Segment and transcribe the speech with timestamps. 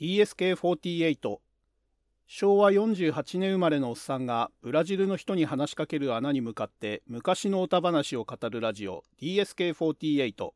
[0.00, 1.38] DSK48
[2.26, 10.52] 昭和48年生まれのおっさんがブラジルの人に話しかける穴に向かって昔の歌話を語るラジオ DSK48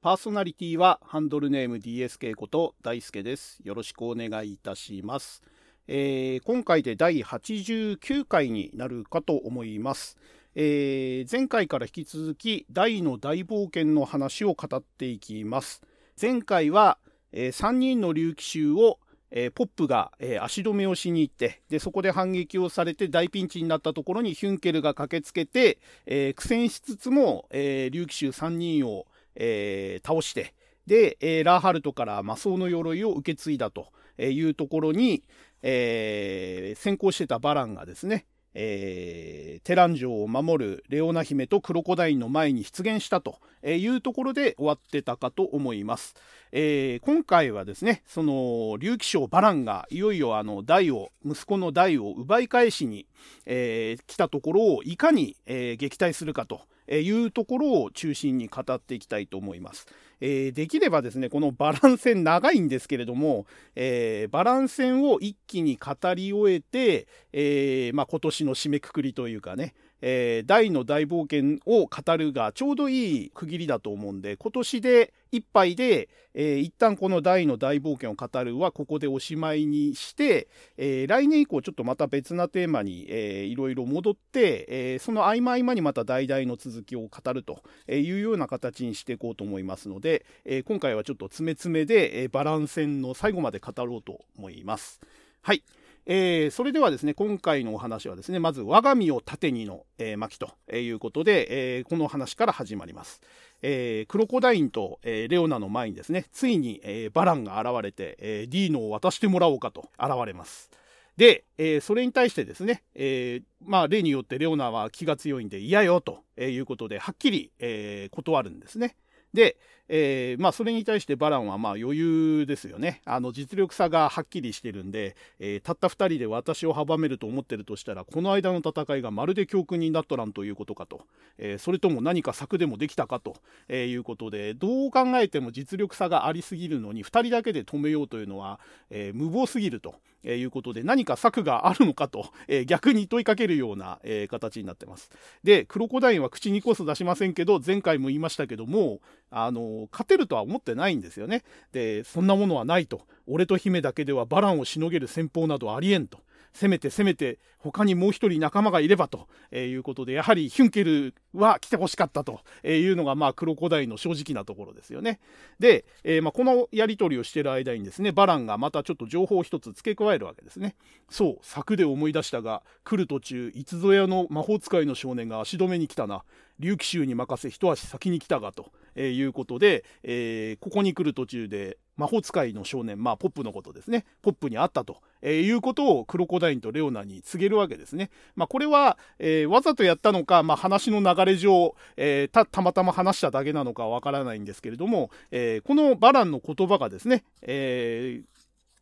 [0.00, 3.58] パーソナリティはハンドルネーム DSK こと大輔です。
[3.64, 5.42] よろしくお願いいたします、
[5.88, 10.18] えー、今回で第89回になるかと思います、
[10.54, 15.82] えー、前回から引き続き大の大冒険の話を語っていきます。
[16.20, 16.98] 前回は
[17.34, 19.00] えー、3人の竜騎衆を、
[19.32, 30.54] えー、ポップが、えー、足止めをしに行ってでそこで反撃をされて大ピンチになったところにヒュンケルが駆けつけて、え苦戦しつつも、え竜騎衆3人を、え倒して
[30.86, 35.24] で、えラーハルトから魔装の鎧を受け継いだというところに、
[35.62, 46.14] え先行してたバランがですねえー、テラン城を守るレオナ姫とクロコダインの前に出現したというところで終わってたかと思います。
[46.52, 53.06] えー、今回はですね、その竜騎将バランがいよいよあの代を、息子の代を奪い返しに、
[53.44, 59.86] えー、来たところをいかに、えー、撃退するかというところを中心に語っていきたいと思います。
[60.26, 63.44] えー、できればですね、このバラン戦長いんですけれども、
[63.76, 95.00] えー、バラン戦を一気に語り終えて、えー、まあ、今年の締めくくりというかね、えー、大の大冒険を語るがちょうどいい区切りだと思うんで、今年でいっぱいで、えー、一旦この大の大冒険を語るはここでおしまいにして、えー、来年以降ちょっとまた別なテーマに、えー、いろいろ戻って、えー、その合間合間にまた大々の続きを語るというような形にしていこうと思いますので、え、今回はちょっと詰め詰めで、え、バランス戦の最後まで語ろうと思います。
[95.42, 95.62] はい。
[96.06, 103.22] えー、それではですね、今回のお話はですね、まず、我が身を盾にの、えー、巻ということで、えー、この話から始まります。
[103.62, 110.70] えー、クロコダインと、えー、レオナの前にですね、ついに、えー、バランが現れて、えー、ディーノを渡してもらおうかと現れます。
[111.16, 118.96] で、えー、それに対してですね、えー、まあ、例によってレオナは気が強いんで嫌よということで、はっきり、えー、断るんですね。
[119.32, 119.56] で、
[119.88, 123.02] えー、まあ、それに対してバランはまあ余裕ですよね。
[123.04, 131.02] あの実力差がはっきりしてるんで、えー、たった2人で私を阻めると思ってるとしたら、この間の戦いがまるで教訓になっとらんということかと、
[131.38, 133.36] えー、それとも何か策でもできたかと、
[133.68, 139.94] えいうことで、どう考えても実力差がありすぎるのに、2人だけで止めようというのは、え無謀すぎると。
[140.24, 145.10] えいうことで何か策があるのかと、え逆に問いかけるような、え形になってます。
[145.42, 149.00] で、クロコダインは口にこそ出しませんけど、前回も言いましたけども、
[149.30, 149.60] あの
[149.92, 151.42] 勝てるとは思ってないんですよね。
[151.72, 156.18] でそんなものはないと俺と姫だけではバランをしのげる戦法などありえんと。
[156.54, 165.18] せめてせめて他にもう一人仲間がいればということでやはりヒュンケルは来てほしかったというのがまあクロコダイの正直なところですよね。
[165.58, 170.76] で、えー、まあこのやり取りをしている間にですねバランがまたちょっと情報を一つ付け加えるわけですね。
[171.10, 176.24] そう策で思い出したが来る途中いつぞやの魔法使いの少年が足止めに来たな
[176.60, 184.04] 竜騎衆に任せ一足先に来たがと、いうことで、えー、ここに来る途中で魔法使いの少年、まあ、ポップのことですね。
[184.22, 188.10] ポップに会ったと、えー、いうことをクロコダインとレオナに告げるわけですね。
[188.34, 198.22] まあ、これは、えー、わざとやったのか、まあ、話の流れ上、えー、た、たまたま話しただけなのかわからないんですけれども、えこのバランの言葉がですね、え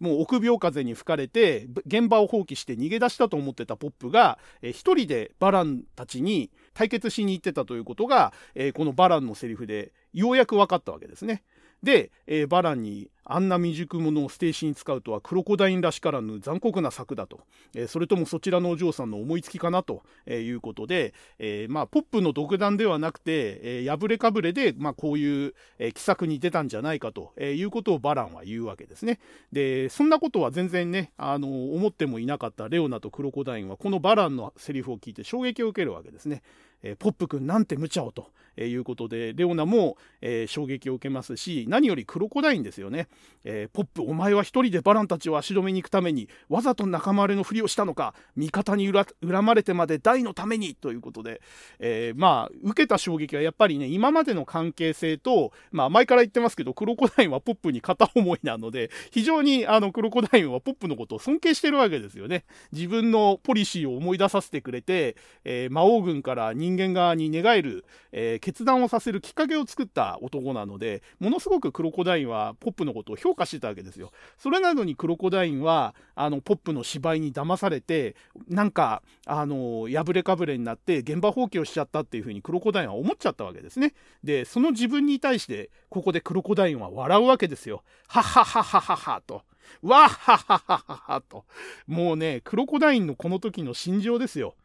[0.02, 8.32] もう臆病風に吹かれて現場を放棄して逃げ出したと思ってたポップが、一人でバランたちに対決しに行ってたということが、
[8.74, 11.44] このバランのセリフでようやく分かったわけですね。
[11.82, 17.41] で、えー、バランにあんな未熟者を捨て石に使うとはクロコダインらしからぬ残酷な策だと、
[17.75, 29.21] えー、それともそちらのお嬢さんの思いつきかなとえいうことで、えー、まあ、ポップの独断ではなくて、えー、破れかぶれで、まあ、こういう、えー、奇策に出たんじゃないかとえいうことをバランは言うわけですね。
[29.53, 36.42] で、そんなことは全然ね、あの思ってもいなかったレオナとクロコダインはこのバランのセリフを聞いて衝撃を受けるわけですね。
[36.82, 43.08] えー、ポップ君なんて無茶をとえいうことで、レオナも、え、衝撃を受けますし、何よりクロコダインですよね。
[43.44, 49.06] え、ポップ、お前は一人でバランたちを足止めに行くために、わざと仲間割れのふりをしたのか、味方に恨
[49.44, 51.41] まれてまで大のためにということで、
[51.78, 62.44] え、まあ、受けた衝撃はやっぱりね、今までの関係性と、まあ、前から言ってますけど、クロコダインはポップに片思いなので、非常にあのクロコダインはポップのことを尊敬してるわけですよね。
[62.72, 74.10] 自分のポリシーを思い出させてくれて、え魔王軍から人間側に寝返る、え決断をさせるきっかけを作った男なので、ものすごくクロコダインはポップのことを評価してたわけですよ。
[74.36, 78.16] それなのにクロコダインは、あの、ポップの芝居に騙されて、
[78.48, 83.94] なんか、あの、破れかぶれになって現場放棄をしちゃったっていうふうにクロコダインは思っちゃったわけですね。
[84.24, 87.84] で、その自分に対して、ここでクロコダインは笑うわけですよ。
[88.09, 89.42] ははははははと。
[89.83, 91.44] わっはははははと。
[91.86, 94.56] もうね、クロコダインのこの時の心情ですよ。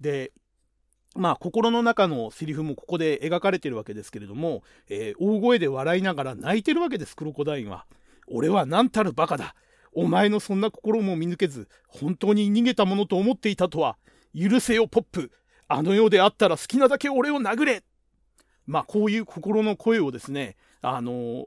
[0.00, 0.32] で、
[1.14, 7.86] まあ、心の中のセリフもここで描かれてるわけですけれども、えー、大声で笑いながら泣いてるわけです、クロコダインは。
[8.26, 9.54] 俺は何たるバカだ。
[9.92, 13.96] お前のそんな心も見抜けず、本当に逃げたものと思っていたとは。
[14.36, 15.30] 許せよ、ポップ。
[15.68, 17.84] あの世であったら好きなだけ俺を殴れ。
[18.66, 21.46] まあ、こういう心の声をですね、あのー、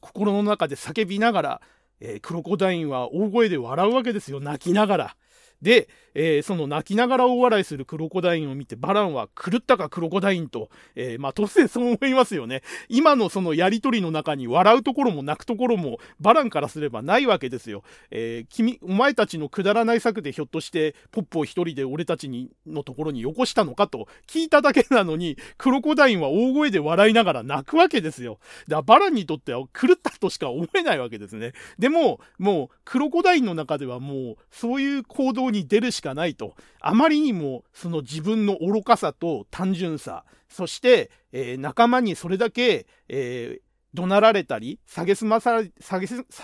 [0.00, 1.60] 心の中で叫びながら、
[2.00, 5.16] えー、クロコダインは大声で笑うわけですよ、泣きながら。
[5.62, 12.62] で、えー、その泣きながら大笑いするクロコダインを見て、バランは狂ったかクロコダインと、えー、まあ突然そう思いますよね。
[12.88, 17.82] 今のそのやりとりの中に笑うところも泣くところも、バランからすればないわけですよ。
[18.10, 28.38] えー、君、お前たちのくだらない策でひょっとして、ポップを一人で俺たちに、のところによこしたのかと聞いただけなのに、クロコダインは大声で笑いながら泣くわけですよ。
[28.66, 31.52] だバランにとっては狂ったとしか思えないわけですね。
[31.78, 36.54] でも、もう、クロコダインの中ではもう、そういう行動に出るしかないと。
[36.80, 45.98] あまりにもその自分の愚かさと単純さ、そして、えー、仲間にそれだけ、えー、怒鳴られたり、下げすまさ、下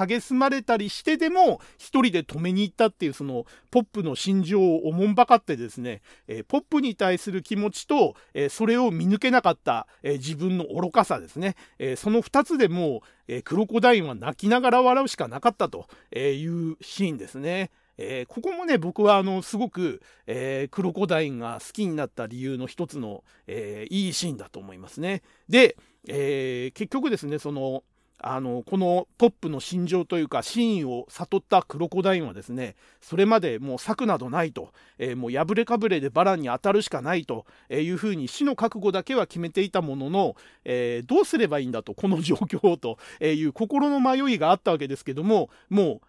[0.06, 17.70] げす、まれたりしてでも、一人で止めに行ったっていう、その、ポップの心情をおもんばかってですね、えー、ポップに対する気持ちと、えー、それを見抜けなかった、えー、自分の愚かさですね、えその二つでもう、えクロコダインは泣きながら笑うしかなかったというシーンですね。
[17.98, 25.22] えー、ここもね、僕はあの、すごく、えー、クロコダインが好きになった理由の一つの、えー、いいシーンだと思いますね。
[25.48, 25.76] で、
[26.06, 27.82] え結局ですね、その、
[28.26, 46.06] あの、このポップの心情というか、真意を悟ったクロコダインはですね、それまでもう策などないと、えもう破れかぶれでバランに当たるしかないというふうに死の覚悟だけは決めていたものの、えどうすればいいんだと、この状況をという心の迷いがあったわけですけども、もう、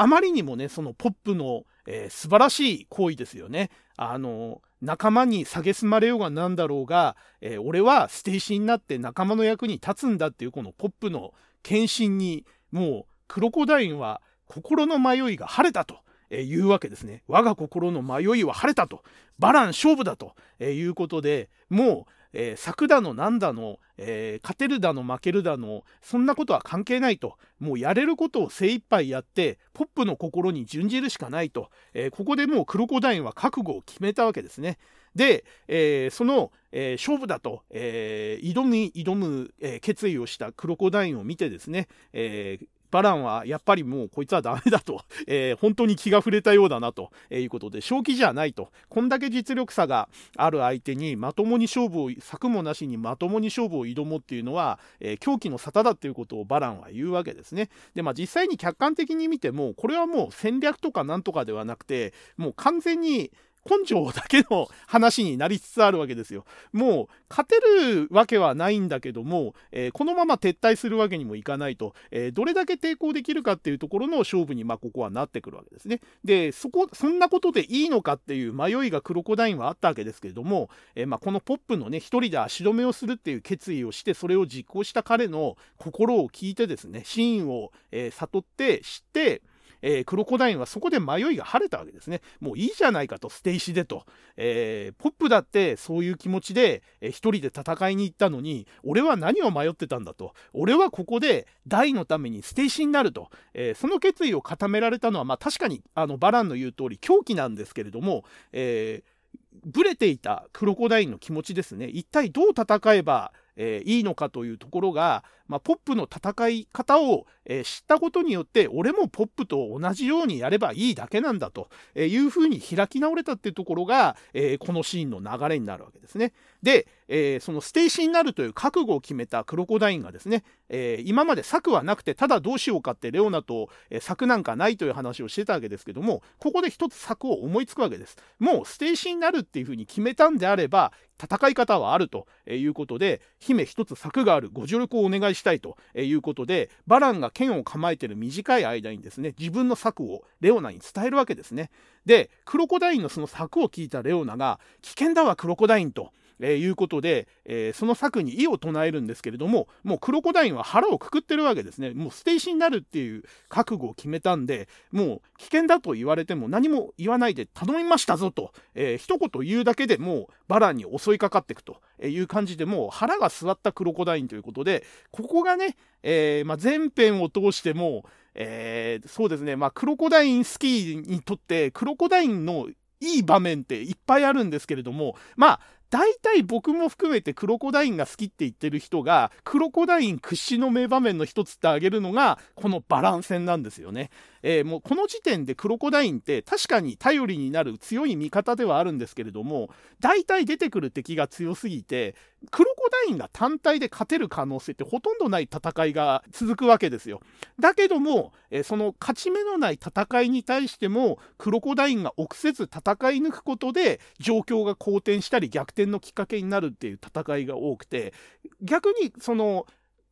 [0.00, 3.68] あまりにもね、そのポップの、えー、素晴らしい行為ですよね。
[3.98, 15.98] あの、仲間に蔑まれようがなんだろうが、えー、俺は捨て石になって仲間の役に立つんだっていうこのポップの献身に、もうクロコダインは心の迷いが晴れたと。
[16.30, 17.22] えいうわけですね。
[17.26, 19.02] 我が心の迷いは晴れたと。
[19.38, 34.78] バラン勝負だと、えいうことで、もうえー、策だのなんだの、えー、勝てるだの負けるだのそんなことは関係ないともうやれることを精一杯やってポップの心に準じるしかないと、えー、ここでもうクロコダインは覚悟を決めたわけですね。
[35.14, 42.60] で、えー、その、えー、勝負だと、えー、挑む挑む、え決意をしたクロコダインを見てですね、え
[42.90, 48.70] バランはやっぱりもうこいつはダメだと、 えー、本当に気が触れたようだなということで、正気じゃないと。
[48.88, 57.70] こんだけ実力差がある相手にまともに勝負を、策もなしにまともに勝負を挑もうっていうのは、えー、狂気の沙汰だっていうことをバランは言うわけですね。
[57.94, 63.30] で、まあ実際に客観的に見ても、これはもう戦略とかなんとかではなくて、もう完全に
[63.68, 66.44] 根性だけの話になりつつあるわけですよ。
[66.72, 76.00] もう勝てるわけはないんだけども、えー、このまま撤退するわけにもいかないと、えー、どれだけ抵抗できるかっていうところの勝負に、まあ、ここはなってくるわけですね。
[76.24, 89.42] で、そこ、そんなことでいいのかっていう迷いがクロコダインはあったわけですけれども、えー、まあ、このポップのね、一人で足止めをするっていう決意をして、それを実行した彼の心を聞いてですね、真意を、え悟って知って、
[89.82, 92.20] えー、クロコダインはそこで迷いが晴れたわけですね。
[92.40, 94.04] もういいじゃないかと、捨て石でと。
[94.36, 100.34] えー、ポップだってそういう気持ちで、えー、一人で戦いに行ったのに、俺は何を迷ってたんだと。
[100.52, 103.30] 俺はここで大のために捨て石になると。
[103.54, 109.20] えー、その決意を固められたのは、まあ確かに、あの、バランの言う通り狂気なんですけれども、えー、
[109.64, 111.86] ブレていたクロコダインの気持ちですね。
[111.86, 126.32] 一体どう戦えば、えー、いいのかというところが、まあ、ポップの戦い方を、えー、知ったことによって俺もポップと同じようにやればいいだけなんだというふうに開き直れたっていうところが、えー、このシーンの流れになるわけですね。
[126.62, 138.16] で、えー、その捨て石になるという覚悟を決めたクロコダインがですね、えー、今まで策はなくてただどうしようかってレオナと、えー、策なんかないという話をしてたわけですけどもここで一つ策を思いつくわけです。
[138.38, 144.48] もう捨て石になるっていうふうに決めたんであれば戦い方はあるということで姫一つ策がある。
[144.50, 151.70] ご助力をお願いしたいということでバランが剣を構えている短い間にですね自分の策をレオナに伝えるわけですね。
[152.06, 156.12] でクロコダインのその策を聞いたレオナが危険だわクロコダインと。
[156.40, 161.90] えー、いうことで、えー、その策に異を唱えるんですけれども、もうクロコダインは腹をくくってるわけですね。
[161.90, 178.04] もう捨て石になるっていう覚悟を決めたんで、もう危険だと言われても何も言わないで頼みましたぞと、えー、一言言うだけでもうバラに襲いかかっていくという感じでもう腹が据わったクロコダインということで、ここがね、えーまあ、前編を通しても、
[178.34, 182.68] えー、そうですね、まあ、クロコダインスキーにとって、クロコダインの
[183.00, 194.10] いい場面っていっぱいあるんですけれども、まあ、大体僕も含めてクロコダインが好きって言ってる人が、クロコダイン屈指の名場面の一つってあげるのが、このバラン戦なんですよね。
[194.42, 199.70] えー、もうこの時点でクロコダインって確かに頼りになる強い味方ではあるんですけれども、
[200.00, 202.14] 大体出てくる敵が強すぎて、
[202.50, 207.20] クロコダインが単体で勝てる可能性ってほとんどない戦いが続くわけですよ。
[207.58, 212.80] だけども、えー、その勝ち目のない戦いに対しても、クロコダインが臆せず戦
[213.12, 218.14] い抜くことで、状況が好転したり逆転のきっかけになるっていう戦いが多くて、
[218.62, 219.66] 逆にその、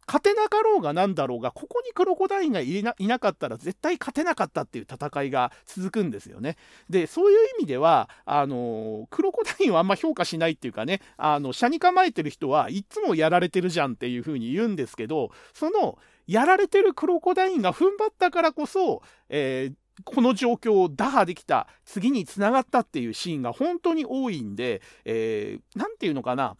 [0.08, 6.56] 勝てなかろうがなんだろうが、ここにクロコダインがいなかったら絶対勝てなかったっていう戦いが続くんですよね。
[6.88, 19.74] で、そういう意味では、あのクロコダインはあんま評価しないっていうかね、あの、車に構えてる人はいっつもやられてるじゃんっていうふうに言うんですけど、その、やられてるクロコダインが踏ん張ったからこそ、えー
[20.04, 26.56] この状況を打破できた次につながったっていうシーンが本当に多いんで何、えー、て言うのかな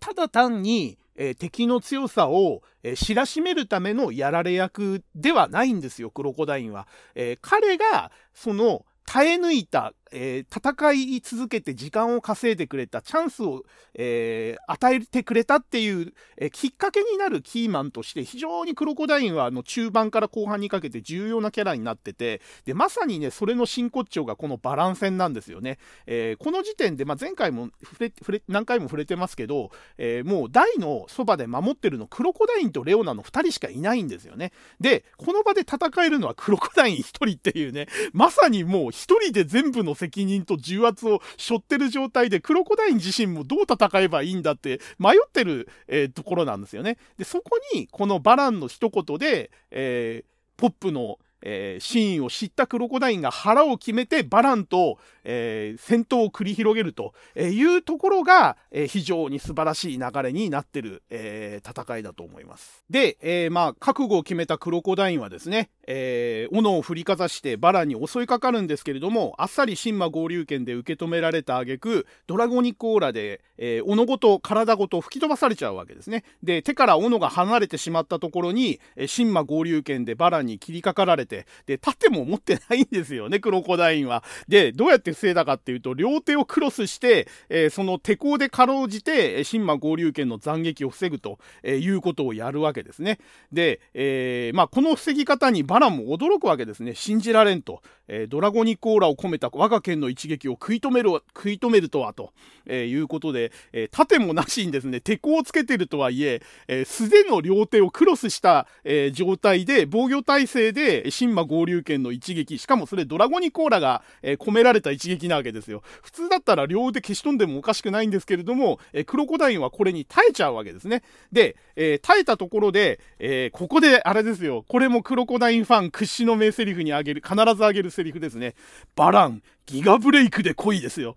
[0.00, 6.86] ただ単にえー、敵の強さを、えー、知らしめるためのやられ役ではないんですよ、クロコダインは。
[7.14, 13.62] えー、彼が、その、耐え抜いた、えー、戦い続けて時間を稼いでくれたチャンスを、
[13.94, 34.52] えー、与えてくれたっていう、えー、きっかけになるキーマンとして非常にクロコダインはあの中盤から後半にかけて重要なキャラになっててでまさにねそれの真骨頂がこのバランス戦なんですよね、えこの時点で、まあ、前回も触れ触れ何回も触れてますけど、えもう台のそばで守ってるのクロコダインとレオナの2人しかいないんですよね。
[34.80, 46.98] でこの場で戦えるのはクロコダイン1人っていうねまさにもう1人で全部の責任と重圧を背負ってる状態で、クロコダイン自身もどう戦えばいいんだって迷ってる、えー、ところなんですよね。
[47.16, 62.84] で、そこに、このバランの一言で、えー、ポップのえー、シーンを知ったクロコダインが腹を決めてバランと、えー、戦闘を繰り広げるというところが、えー、非常に素晴らしい流れになってる、え戦いだと思います。
[62.88, 76.24] で、えまあ、覚悟を決めたクロコダインはですね、え斧を振りかざしてバランに襲いかかるんですけれども、あっさり神魔合流圏で受け止められた挙句、ドラゴニックオーラで、え斧ごと体ごと吹き飛ばされちゃうわけですね。
[76.42, 84.22] で、手から斧が離れてしまったところに、え神魔合流圏でバランに切りかかられて、て、で、盾も持ってないんですよね、クロコダインは。
[84.48, 93.18] で、どうやって防いだかっていうと、両手をクロスして、えー、その手甲でかろうじて、神魔合流圏の斬撃を防ぐと、えー、いうことをやるわけですね。
[93.52, 96.94] で、えー、まあ、この防ぎ方にバランも驚くわけですね。
[96.94, 97.82] 信じられんと。
[98.08, 102.32] えドラゴニックオーラを込めた我が剣の一撃を食い止める、食い止めるとは、と、
[102.66, 115.82] えいうことで、え盾もなしにですね、手甲をつけてるとはいえ、え素手の両手をクロスした、え状態で、防御体制で、神魔合流圏の一撃、しかもそれドラゴニコーラが、えー、込められた一撃なわけですよ。
[116.02, 121.02] 普通だったら両腕消し飛んでもおかしくないんですけれども、えー、クロコダインはこれに耐えちゃうわけですね。
[121.32, 128.54] で、えー、耐えたところで、えここであれですよ、これもクロコダインファン屈指の名台詞にあげる、必ずあげる台詞ですね。
[128.96, 131.16] バラン、ギガブレイクで来いですよ。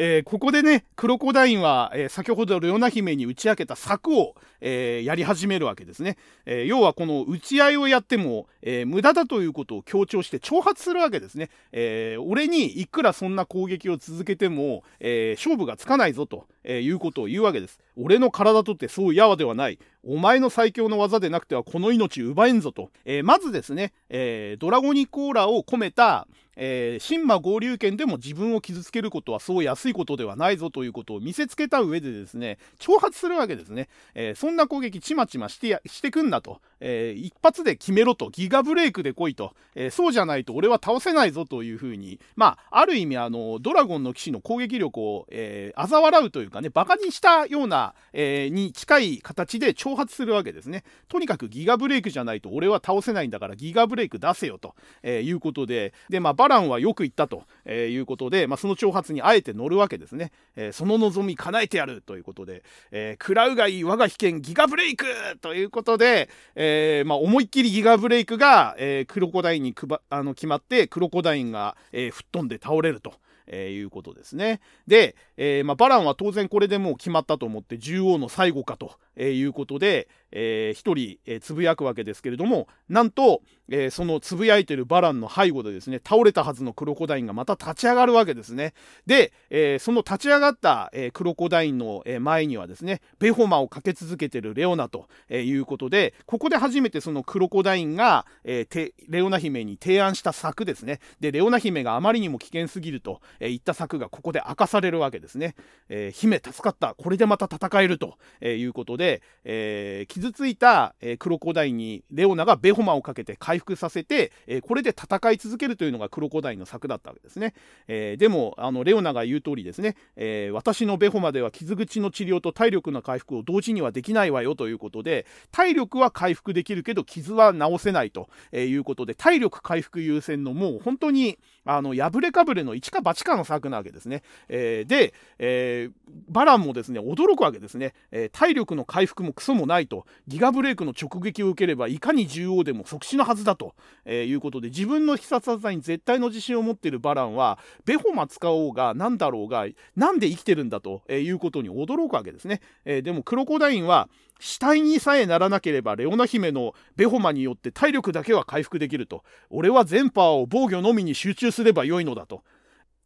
[0.00, 6.16] えー、ここでね、クロコダインは、えー、先ほどレオナ姫に打ち明けた策を、えー、やり始めるわけですね。
[6.46, 11.50] え要はこの打ち合いをやっても、え無駄だということを強調して挑発するわけですね。
[11.72, 17.78] え俺にいくらそんな攻撃を続けても、え勝負がつかないぞと、えいうことを言うわけです。
[17.96, 19.78] 俺の体とってそうやわではない。
[20.04, 22.90] お前の最強の技でなくてはこの命奪えんぞと。
[23.04, 26.26] えまずですね、えドラゴニコーラを込めた、
[26.60, 33.88] えー、神魔合流圏でも自分を傷つけることはそう安いことではないぞということを見せつけた上でですね、挑発するわけですね。
[34.14, 50.84] えー、そんな攻撃ちまちましてやしてくんなと、えー、一発で決めろと、ギガブレイクで来いと、えそうじゃないと俺は倒せないぞというふうに、まあ、ある意味あの、ドラゴンの騎士の攻撃力を、えー嘲笑うというかね、馬鹿にしたような、えに近い形で挑発するわけですね。
[51.08, 60.32] とにかくギガブレイクじゃないと俺は倒せないんだからギガブレイク出せよと、えいうことで、で、まあ、バランはよく言ったと、えいうことで、まあ、その挑発にあえて乗るわけですね。
[60.56, 65.06] えー、その望み叶えてやるということで、えー、クラウガイ我が被験ギガブレイク
[65.40, 73.12] ということで、えー、まあ、思いっきりギガブレイクが、えクロコダインにくばあの決まって、クロコダインが、え吹っ飛んで倒れると。
[73.48, 74.60] えー、いうことですね。
[74.86, 88.72] で、えー、まあ、バランは当然これでもう決まったと思って、獣王の最後かとえいうことで、えー、一人、えー、つぶやくわけですけれども、なんと、えー、そのつぶやいてるバランの背後でですね、倒れたはずのクロコダインがまた立ち上がるわけですね。
[89.06, 101.00] で、えー、その立ち上がった、えー、クロコダインの、前にはですね、ベホマをかけ続けてるレオナと、えー、いうことで、ここで初めてそのクロコダインが、えー、レオナ姫に提案した策ですね。
[101.20, 105.54] で、レオナ姫があまりにも危険すぎると、えー、言った策がここで明かされるわけですね。
[105.88, 106.94] えー、姫助かった。
[106.94, 117.54] これでまた戦えると、えー、いうことで、でえー、傷ついた、えー、クロコダイにレオナがベホマをかけて回復させて、えー、これで戦い続けるというのがクロコダイの策だったわけですね。
[117.88, 131.38] えー、でもあのレオナが言う通りですね、えー、私のベホマでは傷口の治療と体力の回復を同時にはできないわよということで体力は回復できるけど傷は治せないということで体力回復優先のもう本当に
[131.68, 134.22] あの破れかぶれの一か八かの策なわけですね。
[134.48, 140.06] えー、で、えー、バランもですね驚くわけですね、えー、体力の回復もクソもないと。
[140.26, 143.74] ギガブレイクの直撃を受ければいかに重要でも即死のはずだと、
[144.06, 154.08] え、いうことで自分の必殺技に絶対の自信を持っているバランはベホマ使おうが何だろうが何で生きてるんだとえいうことに驚くわけですね、え、でもクロコダインは
[154.38, 159.24] 死体にさえならなければレオナ姫のベホマによって体力だけは回復できると。
[159.50, 162.42] 俺は全パワーを防御のみに集中すればよいのだと。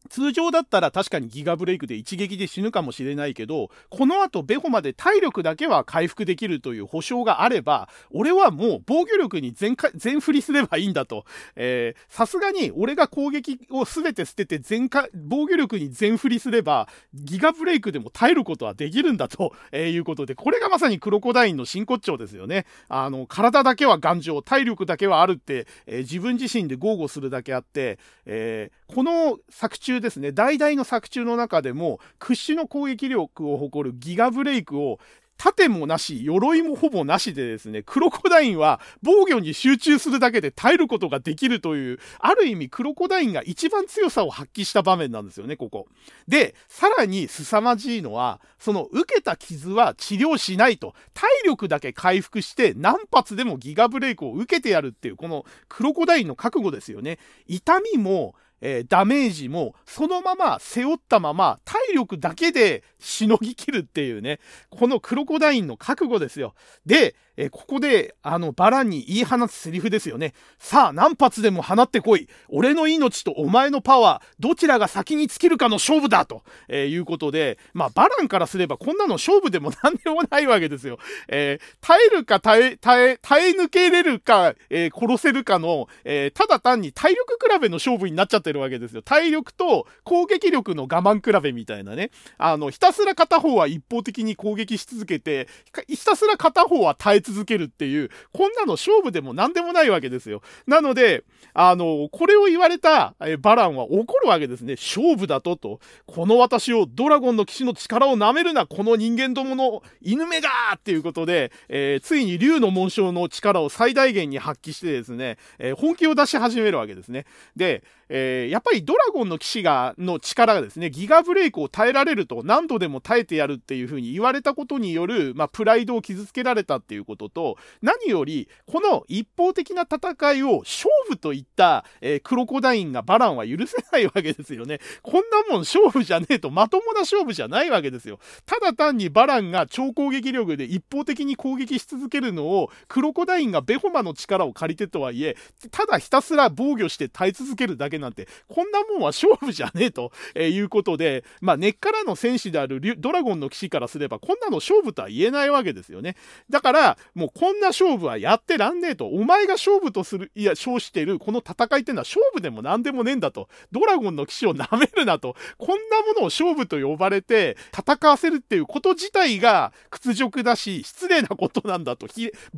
[0.08, 11.24] 通常だったら確かにギガブレイクで一撃で死ぬかもしれないけど、この後ベホまで体力だけは回復できるという保証があれば、俺はもう防御力に全全振りすればいいんだと
[11.56, 11.94] え。
[12.08, 22.66] さすがに俺が攻撃を全て捨てて全防御力に全振りすれば、ギガブレイクでも耐えることはできるんだと、えー、いうことで、これがまさにクロコダインの真骨頂ですよね。
[22.88, 34.98] あの、体だけは頑丈、体力だけはあるって、えー、自分自身で豪語するだけあって、えー、この作中中ですね、代々の作中の中でも、屈指の攻撃力を誇るギガブレイクを
[35.42, 45.88] 盾もなし、鎧もほぼなしでですね、クロコダインは防御に集中するだけで耐えることができるという、ある意味クロコダインが一番強さを発揮した場面なんですよね、ここ。
[46.28, 57.18] で、さらに凄まじいのは、その受けた傷は治療しないと、体力だけ回復して何発でもギガブレイクを受けてやるっていう、このクロコダインの覚悟ですよね。
[57.48, 64.38] 痛みも、えー、ダメージもそのまま背負ったまま体力だけでしのぎきるっていうね、
[64.70, 66.54] このクロコダインの覚悟ですよ。
[66.86, 70.34] で、えー、ここで、あの、バランに言い放つセリフですよね。
[70.58, 72.28] さあ、何発でも放ってこい。
[72.48, 80.98] 俺の命とお前のパワー、どちらが先に尽きるかの勝負だと、えー、いうことで、まあ、バランからすればこんなの勝負でも何でもないわけですよ。
[81.28, 89.02] えー、耐えるか耐え、耐え、耐え抜けれるか、え殺せるかの、えただ単に体力比べの勝負になっちゃってるわけですよ。
[89.02, 92.10] 体力と攻撃力の我慢比べみたいなね。
[92.38, 95.48] あの、ひたすら片方は一方的に攻撃し続けて、
[95.88, 100.42] ひたすら片方は耐え続けるっていう、こんなの勝負でも何でもないわけですよ。
[100.66, 104.74] なので、あの、これを言われた、バランは怒るわけですね。
[104.74, 105.80] 勝負だと、と。
[106.06, 117.24] この私をドラゴンの騎士の力を舐めるな、この人間どもの犬目がっていうことで、えー、ついに竜の紋章の力を最大限に発揮してですね、えー、本気を出し始めるわけですね。
[117.56, 117.82] で、
[118.14, 134.80] えー、やっぱりドラゴンの騎士が、の力がですね、ギガブレイクを耐えられると、何度でも耐えてやるっていう風に言われたことによる、まあ、プライドを傷つけられたっていうことと、何より、この一方的な戦いを勝負といった、えー、クロコダインがバランは許せないわけですよね。
[135.00, 138.18] こんなもん勝負じゃねえと、まともな勝負じゃないわけですよ。
[138.44, 145.34] ただ単にバランが超攻撃力で一方的に攻撃し続けるのを、クロコダインがベホマの力を借りてとはいえ、
[145.70, 156.16] ただひたすら防御して耐え続けるだけなんて、こんなもんは勝負じゃねえと、えいうことで、まあ、根っからの戦士であるドラゴンの騎士からすれば、こんなの勝負とは言えないわけですよね。
[156.50, 159.06] だから、もうこんな勝負はやってらんねえと。
[159.06, 163.48] お前が勝負とする、いや、称してるこの戦いっていうのは勝負でも何でもねえんだと。
[163.70, 165.36] ドラゴンの騎士を舐めるなと。
[165.58, 172.08] こんなものを勝負と呼ばれて、戦わせるっていうこと自体が屈辱だし、失礼なことなんだと。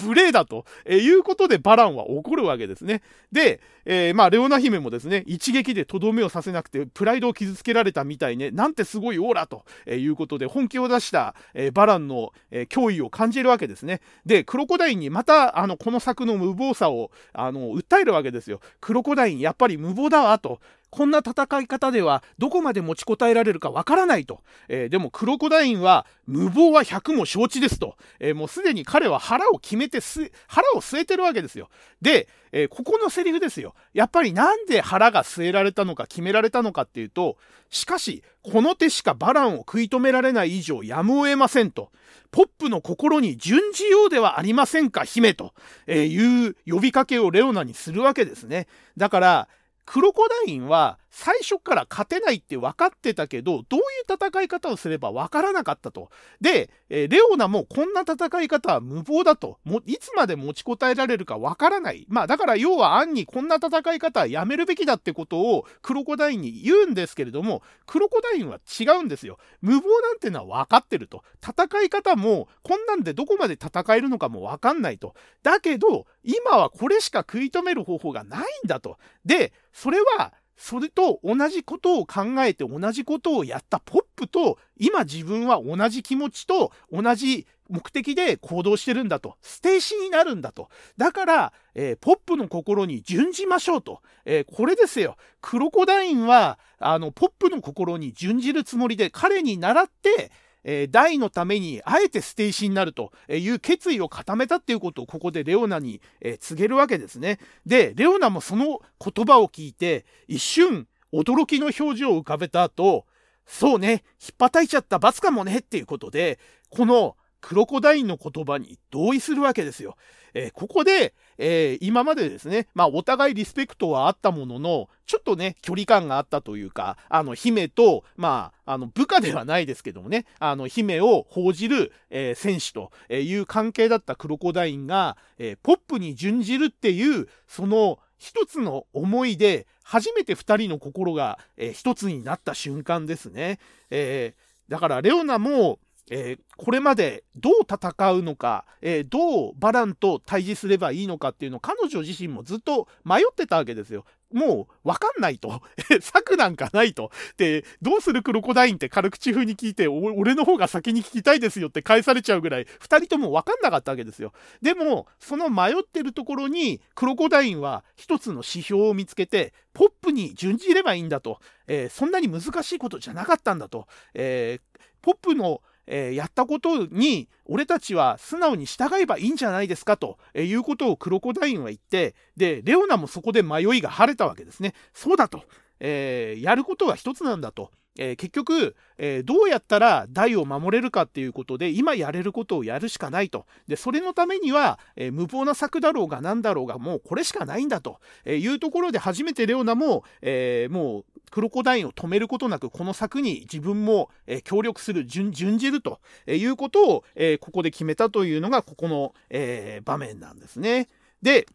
[0.03, 3.03] 無礼だと、えいうことでバランは怒るわけですね。
[3.33, 14.01] で、えー、まあ、レオナ姫もですね、一撃でとどめをさせなくて、プライドを傷つけられたみたいね、なんてすごいオーラと、いうことで、本気を出した、え、バランの、え、脅威を感じるわけですね。
[14.25, 18.61] で、クロコダインにまた、あの、この作の無謀さを、あの、訴えるわけですよ。
[18.81, 20.61] クロコダイン、やっぱり無謀だわ、と。
[20.95, 29.99] こんな戦い方ではどこまで持ちこたえられるかわからないと、えー、でもクロコダインは無謀は100も承知ですと、えー、もうすでに彼は腹を決めて
[30.47, 31.69] 腹を据えてるわけですよ。
[32.01, 33.75] で、えー、ここのセリフですよ。
[33.93, 37.39] やっぱりなんで腹が据えられたのか決められたのかっていうと
[37.71, 41.91] しかしこの手しかバランを食い止められない以上やむを得ませんと。
[42.31, 45.55] ポップの心に準じようではありませんか姫と。
[45.89, 48.69] えいう呼びかけをレオナにするわけですね。
[48.97, 49.49] だから
[49.85, 56.11] クロコダインは最初から勝てないって分かってたけど、どういう戦い方をすれば分からなかったと。
[56.41, 59.61] で、え、レオナもこんな戦い方は無謀だと。
[59.63, 62.05] もいつまで持ちこたえられるか分からない。
[62.09, 69.39] まあだから要は暗にこんな戦い方はやめるべきだってことをクロコダインに言うんですけれども、クロコダインは違うんですよ。
[69.63, 71.23] 無謀なんてのは分かってると。
[71.41, 75.15] 戦い方もこんなんでどこまで戦えるのかも分かんないと。
[75.45, 78.99] だけど、今はこれしか食い止める方法がないんだと。
[79.25, 89.37] で、それはそれと同じことを考えて同じことをやったポップと今自分は同じ気持ちと同じ目的で行動してるんだと。
[89.43, 90.69] 捨て石になるんだと。
[90.97, 95.17] だから、えー、ポップの心に準じましょうと、えー、これですよ。
[95.41, 100.31] クロコダインはあのポップの心に準じるつもりで彼に倣って
[100.65, 107.39] えー、大のためにあえて捨て石になるという決意を固めたっていうことをここでレオナに、えー、告げるわけですね。
[107.67, 113.07] で、レオナもその言葉を聞いて一瞬驚きの表情を浮かべた後、
[113.47, 116.39] そうね、ひっぱたいちゃった罰かもねっていうことで、
[116.71, 119.99] このクロコダインの言葉に同意するわけですよ。
[120.33, 143.59] えー、ここで、えー、今までですね、まあ、お互いリスペクトはあったものの、ちょっとね、距離感があったというか、あの、姫と、まあ、あの、部下ではないですけどもね、あの、姫を報じる、えー、選手という関係だったクロコダインが、えポップに準じるっていう、その、一つの思いで、初めて二人の心が、えー、一つになった瞬間ですね。
[143.91, 144.35] え、
[144.71, 145.79] だから、レオナも、
[146.11, 154.05] えー、これまでどう戦うのか、えー、どうバランと対峙すればいいのかっていうのを彼女自身もずっと迷ってたわけですよ。
[154.33, 155.63] もう分かんないと。
[156.03, 157.13] 策なんかないと。
[157.37, 164.33] で、どうするクロコダインって軽口風に聞いて、俺の方が先に聞きたいですよって返されちゃうぐらい、2人とも分かんなかったわけですよ。
[164.61, 171.39] でも、その迷ってるところに、クロコダインは一つの指標を見つけて、ポップに準じればいいんだと。
[171.69, 173.87] えー、そんなに難しいことじゃなかったんだと。
[174.15, 184.75] えー、ポップのえー、やったことに俺たちは素直に従えばいいんじゃないですかということをクロコダインは言ってでレオナもそこで迷いが晴れたわけですね。
[184.93, 185.43] そうだと、
[185.81, 187.71] えー、やることは一つなんだと。
[187.97, 193.47] えー、結局、えー、どうやったら大を守れるかっていうことで今やれることをやるしかないと。
[193.69, 198.01] でそれのためには、えー、無謀な策だろうが何だろうがもうこれしかないんだと。
[198.27, 210.89] いうところで初めてレオナも、えもうクロコダインを止めることなく、この策に自分も、え協力する、準じるということを、えここで決めたというのが、ここの、え場面なんですね。
[211.23, 211.47] で、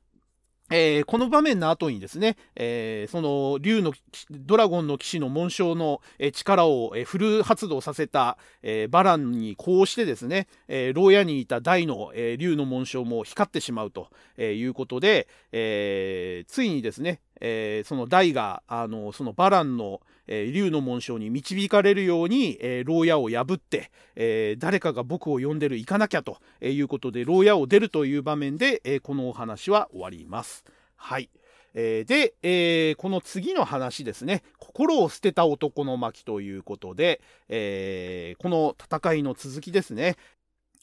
[0.72, 3.92] えー、この場面の後にですね、えー、その竜の
[4.30, 30.64] ドラゴンの騎士の紋章の、え力を、えフル発動させた、えバランにこうしてですね、え牢屋にいた大の、え竜の紋章も光ってしまうと、えいうことで、えついにですね、えその大があのそのバランの、えー、竜の紋章に導かれるように、えー、牢屋を破って、えー、誰かが僕を呼んでる行かなきゃということで牢屋を出るという場面で、えー、このお話は終わります。
[30.96, 31.30] はい。
[31.74, 34.44] えー、で、えー、この次の話ですね。
[34.58, 40.16] 心を捨てた男の巻ということで、えー、この戦いの続きですね。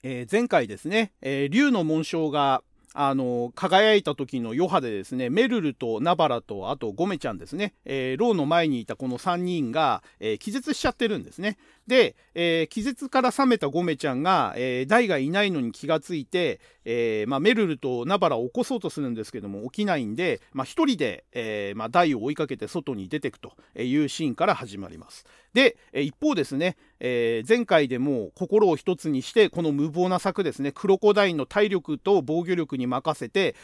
[0.03, 2.62] え前回ですね、え竜の紋章が
[2.98, 11.59] あの輝いた時の余波でですねメルルとナバラとあとゴメちゃんですね、えー、ローの前にいたこの3人が、えー、気絶しちゃってるんですね。
[11.87, 25.26] で、えー、気絶から覚めたゴメちゃんが、えー、ダイがいないのに気がついて、えーまあ、メルルとナバラを起こそうとするんですけども起きないんで、まあ、1人で、えーまあ、ダイを追いかけて外に出てくというシーンから始まります。
[25.52, 33.54] で、一方ですね、えー、前回でも心を一つにしてこの無謀な策ですねクロコダインの体力と防御力に任せて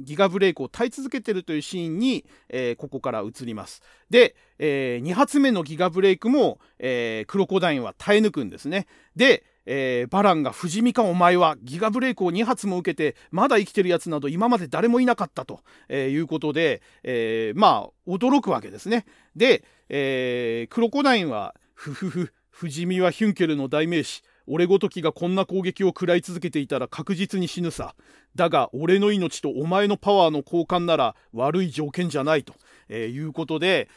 [0.00, 19.06] ギガブレイクを耐え続けてるというシーンに、えー、ここから移りますで、えー、2発目のギガブレイクも、えクロコダインは耐え抜くんですねでえー、バランが「不死身かお前はギガブレイクを2発も受けてまだ生きてるやつなど今まで誰もいなかった」と、えー、いうことで、えー、まあ驚くわけですね。
[19.36, 24.22] で、えー、クロコダインは「ふふふ不死身はヒュンケルの代名詞。
[24.46, 27.96] 俺ごときがこんな攻撃を食らい続けていたら確実に死ぬさ。
[28.36, 32.54] だが俺の命とお前のパワーの交換なら悪い条件じゃないと、
[32.88, 33.88] えー、いうことで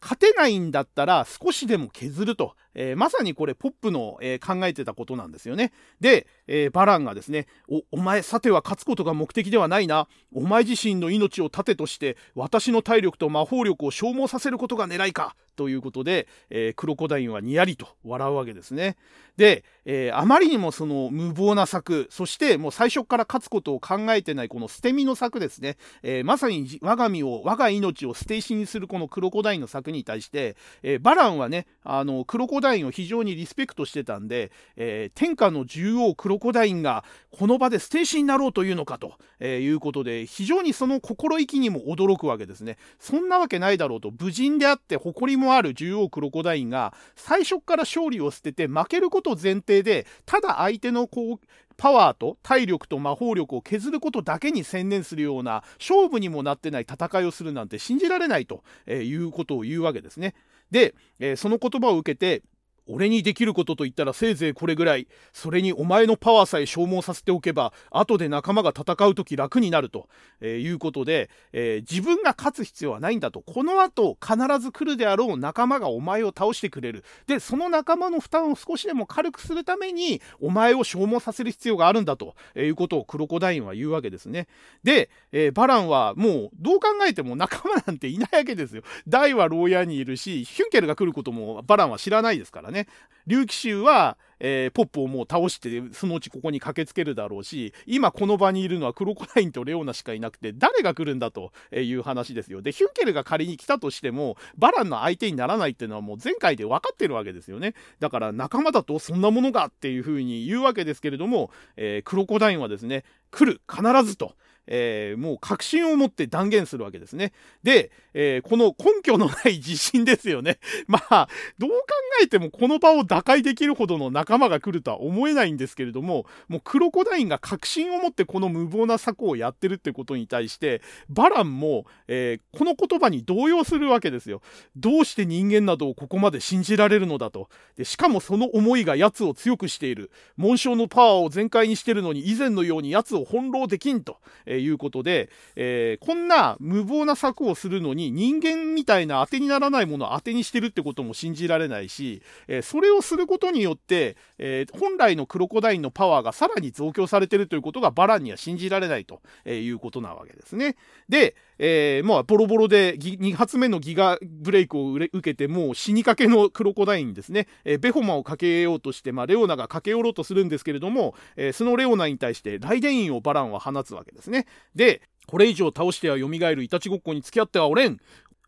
[0.00, 2.54] 勝てないんだったら少しでも削ると。
[2.74, 5.72] えー、まさにこれポップの、えー、考えてたことなんですよね。
[6.00, 10.08] で、えー、バランがですね、お、お前さては勝つことが目的ではないな。
[10.34, 15.36] お前自身の命を盾として私の体力と魔法力を消耗させることが狙いか。
[15.54, 18.96] ということで、え、クロコダインはにやりと笑うわけですね。
[19.36, 25.76] で、え、あまりにもその無謀な策、そしてもう最初から勝つことを考えてないこの捨て身の策ですね。
[26.02, 42.76] え、まさに我が身を、我が命を捨て石にするこのクロコダインの策に対して、えー、バランはね、あの、クロコダインを非常にリスペクトしてたんで、え天下の獣王クロコダインがこの場で捨て石になろうというのかと、えいうことで、非常にその心意気にも驚くわけですね。
[42.98, 51.40] そんなわけないだろうと、無人であって誇りもある獣王クロコダインが最初から勝利を捨てて負けること前提でただ相手のこう
[51.76, 60.34] パワーと体力と魔法力を削ることだけに専念するような勝負にもなってない戦いをするなんて信じられないということを言うわけですね。
[60.70, 60.94] で、
[61.36, 62.42] その言葉を受けて
[62.86, 65.06] 俺にできることと言ったらせいぜいこれぐらい。
[65.32, 70.08] それにお前のパワーさえ消耗させておけば、後で仲間が戦う時楽になると、
[70.40, 73.40] えー、いうことで、えー、自分が勝つ必要はないんだと。
[73.40, 77.04] この後必ず来るであろう仲間がお前を倒してくれる。
[77.26, 84.48] で、その仲間の負担を少しでも軽くするために、お前を消耗させる必要があるんだと、えー、いうことをクロコダインは言うわけですね。
[84.82, 88.82] で、えバランはもうどう考えても仲間なんていないわけですよ。
[89.06, 92.71] ダイは牢屋にいるし、ヒュンケルが来ることもバランは知らないですからね。
[92.72, 92.86] ね
[93.26, 102.62] 竜騎衆は、えー、ポップをもう倒して、そのうちここに駆けつけるだろうし、今この場にいるのはクロコダインとレオナしかいなくて、誰が来るんだという話ですよ。
[102.62, 107.74] で、ヒュンケルが仮に来たとしても、バランの相手にならないっていうのはもう前回で分かってるわけですよね。
[108.00, 114.34] だから仲間だとそんなものがっていうふうに言うわけですけれども、えー、クロコダインはですね、来る、必ずと。
[114.66, 117.32] えー、もう確信を持って断言するわけですね。
[117.62, 120.58] で、えー、この根拠のない自信ですよね。
[120.86, 121.76] まあ、どう考
[122.22, 134.42] えてもこの場を打開できるほどの仲間が来るとは思えないんですけれども、もうクロコダインが確信を持ってこの無謀な策をやってるってことに対して、バランも、えー、この言葉に動揺するわけですよ。
[134.76, 137.48] どうして人間などをここまで信じられるのだと。
[137.76, 140.10] でしかもその思いが奴を強くしている。
[140.36, 144.18] 紋章のパワーを全開にしてるのに以前のように奴を翻弄できんと。
[144.56, 160.76] えいうことで、えー、こんな無謀な策をするのに人間みたいな当てにならないものを当てにしてるってことも信じられないし、えー、それをすることによって、えー、本来のクロコダインのパワーがさらに増強されてるということがバランには信じられないということなわけですね。
[161.08, 161.34] で、
[161.64, 174.46] えー、まあ、ボロボロで2発目のギガブレイクを受けて、もう死にかけのクロコダインですね、えー、ベホマをかけようとして、まあ、レオナが駆け寄ろうとするんですけれども、えー、そのレオナに対してライデインをバランは放つわけですね。
[174.74, 178.00] で、これ以上倒しては蘇るいたちごっこに付き合ってはおれん。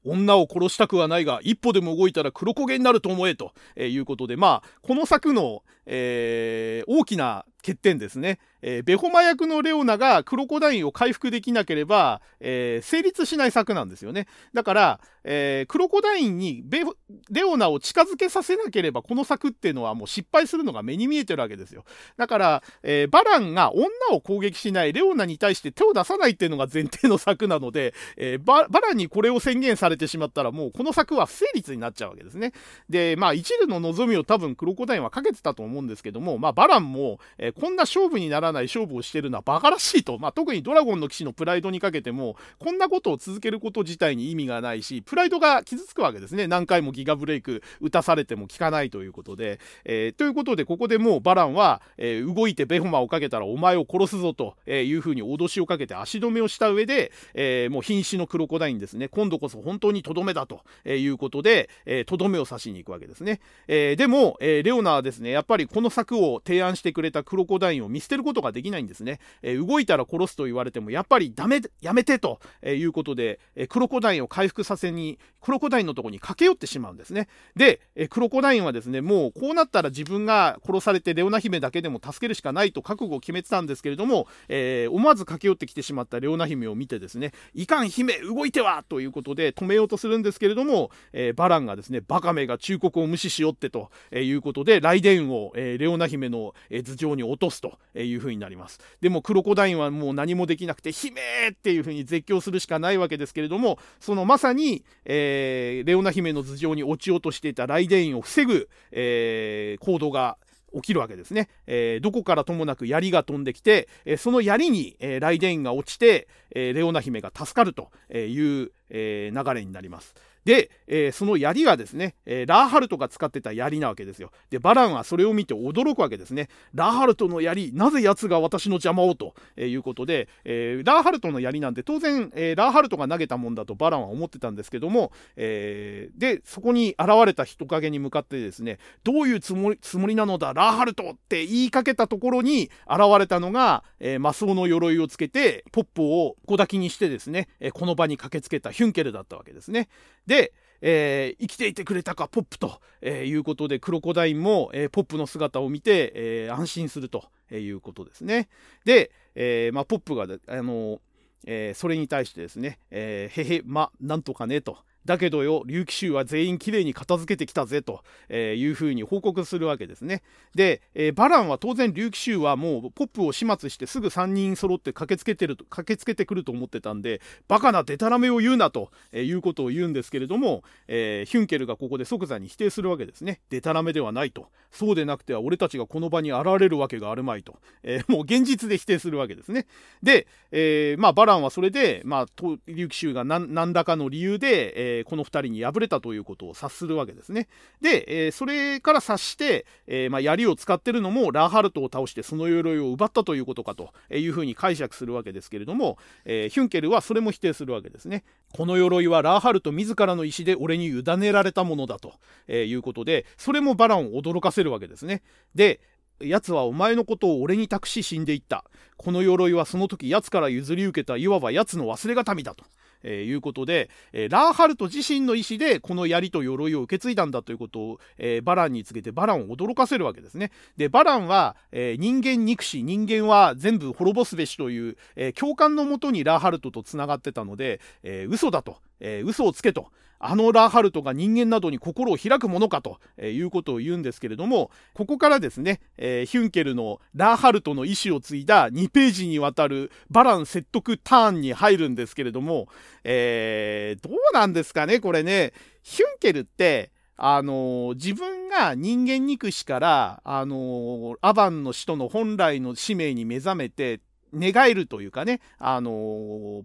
[0.07, 8.39] 女を殺したくはないが、一歩でも動いたら黒焦げになると思えと、えいうことで、まあ、この作の、えー、大きな欠点ですね。
[8.61, 14.27] えー、ベホマ役のレオナがクロコダインを回復できなければ、えー、成立しない作なんですよね。
[14.55, 16.83] だから、えー、クロコダインにベ
[17.31, 21.85] レオナを近づけさせなければ、この作っていうのはもう失敗するのが目に見えてるわけですよ。
[22.17, 32.53] だから、えバランが女を攻撃しないレオナに対して手を出さないっていうのが前提の作なので、えバランにこれを宣言されてしまったら、もうこの作は不成立になっちゃうわけですね。
[32.89, 40.19] で、まあ、一縷の望みを多分クロコダインはかけてたと思うんですけども、まあ、バランも、えこんな勝負にならない勝負をしてるのはバカらしいと。
[40.19, 46.47] まあ、特にドラゴンの騎士のプライドにかけても、こんなことを続けること自体に意味がないし、プライドが傷つくわけですね。
[46.47, 49.61] 何回もギガブレイク打たされても効かないということで。
[49.85, 59.09] えー、ということで、ここでもうバランは、えー、動いてベホマをかけたらお前を殺すぞというふうに脅しをかけて足止めをした上で、えー、もう瀕死のクロコダインですね。
[59.09, 61.69] 今度こそ本当にとどめだということで、
[62.07, 63.41] とどめを刺しに行くわけですね。
[63.69, 69.21] え、でも、えレオナはですね、やっぱりこの策を提案してくれたクロロコダインを見捨てることができないんですね。
[69.43, 77.29] え、動いたら殺すと言われても、やっぱりダメ、やめてということで、え、クロコダインを回復させに、クロコダインのとこに駆け寄ってしまうんですね。
[77.55, 98.79] で、え、クロコダインはですね、もうこうなったら自分が殺されてレオナ姫だけでも助けるしかないと覚悟を決めてたんですけれども、えー、思わず駆け寄ってきてしまったレオナ姫を見てですね、いかん姫、動いてはということで止めようとするんですけれども、えー、バランがですね、バカめが忠告を無視しよってということで、ライデンを、えー、レオナ姫の頭上に落とすというふうになります。
[99.01, 110.39] でもクロコダインはもう何もできなくて、姫っていうふうに絶叫するしかないわけですけれども、そのまさに、えー、レオナ姫の頭上に落ちようとしていたライデインを防ぐ、えー、行動が
[110.75, 111.49] 起きるわけですね。
[111.67, 120.15] えー、どこからともなく槍が飛んできて、えー、その槍に、えー、ライデインが落ちて、えレオナ姫が助かるという、え、流れになります。
[120.45, 124.31] で、えー、その槍がですね、えー、ラーハルトが使ってた槍なわけですよ。
[124.51, 126.49] で、バランはそれを見て驚くわけですね。
[126.75, 149.89] ラーハルトの槍、なぜ奴が私の邪魔をということで、えー、ラーハルトの槍なんて当然、えー、ラーハルトが投げたもんだとバランは思ってたんですけども、えー、で、そこに現れた人影に向かってですね、どういうつもりつもりなのだ、ラーハルトって言いかけたところに現れたのが、えー、マスオの鎧をつけて、ポップを小抱きにしてですね、えこの場に駆けつけたヒュンケルだったわけですね。
[150.27, 150.53] で、で
[150.87, 158.51] えー、生きていてくれたかポップと、え、いうことでクロコダインも、え、ポップの姿を見て、え安心するということですね。
[158.85, 161.01] で、えまあ、ポップがあの
[161.47, 164.77] えそれに対してですね、えへへまなんとかねと。
[165.05, 170.23] だけどよ、竜騎衆は全員きれいに片付けてきたぜと、えいうふうに報告するわけですね。
[170.55, 183.41] で、えー、バランは当然竜騎衆はもうポップを始末してすぐ3人揃って駆けつけてる駆けつけてくると思ってたんで、バカなデタラメを言うなと、えいうことを言うんですけれども、えー、ヒュンケルがここで即座に否定するわけですね。
[183.51, 184.49] デタラメではないと。
[184.71, 187.59] そうでなくては俺たちがこの場に現れるわけがあるまいと。
[187.83, 189.67] えー、もう現実で否定するわけですね。
[190.03, 192.27] で、えまあバランはそれで、まあ、
[192.67, 197.49] 竜騎衆が何らかの理由で、ええー、この2人に敗れたということを察するわけですね。
[197.81, 208.25] で、えー、それから察して、えー、まあ、槍を使ってるのもラーハルトを倒してその鎧を奪ったということかというふうに解釈するわけですけれども、えヒュンケルはそれも否定するわけですね。
[208.53, 212.15] この鎧はラーハルト自らの意思で俺に委ねられたものだと
[212.51, 215.23] いうことで、それもバランを驚かせるわけですね。
[215.55, 215.81] で、
[216.21, 218.65] 奴はお前のことを俺に託し死んでいった。
[218.97, 222.65] この鎧はその時奴から譲り受けたいわば奴の忘れがたみだと。
[223.05, 230.51] えー、いうことで、えー、ラーハルト自身の意思でこの槍と鎧を受け継いだんだということを、えー、バランに告げてバランを驚かせるわけですね。
[230.77, 239.91] で、バランは、え人間憎し、人間は全部滅ぼすべしという、え共感のもとにラーハルトと繋がってたので、え嘘だと、え嘘をつけと。
[240.19, 252.69] あのラハルトが人間などに心を開くものかと、いうことを言うんですけれども、ここからですね、えー、ヒュンケルのラーハルトの意思を継いだ2ページにわたるバラン説得ターンに入るんですけれども、
[253.05, 255.53] えー、どうなんですかね、これね。
[255.83, 264.01] ヒュンケルって、あのー、自分が人間憎しから、あの、アバンの使徒の本来の使命に目覚めて、
[264.33, 266.65] 寝返るというかね、あの、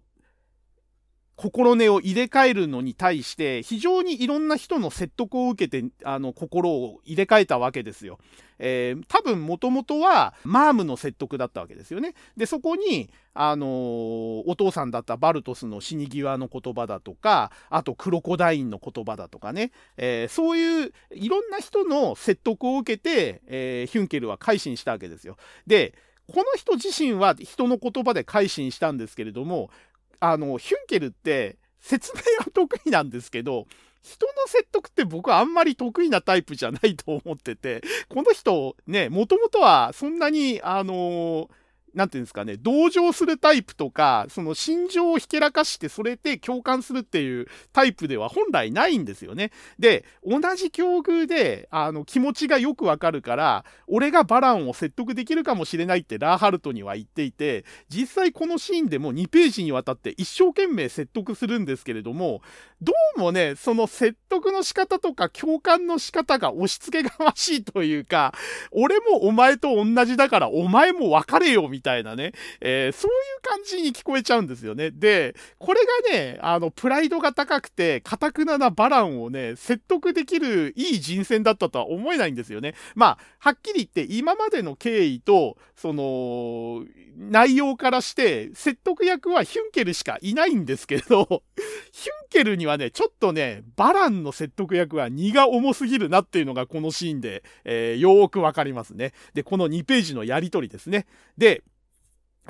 [1.40, 8.20] 心根を入れ替えるのに対して非常にいろんな人の説得を受けてあの心を入れ替えたわけですよ。
[8.62, 12.14] えー、多分もともとはマームの説得だったわけですよね。
[12.36, 25.38] でそこに、あのー、お父さんだったバルトスの死に際の言葉だとかあとクロコダインの言葉だとかね、えー、そういういろんな人の説得を受けて、えヒュンケルは改心したわけですよ。
[25.66, 25.94] で
[26.30, 29.72] この人自身は人の言葉で改心したんですけれども
[30.20, 33.68] あの、ヒュンケルって説明は得意なんですけど、
[34.02, 41.50] 人の説得って僕はあんまり得意なタイプじゃないと思ってて、この人ね、もともとはそんなに、あのー
[41.94, 49.52] なんていうんですかね、同情するタイプとか、その心情をひけらかして、それで共感するっていうタイプでは本来ないんですよね。
[49.78, 62.42] で、同じ境遇で、あの、気持ちがよくわかるから、俺がバランを説得できるかもしれないってラーハルトには言っていて、実際このシーンでも2ページにわたって一生懸命説得するんですけれども、
[62.82, 68.34] どうもね、その説得の仕方とか共感の仕方が押し付けがましいというか、
[68.72, 74.92] 俺もお前と同じだからお前も別れよみたいなたいなね、えー、そういう感じに聞こえちゃうんですよね。
[74.92, 82.76] で、これがね、あの、プライドが高くて、かたくななバランをね、説得できるいい人選だったとは思えないんですよね。
[82.96, 86.86] まあ、はっきり言って今までの経緯と、その、
[87.18, 91.44] 内容からして、説得役はヒュンケルしかいないんですけど、
[91.92, 99.14] ヒュンケルにはね、ちょっとね、バランの説得役は荷が重すぎるなっていうのがこのシーンで、えー、よーくわかりますね。
[99.34, 101.08] で、この2ページのやりとりですね。
[101.38, 101.64] で、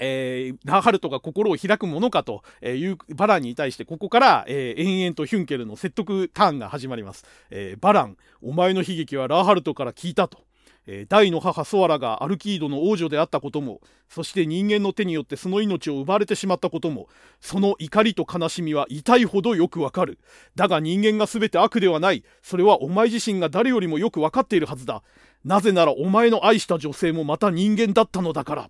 [0.01, 10.49] えー、ラハルトが心を開くものかというバランに対してここから、えー、延々とヒュンケルの説得ターンが始まります、えー、バランお前の悲劇はラハルトから聞いたと。
[10.91, 17.09] えー、大の母ソアラがアルキードの王女であったこともそして人間の手によってその命を奪われてしまったことも
[17.39, 20.17] その怒りと悲しみは痛いほどよくわかる。
[20.55, 22.23] だが人間が全て悪ではない。
[22.41, 25.03] それはお前自身が誰よりもよくわかっているはずだ。
[25.45, 28.69] なぜならお前の愛した女性もまた人間だったのだから。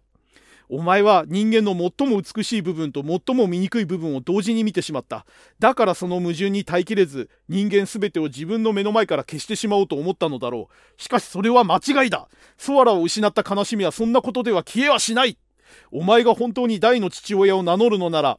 [0.72, 5.26] お前は人間の最も美しい部分と最も醜い部分を同時に見てしまった。
[5.58, 11.02] だからその矛盾に耐えきれず、人間すべてを自分の目の前から消してしまおうと思ったのだろう。
[11.02, 12.30] しかしそれは間違いだ。
[12.58, 15.40] ソアラを失った悲しみはそんなことでは消えはしない。
[15.92, 18.38] お前が本当に大の父親を名乗るのなら、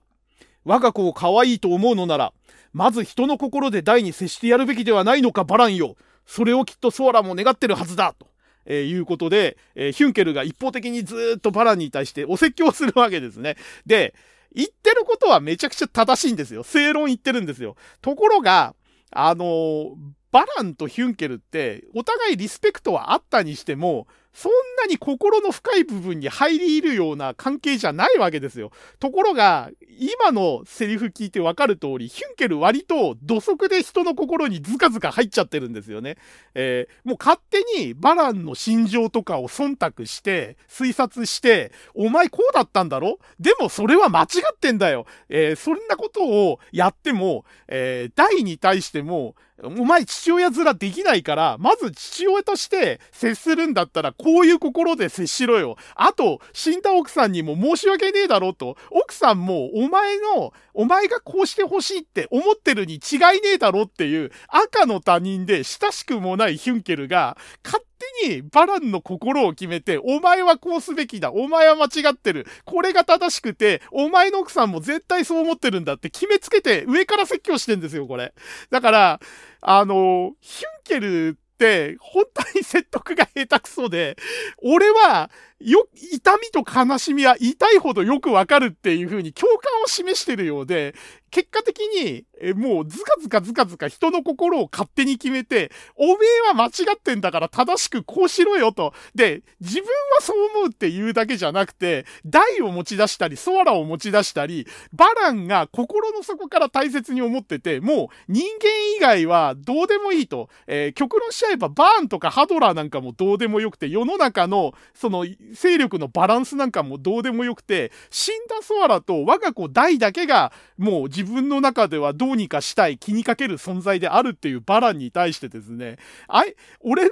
[0.65, 2.33] 我が子を可愛いと思うのなら、
[2.73, 5.97] まず人の心で大に接してやるべきではないのかバランよ。
[6.27, 8.30] それをきっとソアラも願ってるはずだと。
[8.71, 13.57] えー、いうことで、えー、ヒュンケルが一方的にずっとバランに対してお説教するわけですね。
[13.85, 14.15] で、
[14.55, 16.63] 言ってることはめちゃくちゃ正しいんですよ。
[16.63, 17.75] 正論言ってるんですよ。
[18.01, 18.77] ところが、
[19.11, 19.95] あのー、
[20.31, 28.71] バランとヒュンケルって、お互いリスペクトはあったにしても、そんなに心の深い部分に入り入るような関係じゃないわけですよ。
[28.99, 36.17] ところが、今のセリフ聞いてわかる通り、ヒュンケル割と土足で人の心にズカズカ入っちゃってるんですよね。
[36.55, 43.19] えー、もう勝手にバランの心情とかを忖度して、推察して、お前こうだったんだろ？
[43.39, 45.07] でもそれは間違ってんだよ。
[45.29, 55.77] えー、そんなことをやっても、えー、大に対しても、お前父親面できないから、まず父親として接するんだったら、こういう心で接しろよ。
[55.95, 58.77] あと、死んだ奥さんにも申し訳ねえだろうと。
[58.91, 67.85] 奥さんも、お前の、お前がこうしてほしいって思ってるに違いねえだろっていう、赤の他人で親しくもないヒュンケルが、勝
[68.23, 71.33] 手にバランの心を決めて、お前はこうすべきだ。
[71.33, 72.47] お前は間違ってる。
[72.65, 78.33] これが正しくて、お前の奥さんも絶対そう思ってるんだって決めつけて、上から説教してんですよ、これ。
[78.71, 79.21] だから、
[79.61, 84.17] あの、ヒュンケルって、本当に説得が下手くそで、
[84.63, 85.31] 俺は、
[85.61, 90.95] よ、痛みと悲しみは痛いほどよくわかるっていう風に共感を示してるようで、
[91.31, 98.95] 結果的に、えもうズカズカズカズカ人の心を勝手に決めて、おめえは間違ってんだから正しくこうしろよと。
[99.15, 110.49] で、自分はそう思うっていうだけじゃなくて、大を持ち出したり、ソアラを持ち出したり、バランが心の底から大切に思ってて、もう人間以外はどうでもいいと。
[110.67, 125.99] えー、極論しちゃえばバーンとかハドラーなんかもどうでもよくて、世の中のその勢力のバランスなんかもどうでもよくて、死んだソアラと我が子大だけがもう自自分の中ではどうにかしたい気にかける存在であるっていうバランに対してですね、
[126.29, 127.11] あい、俺の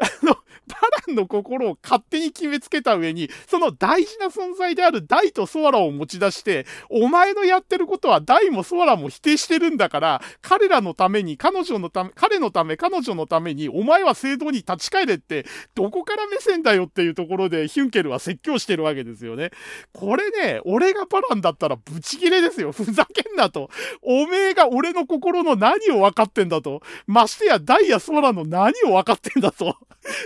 [0.00, 0.79] あの、バ
[1.14, 19.50] の心を勝手に決めつけた上に、その大事な存在であるダイとソアラを持ち出して、お前のやってることはダイもソアラも否定してるんだから、彼らのために、彼女のため、彼のため、彼女のために、お前は正道に立ち返れって、どこから目線だよっていうところで、ヒュンケルは説教してるわけですよね。
[19.92, 22.72] これね、俺がバランだったらブチギレですよ。
[22.72, 23.70] ふざけんなと。
[24.02, 26.82] おめえが俺の心の何を分かってんだと。
[27.06, 29.76] ましてや、ダイやソアラの何を分かってんだと。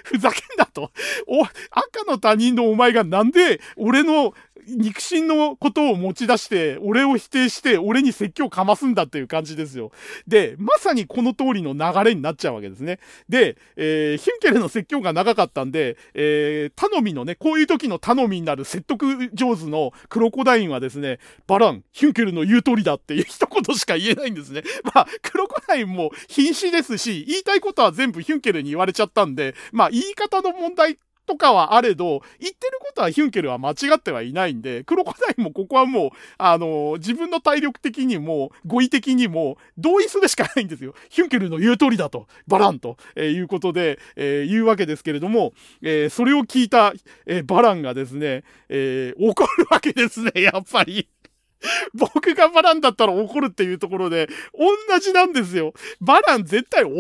[0.05, 0.91] ふざけんなと。
[1.27, 4.35] お、赤の他人のお前がなんで俺の
[4.69, 9.93] 肉親のことを持ち出して、俺を否定して、俺に説教かますんだっていう感じですよ。
[10.27, 12.99] で、まさにこの通りの流れになっちゃうわけですね。
[13.29, 24.63] で、えー、ヒュンケルの説教が長かったんで、えー、頼みのね、こういう時の頼みになる説得上手のクロコダインはですね、バラン、ヒュンケルの言う通りだっていう一言しか言えないんですね。
[24.95, 40.95] まあ、クロコダインも瀕死ですし、言いたいことは全部ヒュンケルに言われちゃったんで、まあ、言い方の問題とかはあれど、言ってることはヒュンケルは間違ってはいないんで、クロコダイもここはもう、あの、自分の体力的にも、語彙的にも、同意するしかないんですよ。
[41.09, 45.53] ヒュンケルの言う通りだと、バランと、えー、いうことで、えー、言うわけですけれども、
[45.83, 46.93] えー、それを聞いた、
[47.27, 51.09] えバランがですね、え怒るわけですね、 やっぱり。
[51.95, 55.73] 僕がバランだったら怒るっていうところで、同じなんですよ。
[56.01, 56.91] バラン絶対怒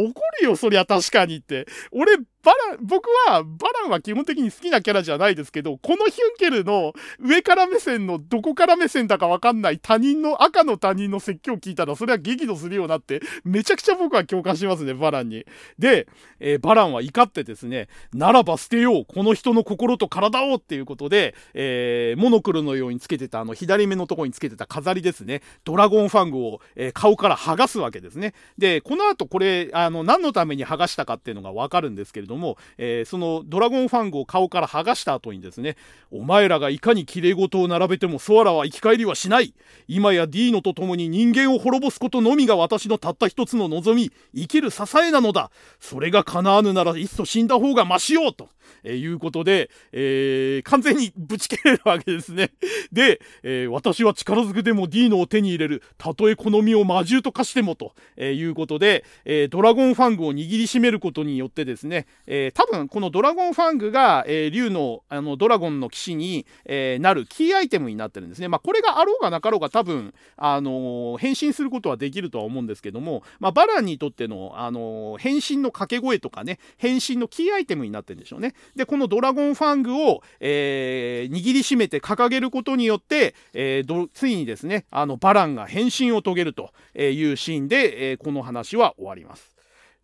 [0.40, 1.66] るよ、そりゃ確かにって。
[1.92, 15.46] 俺、バラン、僕は、バランは基本的に好きなキャラじゃないですけど、このヒュンケルの上から目線のどこから目線だかわかんない他人の、赤の他人の説教を聞いたら、それは激怒するようになって、めちゃくちゃ僕は共感しますね、バランに。
[15.78, 16.06] で、
[16.38, 28.34] えー、バランは怒ってですね、ならば捨てよう、この人の心と体をっていうことで、えー、モノクロのようにつけてた、あの、左目のところにつけてた飾りですね、ドラゴンファングを、えー、顔から剥がすわけですね。
[28.58, 35.76] で、この後これ、あの、何のために剥がしたかっていうのがわかるんですけれどども、えー、そのドラゴンファングを顔から剥がした後にですね、
[36.10, 39.54] お前らがいかに綺麗事を並べてもソアラは生き返りはしない。
[39.88, 45.50] 今やディーノと共に人間を滅ぼすことのみが私のたった一つの望み、生きる支えなのだ。
[45.80, 48.48] それが叶わぬならいっそ死んだ方がましようと。
[48.82, 52.52] え、いうことで、えー、完全にぶち切れるわけですね。
[52.92, 55.82] で、えー、私は力ずくでもディーノを手に入れる。
[55.98, 68.48] たとえこの身を魔獣と化してもと、えいうことで、えドラゴンファングを握りしめることによってですね、え、多分このドラゴンファングが、え、竜のあのドラゴンの騎士に、え、なるキーアイテムになってるんですね。
[68.48, 78.53] まあ、これがあろうがなかろうが多分、あの変身することはできるとは思うんですけども、まあ、バランにとっての、あの変身の掛け声とかね変身のキーアイテムになってるんでしょうね。
[78.76, 89.53] でこのドラゴンファングを、え握りしめて掲げることによって、えついにですねあのバランが変身を遂げるというシーンで、えこの話は終わります。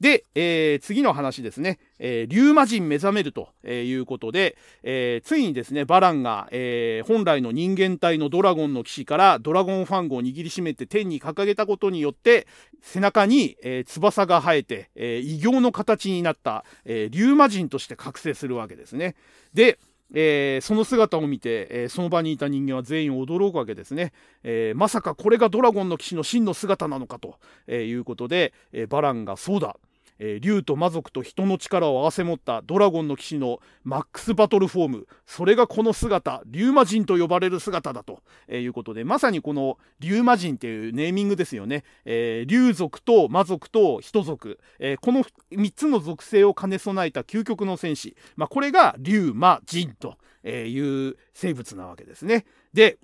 [0.00, 12.46] で、えー、次の話ですね、えー、リューマ人目覚めるということで、えー、ついにですね、バランが、えー、本来の人間体のドラゴンの騎士からドラゴンファングを握りしめて天に掲げたことによって、
[12.80, 19.16] 背中に、えー、翼が生えて、えー、異形の形になった、えー、リューマ人として覚醒するわけですね。
[19.52, 19.78] で、
[20.12, 29.76] えー、その姿を見て、えー、その場にいた人間は全員驚くわけですね、えー、まさかこれがドラゴンの騎士の真の姿なのかと、えいうことで、えバランがそうだ。
[30.20, 35.06] えー、竜と魔族と人の力を合わせ持ったドラゴンの騎士のマックスバトルフォーム。
[35.26, 50.16] それがこの姿竜魔人と呼ばれる姿だと、えー、いうことでまさにこの竜魔人っていうネーミングですよね、えー、竜族と魔族と人族、えこの3つの属性を兼ね備えた究極の戦士、まあ、これが竜魔人と
[50.46, 52.44] いう生物なわけですね。
[52.72, 52.98] で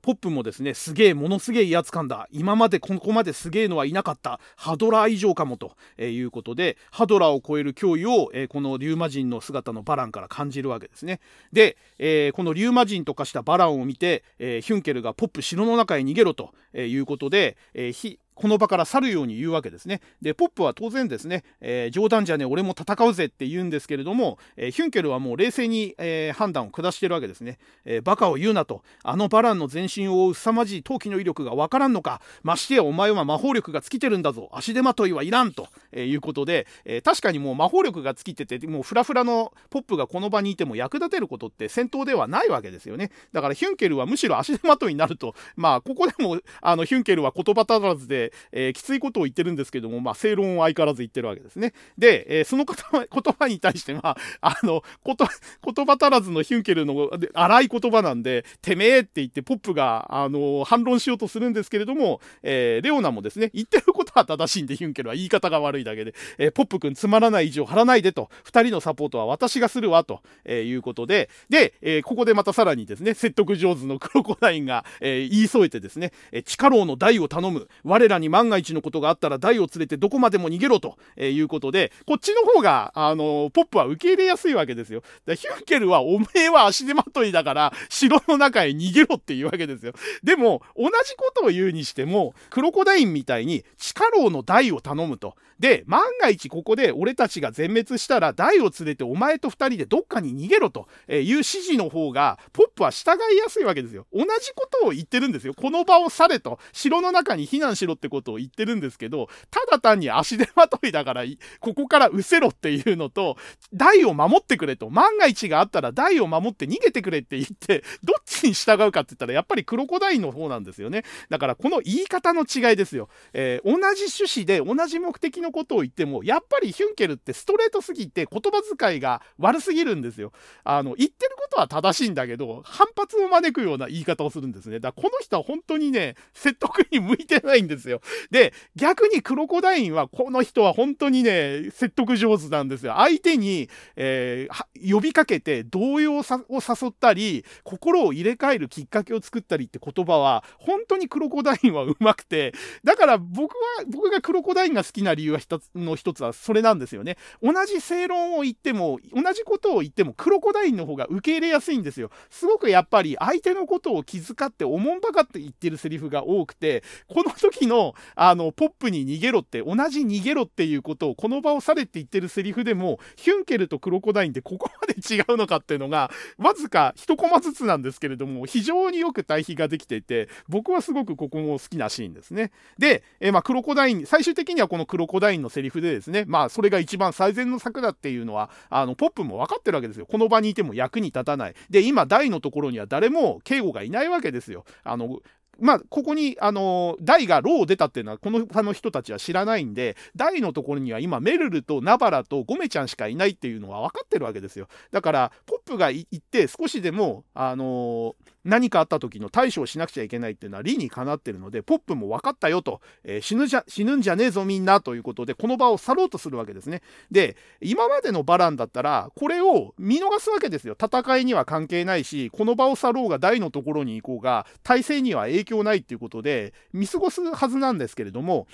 [0.00, 2.28] ポップもですねすげえものすげえ威圧感だ。
[2.30, 4.40] 今までここまですげえのはいなかった。
[4.56, 11.20] ハドラー以上かもと、えいうことでハドラーを超える脅威を、えこのリューマ人の姿のバランから感じるわけですね。
[11.52, 17.92] で、え、このリューマ人とかしたバランを見て、え、ヒュンケルがポップ城の中へ逃げろとえいうことで、えー、
[18.38, 20.00] この場から去るように言うわけですね。
[20.22, 27.58] で、ポップは当然ですね、えー、冗談じゃねえ、俺も戦うぜって言うんですけれども、えー、ヒュンケルはもう冷静に、えー、判断を下してるわけですね。
[27.84, 43.10] えバカを言うなと、あのバランの全身を追う凄まじい陶器の威力がわからんのか、ましてやお前は魔法力が尽きてるんだぞ、足手まといはいらんと、えいうことで、え確かにもう魔法力が尽きてて、もうフラフラのポップがこの場にいても役立てることって戦闘ではないわけですよね。
[43.32, 51.72] だからヒュンケルはむしろ足手まといになると、まあ、ここでも、あの、ヒュンケルは言葉足らずで、えきついことを言ってるんですけども、まあ、正論を相変わらず言ってるわけですね。
[51.96, 55.26] で、えー、その言葉 言葉に対して、まあ、あの、こと、
[55.64, 85.02] 言葉足らずのヒュンケルの荒い言葉なんで、てめえって言ってポップが、あの、反論しようとするんですけれども、えー、レオナもですね、言ってることは正しいんで、ヒュンケルは言い方が悪いだけで、えー、ポップ君つまらない以上張らないでと、二人のサポートは私がするわ、と、えいうことで、で、えここでまたさらにですね、説得上手のクロコダインが、え言い添えてですね、え力王の大を頼む、我らに万が一のことがあったら台を連れてどこまでも逃げろと、えいうことで、こっちの方が、あのポップは受け入れやすいわけですよ。
[85.26, 89.92] ヒュンケルは、おめえは足手まといだから、城の中へ逃げろっていうわけですよ。
[90.22, 95.34] でも、同じことを言うにしても、クロコダインみたいに、地下牢の台を頼むと。
[95.58, 104.06] で、万が一ここで俺たちが全滅したら、台を連れてお前と二人でどっかに逃げろという指示の方が、ポップは従いやすいわけですよ。
[104.12, 105.54] 同じことを言ってるんですよ。
[105.54, 111.24] この場を去れと、城の中に避難しろってことを言ってるんですけど、ただ単に足手まといだから、
[111.60, 113.36] ここから失せろっていうのと、
[113.72, 121.04] 台を守ってくれと、万が一があったら台を守って逃げてくれって言って、どっちに従うかって言ったら、やっぱりクロコダインの方なんですよね。
[121.30, 123.08] だからこの言い方の違いですよ。
[123.32, 130.32] えー、同じ趣旨で同じ目的のことを言っても、やっぱりヒュンケルってストレートすぎて言葉遣いが悪すぎるんですよ。
[130.64, 134.80] あの、言ってることは正しいんだけど、反発を招くような言い方をするんですね。
[134.80, 137.87] だからこの人は本当にね、説得に向いてないんですよ。
[138.30, 142.94] で、逆にクロコダインは、この人は本当にね、説得上手なんですよ。
[142.96, 152.52] 相手に、えー、呼びかけて動揺を誘ったり、心を入れ替えるきっかけを作ったりって言葉は、本当にクロコダインはうまくて、
[152.84, 157.16] だから僕は、僕がクロコダインが好きな理由は一つの一つはそれなんですよね。
[157.42, 162.10] 同じ正論を言っても、同じことを言っても、クロコダインの方が受け入れやすいんですよ。
[162.30, 167.77] すごくやっぱり相手のことを気遣っておもんばかって言ってるセリフが多くて、この時の、
[168.14, 182.52] あの、ポップに逃げろって同じ逃げろっていうことをこの場を去れって言ってるセリフでもヒュンケルとクロコダインってここまで違うのかっていうのが わずか1コマずつなんですけれども非常によく対比ができていて僕はすごくここも好きなシーンですね。
[182.78, 190.06] で、え、まあクロコダイン最終的にはこのクロコダインのセリフでですねまあそれが一番最善の策だっていうのはあのポップも分かってるわけですよ。
[190.06, 191.54] この場にいても役に立たない。
[191.70, 194.64] で今大のところには誰も警護がいないわけですよ。
[194.84, 195.20] あの
[195.60, 204.68] まあ、ここに、あの、大がローを出たっていうのは、この他の人たちは知らないんで、大のところには今、メルルとナバラとゴメちゃんしかいないっていうのは分かってるわけですよ。
[204.92, 208.14] だから、ポプが行って少しでも、あのー、
[208.44, 216.82] 何かあった時の対処をしなくちゃいけないっていうのは理にかなってるので、ポップも分かったよと、えー、死ぬじゃ、死ぬんじゃねえぞみんなということで、この場を去ろうとするわけですね。
[217.10, 220.76] で、今までのバランだったら、これを見逃すわけですよ。
[220.82, 228.46] 戦いには関係ないし、この場を去ろうが大のところに行こうが、体制には影響ないっていうことで、見過ごすはずなんですけれども、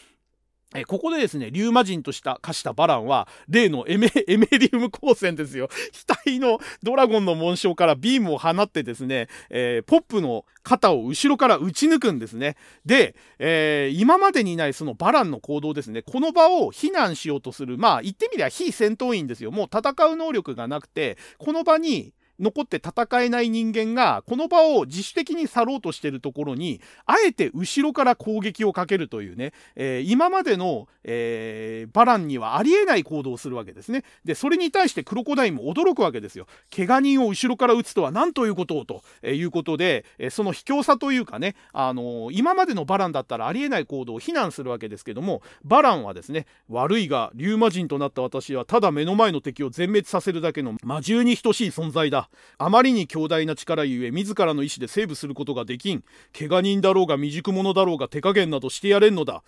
[0.75, 5.69] えここでですね、リューマ人とした化したバランは、例のエメエメリウム光線ですよ。
[6.25, 12.57] 額のドラゴンの紋章からビームを放ってですね、えー、ポップの肩を後ろから打ち抜くんですね。
[12.85, 19.51] で、えー、今までにないそのバランの行動ですね、この場を避難しようとする、まあ言ってみれば非戦闘員ですよ。
[19.51, 34.05] もう戦う能力がなくて、この場に残って戦えない人間がこの場を自主的に去ろうとしているところにあえて後ろから攻撃をかけるというね、えー、今までの、えー、バランにはありえない行動をするわけですね。
[34.25, 36.47] でそれに対してクロコダインも驚くわけですよ。
[36.75, 52.24] 怪我人を後ろから撃つとは何ということをということで、え、その卑怯さというかね、あの今までのバランだったらありえない行動を非難するわけですけどもバランはですね悪いがリューマ人となった私はただ目の前の敵を全滅させるだけの魔獣に等しい存在だ。
[52.59, 56.05] あまりに強大な力ゆえ自らの意志でセーブすることができん。
[56.37, 59.43] 怪我人だろうが未熟者だろうが手加減などしてやれんのだ。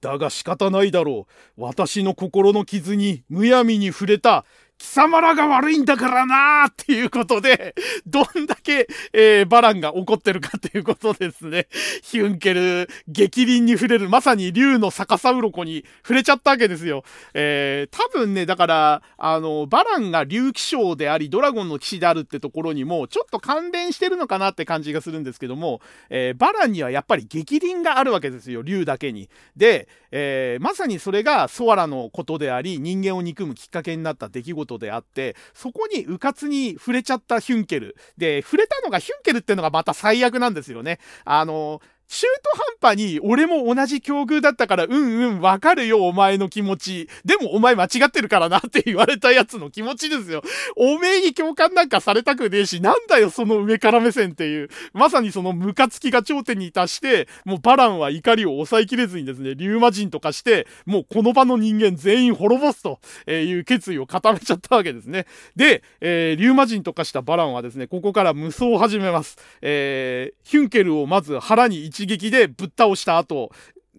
[0.00, 1.26] だが仕方ないだろ
[1.56, 1.62] う。
[1.62, 4.44] 私の心の傷にむやみに触れた。
[4.78, 7.74] 貴様らが悪いんだからなーっていうことで、
[8.06, 11.66] どんだけ、えー、バランが怒ってるかっていうことですね。
[12.02, 17.02] ヒュンケル、激鱗に触れる、まさに竜の逆さ鱗に触れちゃったわけですよ。
[17.34, 29.28] えー、多分ね、だから、あの、バランが竜騎将であり、ドラゴンの騎士であるってところにも、ちょっと関連してるのかなって感じがするんですけども、えー、バランにはやっぱり激鱗があるわけですよ、竜だけに。
[29.56, 37.96] で、えー、まさにそれがソアラのことであり、人間を憎むきっかけになった出来事ことであって、そこに迂闊に触れちゃったヒュンケル。
[38.18, 40.98] で、触れたのがヒュンケルっていうのがまた最悪なんですよね。
[41.24, 47.08] あの、中途半端に俺も同じ境遇だったからうんうんわかるよお前の気持ち。
[47.24, 50.42] でもお前間違ってるからなって言われたやつの気持ちですよ。
[50.76, 54.70] おめえに共感なんかされたくねえし、なんだよその上から目線っていう。
[54.94, 63.00] まさにそのムカつきが頂点に達して、もうバランは怒りを抑えきれずにですね、リューマ人とかして、もうこの場の人間全員滅ぼすと
[63.30, 65.26] いう決意を固めちゃったわけですね。
[65.56, 69.36] で、えー、リューマ人とかしたバランはですね、ここから無双を始めます。
[69.60, 73.50] えー、ヒュンケルをまず腹に一撃でぶっ倒した後、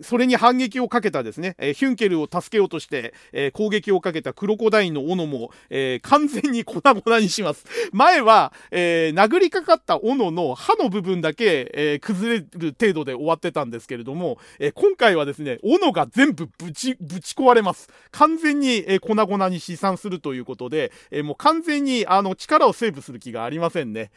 [0.02, 7.66] それに反撃をかけたですね、えー、ヒュンケルを助けようとして、えー、攻撃をかけたクロコダインの斧も、えー、完全に粉々にします。
[7.92, 17.90] 前は、え殴りかかった斧の刃の部分だけ、え崩れる程度で終わってたんですけれども、え今回はですね、斧が全部ぶち、ぶち壊れます。
[18.12, 24.12] 完全に、え粉々に試算するということで、えもう完全にあの力をセーブする気がありませんね。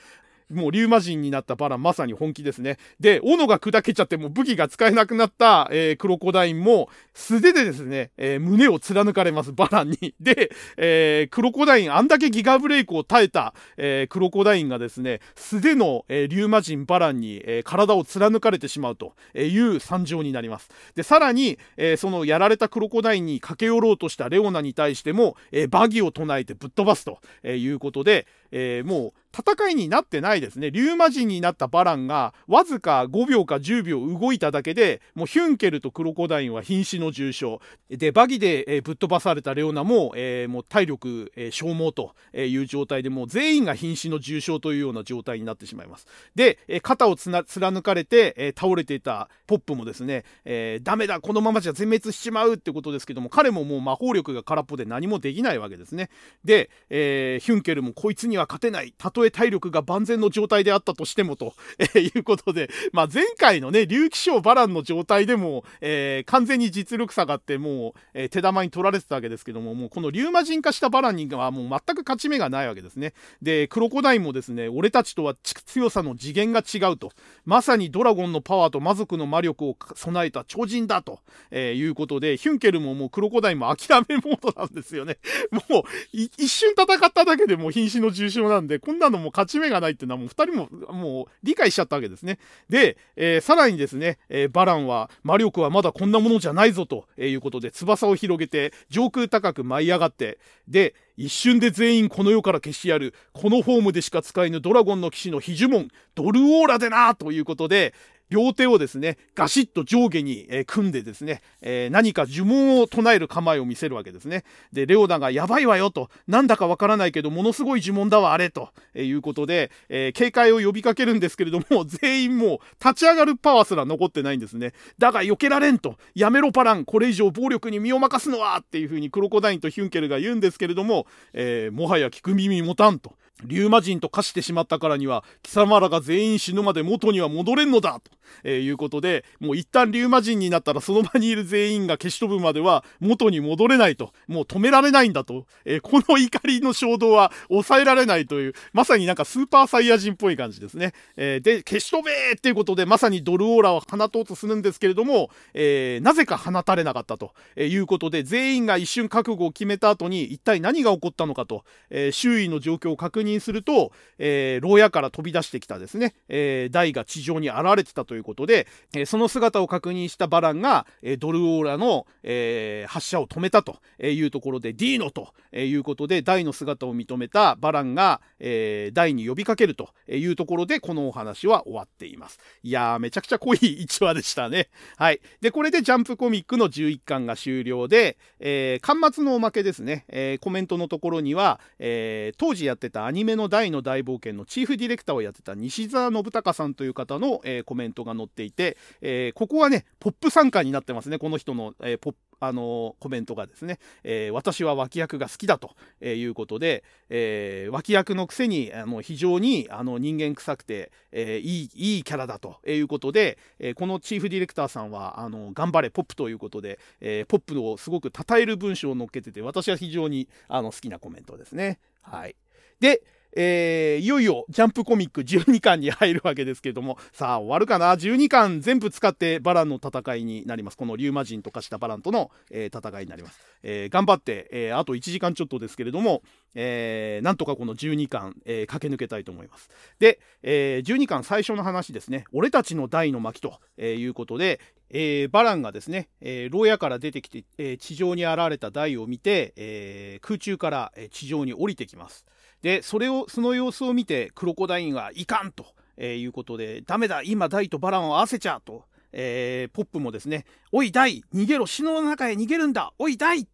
[0.53, 2.79] もうリューマ人になったバラン、まさに本気ですね。
[3.01, 10.15] で、斧が砕けちゃってもう武器が使えなくなった、えー、クロコダインも素手でですね、えー、胸を貫かれます、バランに。
[10.21, 20.71] で、えー、クロコダイン、あんだけギガブレイクを耐えた、えクロコダインがですね、素手の、えリューマ人バランに、え体を貫かれてしまうという惨状になります。
[20.95, 30.71] で、さらに、えそのやられたクロコダインに駆け寄ろうとしたレオナに対しても、えバギを唱えてぶっ飛ばすということで、えもう戦いになってないですね。
[30.71, 37.57] リューマ人になったバランがわずか5秒か10秒動いただけで、もうヒュンケルとクロコダインは瀕死の重傷。
[37.89, 46.07] で、バギで、えー、ぶっ飛ばされたレオナも、えー、もう体力、えー、消耗という状態で、もう全員が瀕死の重傷というような状態になってしまいます。
[46.35, 56.11] で、え肩を貫かれて、え倒れていたポップもですね、えダメだ、このままじゃ全滅しちまうってことですけども、彼ももう魔法力が空っぽで何もできないわけですね。
[56.45, 58.95] で、えヒュンケルもこいつには勝てない。
[58.97, 73.15] たとえ体力が万全の状態であったとしてもと、えー、いうことで、まあ、前回のね、竜騎将バランの状態でも、えー、完全に実力差があってもう、えー、手玉に取られてたわけですけども、もうこの竜魔人化したバランにはもう全く勝ち目がないわけですね。
[73.41, 77.11] で、クロコダインもですね、俺たちとは強さの次元が違うと。
[77.45, 81.21] まさにドラゴンのパワーと魔族の魔力を備えた超人だと、
[81.51, 85.19] えー、いうことで、ヒュンケルももうクロコダインも諦めモードなんですよね。
[85.51, 85.83] もう、
[86.13, 92.39] 一瞬戦っただけでも瀕死の重勝なんで、こんなのも勝ち目がないっていうのはもう2人ももう理解しちゃったわけですね。
[92.69, 107.95] で、えー、さらにですね、えー、バランは魔力はまだこんなものじゃないぞということで翼を広げて上空高く舞い上がってで一瞬で全員この世から消してやるこのフォームでしか使えぬドラゴンの騎士の非呪文ドルオーラでなということで
[108.33, 114.45] 両手をですね、ガシッと上下に、え組んでですね、え何か呪文を唱える構えを見せるわけですね。
[114.73, 124.73] で、レオナがやばいわよと、なんだかわからないけど、ものすごい呪文だわ、あれと、えいうことで、え警戒を呼びかけるんですけれども、 全員もう立ち上がるパワーすら残ってないんですね。
[124.99, 133.15] だが避けられんと、やめろパラン、これ以上暴力に身を任すのはっていうふうにクロコダインとヒュンケルが言うんですけれども、えー、もはや聞く耳持たんと。
[133.45, 138.11] 竜魔人と化してしまったからには貴様らが全員死ぬまで元には戻れんのだと、
[138.45, 182.39] えー、いうことでもう一旦竜魔人になったらその場にいる全員が消し飛ぶまでは元に戻れないともう止められないんだと、えー、この怒りの衝動は抑えられないというまさになんかスーパーサイヤ人っぽい感じですね、えー、で消し飛べっていうことでまさにドルオーラを放とうとするんですけれども、えなぜか放たれなかったとえいうことで全員が一瞬覚悟を決めた後に一体何が起こったのかと、え周囲の状況を確認認すると、えー、牢屋から飛び出してきたですね、えー、ダが地上に現れてたということで、えー、その姿を確認したバランが、え、ドルオーラの、え、発射を止めたというところで、ディーノということで、ダイの姿を認めたバランが、えー、ダイに呼びかけるというところで、このお話は終わっています。
[182.63, 184.69] いやー、めちゃくちゃ濃い 1話でしたね。
[184.97, 185.21] はい。
[185.41, 221.79] で、これでジャンプコミックの11巻が終了で、えー、巻末のおまけですね、えー、コメントのところには、えー、当時やってたアニメの大の大冒険のチーフディレクターをやってた西澤信孝さんという方の、えー、コメントが載っていて、えー、ここはね、ポップ参加になってますね、この人の、えー、ポッあのコメントがですね、えー、私は脇役が好きだということで、えー、脇役のくせにあの非常にあの人間臭くて、えー、いいいいキャラだということで、えこのチーフディレクターさんはあの頑張れポップということで、えポップをすごく称える文章を載っけてて私は非常にあの好きなコメントですね。
[222.03, 222.35] はい、
[222.83, 223.03] で
[223.35, 230.77] えー、いよいよジャンプコミック12巻に入るわけですけれども、さあ終わるかな ?12 巻全部使ってバランの戦いになります。
[230.77, 233.41] このリューマ人と化したバランとの、えー、戦いになります。
[233.63, 236.23] えー、頑張って、えー、あと1時間ちょっとですけれども、
[236.55, 239.71] えー、なんとかこの12巻、えー、駆け抜けたいと思います。
[239.99, 242.25] で、えー、12巻最初の話ですね。
[242.33, 244.61] 俺たちの大の巻と、いうことで、
[244.91, 252.27] えー、バランがですね、えー、牢屋から出てきて、えー、地上に現れた大を見て、えー、空中から、地上に降りてきます。
[252.63, 263.47] でそれをその様子を見てクロコダインはいかんと、えー、いうことでダメだ今ダイとバランを合わせちゃうと、えー、ポップもですねおいダイ逃げろ死の中へ逃げるんだおいダイ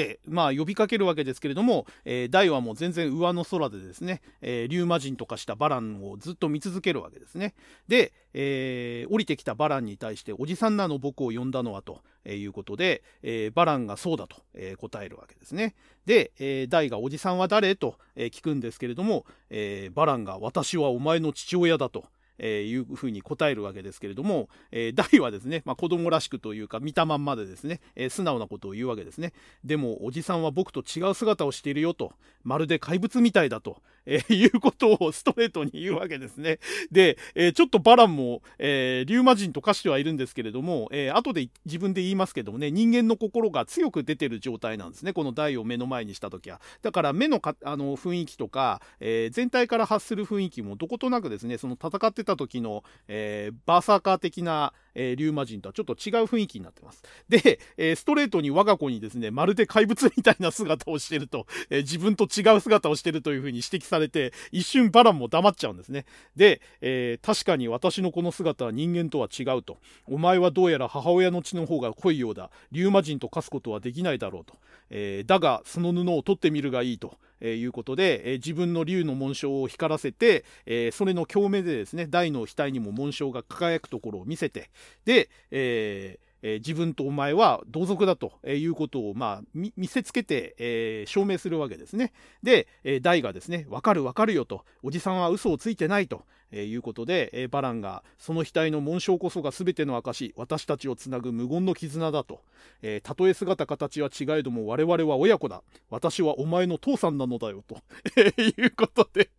[0.00, 7.54] てまあ呼びかけるわけですけれども、えー、大はもう全然上の空でですね、えー、リューマ人とかしたバランをずっと見続けるわけですね。
[7.88, 15.74] で、えー、降りてきたバランに対しておじさんなの僕を呼んだのはということで、えー、バランがそうだと、えー、答えるわけですね。
[16.06, 17.76] で、えー、大がおじさんは誰？
[17.76, 22.04] と、え、聞くんですけれども、えー、バランが私はお前の父親だと。
[22.42, 29.32] えー、いうふうに答えるわけですけれども、えー、大はですね、まあ、子供らしくというか見たまんまでですね、えー、素直なことを言うわけですね。
[29.62, 32.12] でもおじさんは僕と違う姿をしているよと
[32.42, 36.58] まるで怪物みたいだと、えー、 いうことをストレートに言うわけですね。
[36.90, 45.12] で、えー、ちょっとバランも、えー、リューマ人と化してはいるんですけれども、えー、後で自分で言いますけどもね人間の心が強く出てる状態なんですね。
[45.12, 46.60] この大を目の前にした時は。
[46.82, 57.02] だから目のかあの雰囲気とか、えー、全体から発する雰囲気もどことなくですねその戦ってた時の、えー、バーサーカー的な、えー、リューマ人とはちょっと違う雰囲気になってます。
[57.28, 66.04] で、えー、ストレートに我が子にですね、まるで怪物みたいな姿をしてると、えー、自分と違う姿をしてるというふうに指摘されて、一瞬バランも黙っちゃうんですね。
[66.36, 69.78] で、えー、確かに私のこの姿は人間とは違うと。
[70.06, 72.50] お前はどうやら母親の血の方が濃いようだ。
[72.72, 74.54] リューマ人と化すことはできないだろうと。
[74.90, 77.16] えー、だが、その布を取ってみるがいいと。
[77.42, 84.68] え、いうことで、え、自分の竜の紋章を光らせて、え、それの共鳴でですね大の額にも紋章が輝くところを見せて
[85.06, 92.12] で、えーえー、自分とお前は同族だということを、まあ、見せつけて、えー、証明するわけですね。
[92.42, 102.40] で、えー、大がですね、わかるわかるよと、おじさんは嘘をついてないと、えー、いうことで、えー、バランがその額の紋章こそが全ての証私たちをつなぐ無言の絆だと、
[102.82, 105.62] えー、たとえ姿形は違えども我々は親子だ。
[105.90, 107.78] 私はお前の父さんなのだよと、
[108.16, 109.30] えー、いうことで、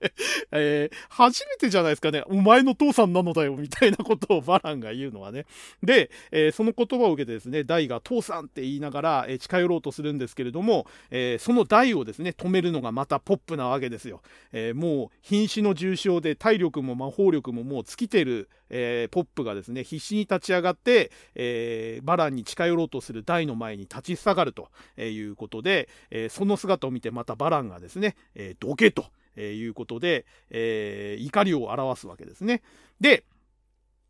[0.51, 2.23] えー、初めてじゃないですかね。
[2.27, 5.45] お前の父さんなのだよみたいなことをバランが言うのはね。
[5.83, 24.69] で、えー、その言葉を受けてですね大が父さんって言いながら、えー、近寄ろうとするんですけれども、えー、その大をですね止めるのがまたポップなわけですよ、えー、もう瀕死の重傷で体力も魔法力ももう尽きてる、えー、ポップがですね必死に立ち上がって、えー、バランに近寄ろうとする台の前に立ちふさがると
[25.01, 29.05] いうことで、えー、その姿を見てまたバランがですね、えどけと
[29.37, 32.61] いうことで、え怒りを表すわけですね。
[32.99, 33.23] で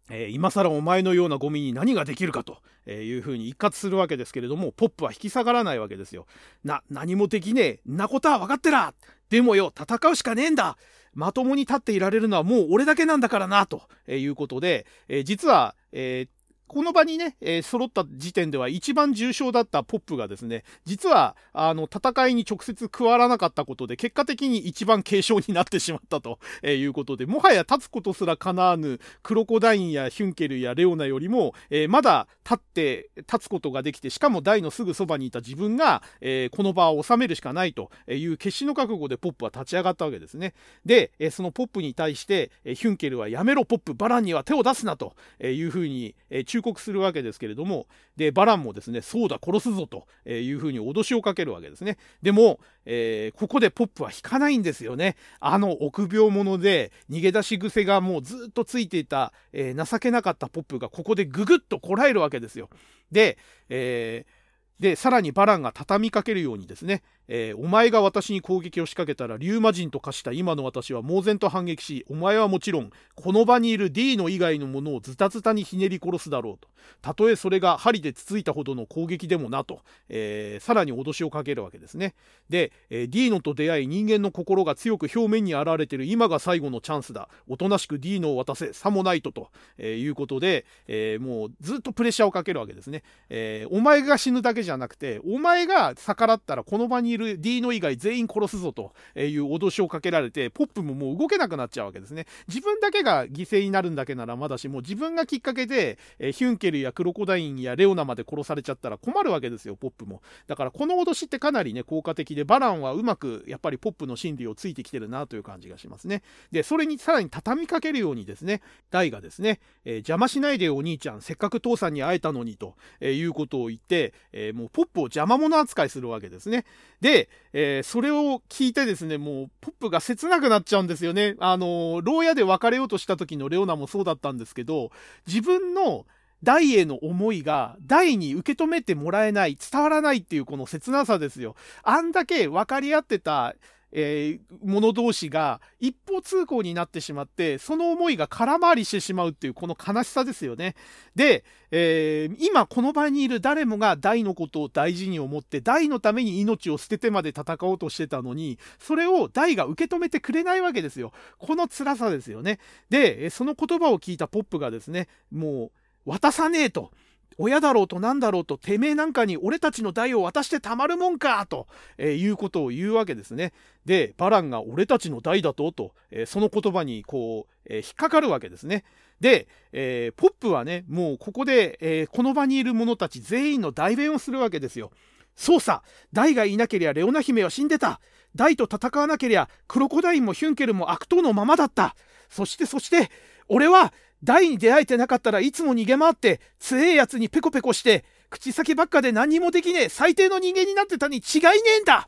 [0.09, 2.57] えー、今更お前のようなゴミに何ができるかと
[2.89, 6.25] いうふうに一括するわけですけれどもポップは引き下がらないわけですよ。
[6.63, 8.93] な何もできねえんなことは分かってら
[9.31, 10.77] でもよ戦うしかねえんだ。
[11.13, 16.40] まともに立っていられるのはもう俺だけなんだからなということで、えー、実は、えー
[16.71, 40.53] この場にね、えー、揃った時点では一番重症だったポップがですね、実は、あの、戦いに直接加わらなかったことで、結果的に一番軽症になってしまったとえいうことで、もはや立つことすら叶わぬクロコダインやヒュンケルやレオナよりも、えー、まだ立って、立つことができて、しかも台のすぐそばにいた自分が、えー、この場を収めるしかないという決死の覚悟でポップは立ち上がったわけですね。
[40.85, 51.97] で、えそのポップに対して、えヒュンケルはやめろポップ、バランには手を出すなというふうに、え忠告するわけですけれども、で、バランもですね、そうだ、殺すぞというふうに脅しをかけるわけですね。
[52.21, 55.15] でも、えー、ここでポップは引かないんですよね。
[55.39, 62.69] あの臆病者で逃げ出し癖がもうずっとついていた、えー、情けなかったポップがここでぐぐっとこらえるわけですよ。
[63.11, 63.37] で、
[63.69, 64.40] えー
[64.81, 76.67] で、さらにバランが畳みかけるようにですね、えー、お前が私に攻撃を仕掛けたら、リューマ人と化した今の私は猛然と反撃し、お前はもちろん、この場にいる D の以外のものをズタズタにひねり殺すだろうと。
[77.01, 82.15] たとえそれが針でつついたほどの攻撃でもなと、えー、さらに脅しをかけるわけですね。
[82.49, 87.29] で、えー、ディーノと出会い人間の心が強く表面に現れている今が最後のチャンスだ。
[87.47, 93.03] おとなしくディーノを渡せ、さもないとと、えいうことで、えもうずっとプレッシャーをかけるわけですね。
[93.29, 102.25] えお前が死ぬだけじゃじゃなくて、お前が逆らったらこの場にいるディーノ以外全員殺すぞという脅しをかけられて、ポップももう動けなくなっちゃうわけですね。
[102.47, 110.21] 自分だけが犠牲になるんだけならまだしも、自分がきっかけで、えヒュンケルやクロコダインやレオナまで殺されちゃったら困るわけですよ、ポップも。
[110.47, 116.23] だからこの脅しってかなりね、効果的で、バランはうまくやっぱりポップの心理をついてきてるなという感じがしますね。
[116.51, 126.65] で、それにさらに畳みかけるようにですね、ダイがですね、えー、邪魔しないでお兄ちゃん、せっかく父さんに会えたのにと、え、いうことを言って、えー、もうポップを邪魔者扱いするわけですね。
[127.01, 131.35] で、えそれを聞いてですね、もう、ポップが切なくなっちゃうんですよね。
[131.39, 134.91] あの、牢屋で別れようとした時のレオナもそうだったんですけど、
[135.27, 136.05] 自分の
[136.43, 141.55] 大への思いが大に受け止めてもらえない、伝わらないっていうこの切なさですよ。
[141.83, 143.55] あんだけ分かり合ってた
[143.91, 150.75] えー、者同士が一方通行になってしまって、その思いが空回りしてしまうっていうこの悲しさですよね。
[151.15, 161.11] で、えー、今この場にいる誰もが大のことを大事に思って、大のために命を捨ててまで戦おうとしてたのに、それを大が受け止めてくれないわけですよ。
[161.37, 162.59] この辛さですよね。
[162.89, 165.71] で、その言葉を聞いたポップがですね、も
[166.05, 166.91] う渡さねえと。
[167.37, 171.67] 親だろうと何だろうとてめえなんかに俺たちの代を渡してたまるもんかと、
[171.97, 173.53] えー、いうことを言うわけですね。
[173.85, 178.83] でバランが俺たちの代だとと、えー、その言葉にこう、えー、引っかかるわけですね。
[179.19, 184.91] で、えポップはねもうここで、えこの場にいる者たち全員の代弁をするわけですよ。
[185.35, 187.99] そうさダイがいなけりゃレオナ姫は死んでた
[188.35, 191.95] ダイと戦わなけりゃクロコダインもヒュンケルも悪党のままだった
[192.29, 193.11] そしてそして
[193.47, 193.93] 俺は
[194.23, 202.07] 大に出会えてなかったらいつも逃げ回って強えやつにペコペコして口先ばっかで何もできねえ最低の人間になってたに違いねえんだ。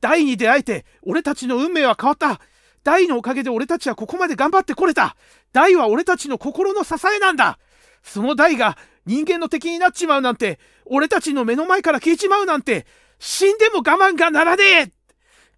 [0.00, 2.40] 大に出会えて俺たちの運命は変わった。
[2.82, 5.16] 大のおかげで俺たちはここまで頑張ってこれた。
[5.52, 7.58] 大は俺たちの心の支えなんだ。
[8.02, 8.76] その大が
[9.06, 12.86] 人間の敵になっちまうなんて俺たちの目の前から消えちまうなんて
[13.18, 14.92] 死んでも我慢がならねえ。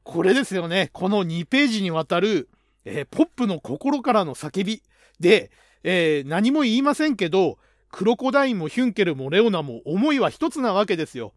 [0.05, 0.91] これですよね。
[0.93, 2.49] この2ページにわたる、
[2.85, 4.83] えー、ポップの心からの叫び。
[5.19, 5.51] で
[5.89, 7.59] えー、何も言いませんけど、
[7.93, 11.33] クロコダインもヒュンケルもレオナも思いは一つなわけですよ。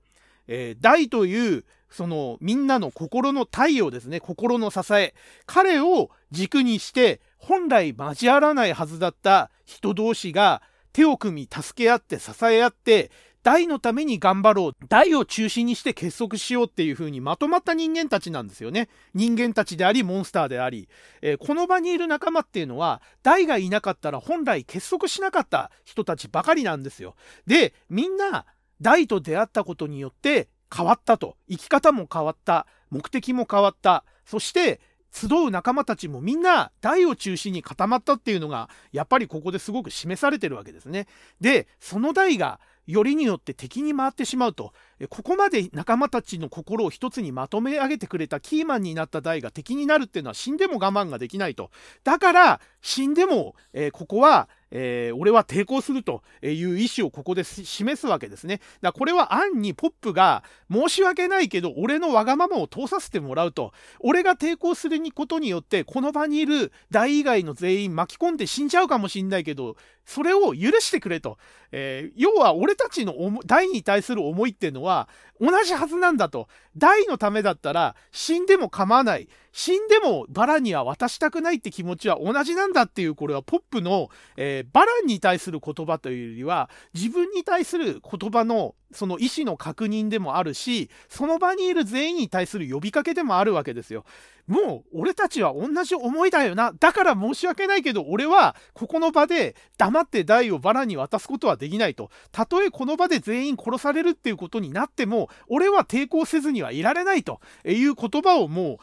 [0.48, 5.14] えー、大というそのみんなの心の太陽ですね心の支え
[5.46, 13.12] 彼を軸にして本来交わらないはずだった人同士が手を組み助け合って支え合って
[13.42, 14.76] 大のために頑張ろう。
[14.88, 18.90] 大を中心にして結束しようっていう風にまとまった人間たちなんですよね。
[19.14, 20.90] 人間たちでありモンスターであり、
[21.22, 27.16] えー、この場にいる仲間っていうのは大がいなかったら本来結束しなかった人たちばかりなんですよ。
[27.48, 28.46] でみんな
[28.82, 31.38] 大と出会ったことによって変わったと。
[31.50, 32.68] 生き方も変わった。
[32.90, 34.04] 目的も変わった。
[34.26, 34.80] そして
[35.12, 41.08] 集う仲間たちもみんな大を中心に固まったっていうのがやっぱりここですごく示されてるわけですね。
[41.42, 44.74] でその大がよりによって敵に回ってしまうと。
[45.10, 51.72] ここまで仲間たちの心を一つにまとめ上げてくれたキーマンになった大が敵になるっていうのは死んでも我慢ができないと。
[52.04, 58.60] だから死んでも、えー、ここは、えー、俺は抵抗するという意思をここで示すわけですね。
[58.82, 63.72] だこれは暗にポップが申し訳ないけど俺のわがままを通させてもらうと。
[64.00, 69.78] 俺が抵抗することによってこの場にいる大以外の全員巻き込んで死んじゃうかもしんないけど
[70.10, 71.38] それを許してくれと、
[71.72, 73.14] えー、要は俺たちの
[73.46, 75.08] 大に対する思いっていうのは
[75.40, 76.48] 同じはずなんだと
[76.78, 94.04] 大のためだったら死んでも構わない死んでもバランには渡したくないって気持ちは同じなんだっていうこれはポップの、えー、バランに対する言葉というよりは自分に対する言葉のその意思の確認でもあるしその場にいる全員に対する呼びかけでもあるわけですよ。
[94.50, 96.74] もう俺たちは同じ思いだよな。
[96.78, 102.10] だから申し訳ないけど俺はここの場で黙って台をバラに渡すことはできないと。
[102.32, 107.40] たとえこの場で全員殺されるっていうことになっても俺は抵抗せずにはいられないと。
[107.64, 108.78] いう言葉をもう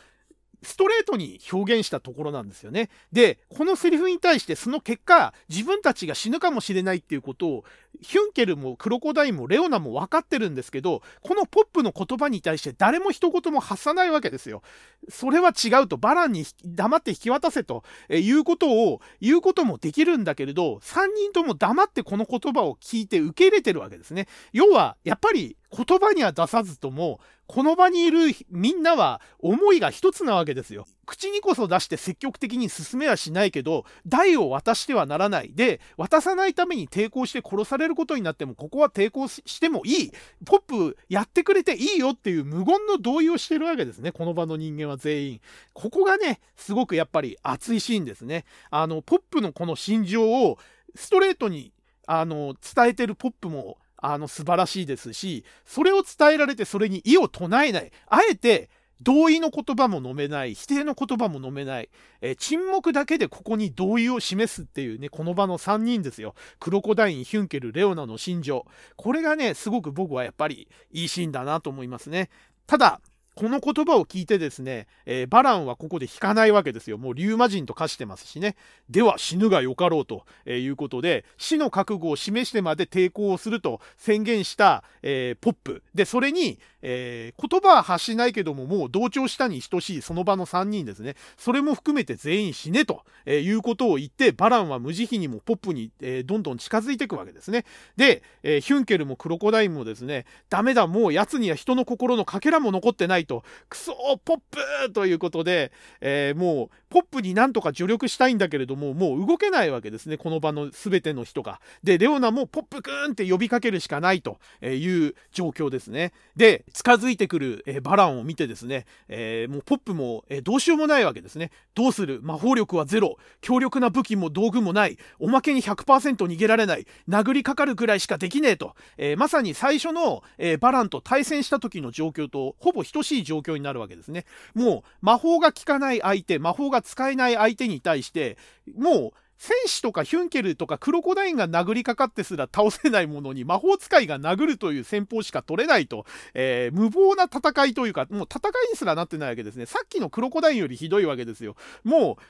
[0.63, 2.91] ストレートに表現したところなんですよね。
[3.13, 7.65] で、このセリフに対してその結果、自分たちが死ぬかもしれないっていうことを、
[8.01, 14.63] ヒュンケルもクロコダインもレオナも分かってるんですけど、このポップの言葉に対して誰も一言も発さないわけですよ。
[15.09, 24.29] それは違うと、バランに黙って引き渡せということを言うこともできるんだけれど、3人とも黙ってこの言葉を聞いて受け入れてるわけですね。
[24.53, 28.19] 要は、やっぱり言葉には出さずとも、この場にいる
[28.51, 30.87] みんなは思いが一つなわけですよ。
[31.07, 35.53] 口にこそ出して積極的に進めはしないけど、台を渡してはならない。
[35.55, 40.13] で、渡さないために抵抗して殺されることになっても、ここは抵抗してもいい。
[40.45, 44.11] ポップやってくれていいよっていう無言の同意をしてるわけですね。
[44.11, 45.41] この場の人間は全員。
[45.73, 48.45] ここがね、すごくやっぱり熱いシーンですね。
[48.71, 50.59] あの、ポップのこの心情を
[50.97, 51.73] ストレートに
[52.07, 57.93] あの伝えてるポップもあの素晴らしいですしそれを伝えられてそれに異を唱えない。
[58.07, 58.71] あえて
[59.03, 61.91] 同意の言葉も飲めない否定の言葉も飲めない、
[62.23, 66.35] えー、沈黙だけでここに同意を示すっていうねこの場の3人ですよ。
[66.59, 68.67] クロコダインヒュンケルレオナの心情。
[68.97, 72.31] これがねすごく僕はやっぱりいいシーンだなと思いますね。
[72.67, 73.01] ただ
[73.37, 76.97] この言葉を聞いてですね、えー、バランはここで引かないわけですよ。
[76.97, 78.57] もうリューマ人と化してますしね。
[78.89, 85.83] では死ぬがよかろうということで、死の覚悟を示してまで抵抗をすると宣言した、えー、ポップ。
[85.95, 91.15] で、それに、えー、言葉は発しないけども、もう同調したに等しいその場の3人ですね。
[91.37, 97.67] それも含めて全員死ねと、いうことを言って、バランは無慈悲にもポップに、えどんどん近づいていくわけですね。
[97.99, 103.93] で、えヒュンケルもクロコダインもですね、ダメだ、もう奴には人の心のかけらも残ってないと、クソ
[104.25, 111.61] ポップということで、えー、もうポップになんとか助力したいんだけれども、もう動けないわけですね、この場の全ての人が。
[111.83, 116.13] で、レオナもポップくんって呼びかけるしかないという状況ですね。
[116.37, 121.51] で、近づいてくる、え、バランを見てですね、えー、もうポップも、えどうしようもないわけですね。
[121.75, 122.21] どうする？
[122.23, 123.17] 魔法力はゼロ。
[123.41, 124.99] 強力な武器も道具もない。
[125.19, 126.87] おまけに100%逃げられない。
[127.09, 128.75] 殴りかかるくらいしかできねえと。
[128.97, 134.25] えまさに最初の、えバランと対戦した時の状況とほぼ等しい状況になるわけですね。
[134.55, 138.37] もう魔法が効かない相手、魔法が使えない相手に対して、
[138.77, 149.67] もう戦士とかヒュンケルとかクロコダインが殴りかかってすら倒せないものに魔法使いが殴るという戦法しか取れないと、えー、無謀な戦いというか、もう戦いにすらなってないわけですね。
[149.67, 151.57] さっきのクロコダインよりひどいわけですよ。
[151.85, 152.23] もう、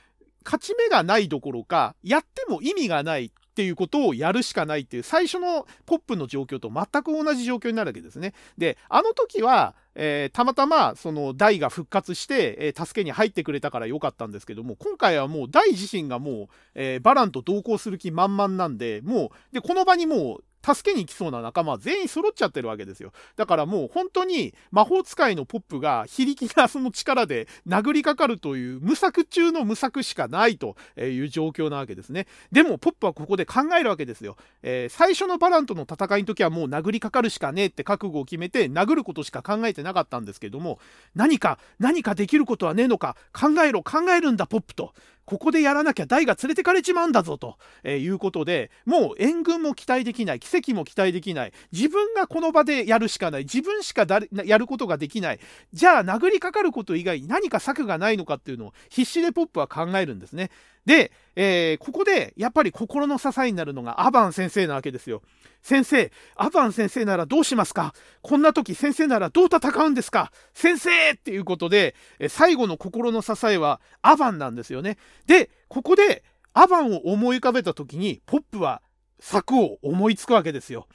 [0.43, 8.35] 勝ち目がないどころか、やっても意味がないっていうことをやるしかないっていう最初のポップの状況と全く同じ状況になるわけですね。
[8.55, 20.43] であの時は、えー、たまたまそのダイが復活して、えー、助けに入ってくれたから良かったんですけども今回はもうダイ自身がもう、えー、バランと同行する気満々なんでもうでこの場にもう
[20.75, 23.13] 助けに来そうな仲間全員揃っちゃってるわけですよ。
[23.35, 32.27] だからもう本当に魔法使いのポップが非力なその力で殴りかかるという無策中の無策しかないという状況なわけですね。
[32.51, 34.35] でもポップはここで考えるわけですよ。
[34.63, 40.79] えー、最初のバランとの戦いの時はもう殴りかかるしかねえって覚悟を決めて殴ることしか考えてなかったんですけども
[41.15, 44.93] 何か何かできることはねえのか考えろ考えるんだポップと
[45.27, 54.05] ここでやらなきゃ大が連れてかれちまうんだぞと、え、いうことでもう援軍も期待できない奇跡も期待できない自分がこの場でやるしかない自分しか
[54.45, 55.39] やることができない
[55.73, 60.49] じゃあ殴りかかること以外に何か策がないのかっていうのを必死でポップは考えるんですね。
[60.87, 65.21] で、えー、ここでやっぱり心の支えになるのがアバン先生なわけですよ。
[65.61, 67.93] 先生、アバン先生ならどうしますか？
[68.21, 70.31] こんな時先生ならどう戦うんですか？
[70.53, 71.93] 先生っていうことで、
[72.29, 74.97] 最後の心の支えはアバンなんですよね。
[75.25, 76.23] で、ここで
[76.53, 78.81] アバンを思い浮かべた時に、ポップは
[79.19, 80.87] 策を思いつくわけですよ。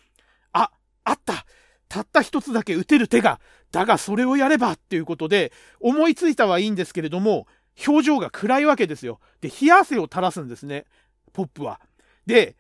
[0.53, 0.71] あ、
[1.05, 1.45] あった
[1.89, 3.39] たった一つだけ打てる手が
[3.71, 7.47] だがそれをやればっていうことで思いついたはいいんですけれども
[7.87, 9.21] 表情が暗いわけですよ。
[9.41, 10.87] で冷や汗を垂らすんですね
[11.33, 11.81] ポップは。
[12.27, 12.57] で、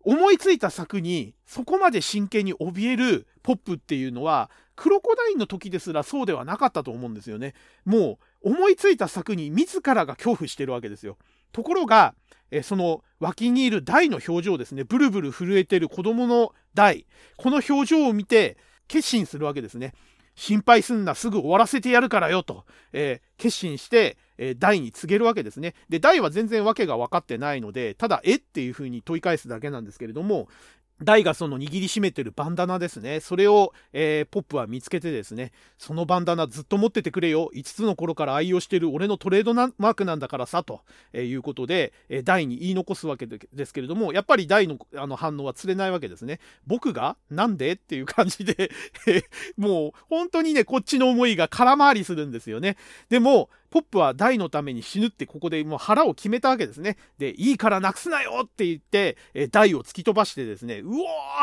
[0.00, 7.54] 思いついた策にそこまで真剣に怯えるポップっていうのは、クロコダインの時ですらそうではなかったと思うんですよね。
[7.84, 11.16] もう思いついた策に自らが恐怖してるわけですよ。
[11.52, 12.14] ところが、
[12.50, 14.84] えその脇にいる大の表情ですね。
[14.84, 17.06] ブルブル震えてる子供の大。
[17.36, 19.94] この表情を見て決心するわけですね。
[20.34, 25.74] 心配すんな、すぐ終わらせてやるからよと、えー、決心して、えー、大に告げるわけですね。
[25.88, 30.48] で、大は全然訳が分かってないので、ただ、えっていうふうに問い返すだけなんですけれども、
[31.02, 33.20] 大がその握りしめてるバンダナですね。
[33.20, 37.50] それを、えー、ポップは見つけてですね、そのバンダナずっと持っててくれよ。
[37.52, 40.82] 5つの頃から愛用してる俺のトレードマークなんだからさ、と
[41.12, 46.38] いうことで、えー、大に言い残すわけですけれども、やっぱり大のあの反応は釣れないわけですね。
[46.66, 47.72] 僕がなんで？
[47.72, 48.70] っていう感じで
[49.56, 52.76] もう本当にね、こっちの思いが空回りするんですよね。
[53.08, 56.96] でも、ポップは大のために死ぬってここでもう腹を決めたわけですね。
[57.18, 60.92] で、いいからなくすなよって言って、え大を突き飛ばしてですね、うお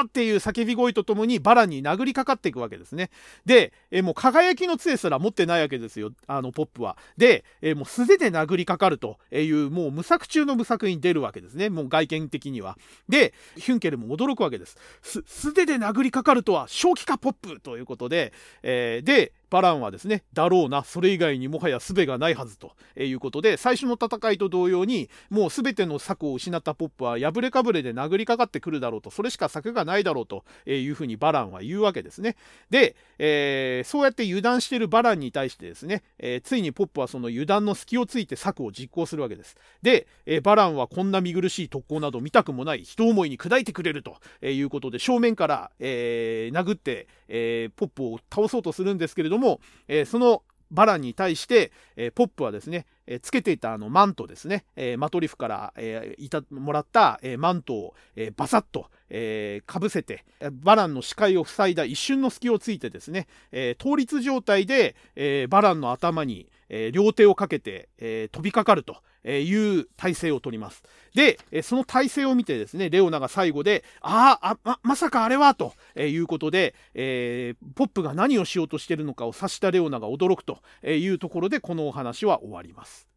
[0.01, 3.09] ーっていう叫び声とともにバラに殴りかかっていくわけですね。
[3.45, 6.95] で、えもう輝きの杖すら持ってないわけですよ、あのポップは。
[7.17, 11.69] で、えもう素手で殴りかかるという、もう無策中の無策に出るわけですね。
[11.69, 12.77] もう外見的には。
[13.09, 14.77] で、ヒュンケルも驚くわけです。
[15.01, 18.31] 素手で殴りかかるとは正気かポップということで、
[18.63, 32.37] えー、で、バランはですね、だろうな、それ以外にもはや術がないはずということで、最初の戦いと同様に、もう全ての策を失ったポップは破れかぶれで殴りかかってくるだろうと、それしか策がないだろうというふうにバランは言うわけですね。
[32.69, 39.57] で、えー、そうやって油断しているバランに対してですね、えー、ついにポップはその油断の隙をついて策を実行するわけです。
[39.81, 44.15] で、えー、バランはこんな見苦しい特攻など見たくもない人思いに砕いてくれると
[44.47, 68.97] いうことで、正面から、え殴って、えポップを倒そうとするんですけれども、も、えー、そのバランに対して、えー、ポップはですね、えー、つけていたあのマントですね、えー、マトリフから、えー、いたもらった、え、マントを、え、バサッと、え、かぶせて、バランの視界を塞いだ一瞬の隙をついてですね、え、倒立状態で、え、バランの頭に、え、両手をかけて、え、飛びかかると。
[69.23, 70.83] いう体制をとります。
[71.13, 83.10] で、えその体制を見てですね、レオナが最後で、ああ、ま、まさかあれはとえいうことで、えー、ポップが何をしようとしているのかを察したレオナが驚くというところで、このお話は終わります。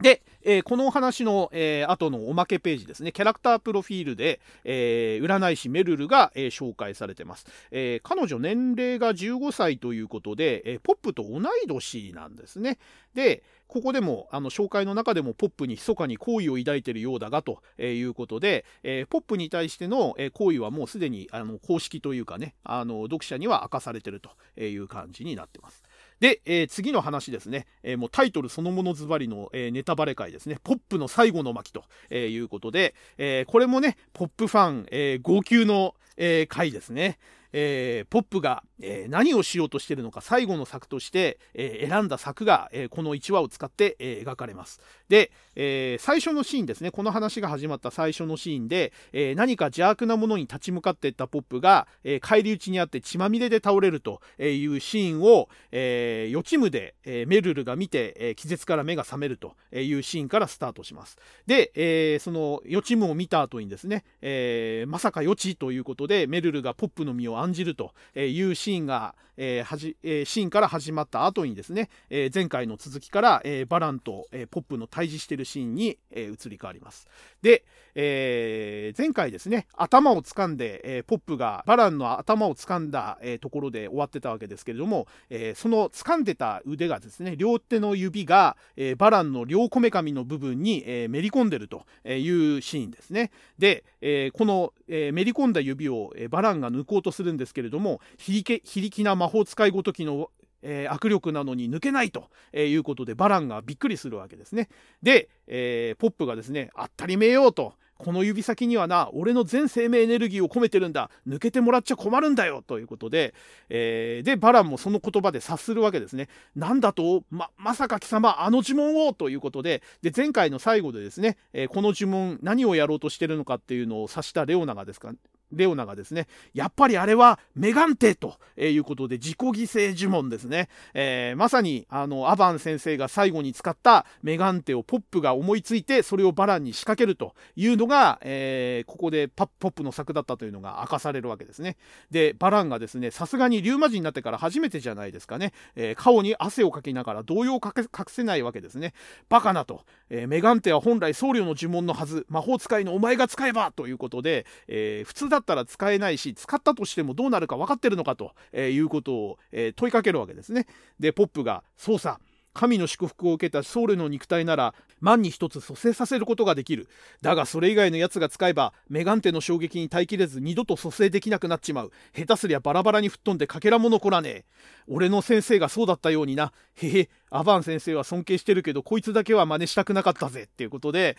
[0.00, 8.00] で、えー、このお話の、えー、後のおまけページですね、キャラクタープロフィールで、えー、占い師メルルが、えー、紹介されてます、えー。
[8.02, 12.78] 彼女年齢が15歳ということで、えー、ポップと同い年なんですね。
[13.14, 24.30] で、ここでも、あの、紹介の中でもポップに密かに好意を抱いているようだが、ということで、えー、ポップに対しての、好意はもうすでに、あの、公式というかね、あの、読者には明かされていると
[24.60, 25.82] いう感じになってます。
[26.20, 37.18] で、えー、次の話ですね、えー、もうタイトルそのものズバリの、えー、ネタバレ会ですね、ポップの最後の巻と、えいうことで、えこれもね、ポップファン、え号泣の、え回ですね。
[37.52, 44.80] えー、ポップが、えー、何をしようとしているのか最後の作として、えー、選んだ作が、えこの1話を使って、え描かれます。
[45.08, 61.16] で、え最初のシーンですねこの話が始まった最初のシーンで、え何か邪悪なものに立ち向かっていったポップが、え返り討ちにあって血まみれで倒れるというシーンを、え予知夢で、えメルルが見て、え気絶から目が覚めるというシーンからスタートします。
[61.46, 77.06] で、えその予知夢を見た後にですね、えまさか予知ということでメルルがポップの身を案じるというシーンが、えーはじえー、シーンから始まった後にですね、えー、前回の続きから、えー、バランと、えー、ポップの対峙しているシーンに、えー、移り変わります。
[77.40, 93.30] で、えー、前回ですね、頭を掴んで、えー、ポップがバランの頭を掴んだ、えー、ところで終わってたわけですけれども、えー、その掴んでた腕がですね、両手の指が、えー、バランの両こめかみの部分に、えー、めり込んでるというシーンですね。
[93.58, 100.30] で、えー、この、えー、めり込んだ指を、えー、バランが抜こうとするんですけれども、非力な魔法使いごときの
[100.68, 104.68] えー、握力なのに抜けないということでバランがびっくりするわけですね。
[105.02, 111.10] で、えー、ポップがですね、あったりめようと、この指先にはな、俺の全生命エネルギーを込めてるんだ。
[111.26, 112.62] 抜けてもらっちゃ困るんだよ。
[112.66, 113.32] ということで、
[113.70, 116.28] えー、で、バランもその言葉で察するわけですね。
[116.54, 125.12] なんだと、ま、まさか貴様、あの呪文をということで、で、前回の最後でですね、えー、この呪文、何をやろうとしてるのかっていうのを指したレオナがですか、
[125.52, 130.68] レオナがですね、やっぱりあれはメガンテということで自己犠牲呪文ですね。
[130.94, 141.76] えー、まさにあのアバン先生が最後に使ったメガンテをポップが思いついてそれをバランに仕掛けるというのが、えー、ここでポップの作だったというのが明かされるわけですね。
[142.10, 148.94] で、バランがですね、さすがにリューマ人になってから初めてじゃないですかね、えー、顔に汗をかきながら動揺を隠せないわけですね。
[149.28, 160.66] バカなと、えー、メガンテは本来僧侶の呪文のはず、魔法使いのお前が使えばということで、えー、普通だだったら使えないし、使ったとしてもどうなるか分かってるのかと、えいうことを、え問いかけるわけですね。
[160.98, 162.18] で、ポップが、そうさ、
[162.56, 166.88] 神の祝福を受けた僧侶の肉体なら万に一つ蘇生させることができる。
[167.20, 171.92] だがそれ以外のやつが使えばメガンテの衝撃に耐えきれず二度と蘇生できなくなっちまう。
[172.16, 174.44] 下手すりゃバラバラに吹っ飛んでかけらも残らねえ。
[174.88, 176.52] 俺の先生がそうだったようにな。
[176.76, 181.16] へへアバン先生は尊敬してるけどこいつだけは真似したくなかったぜっていうことで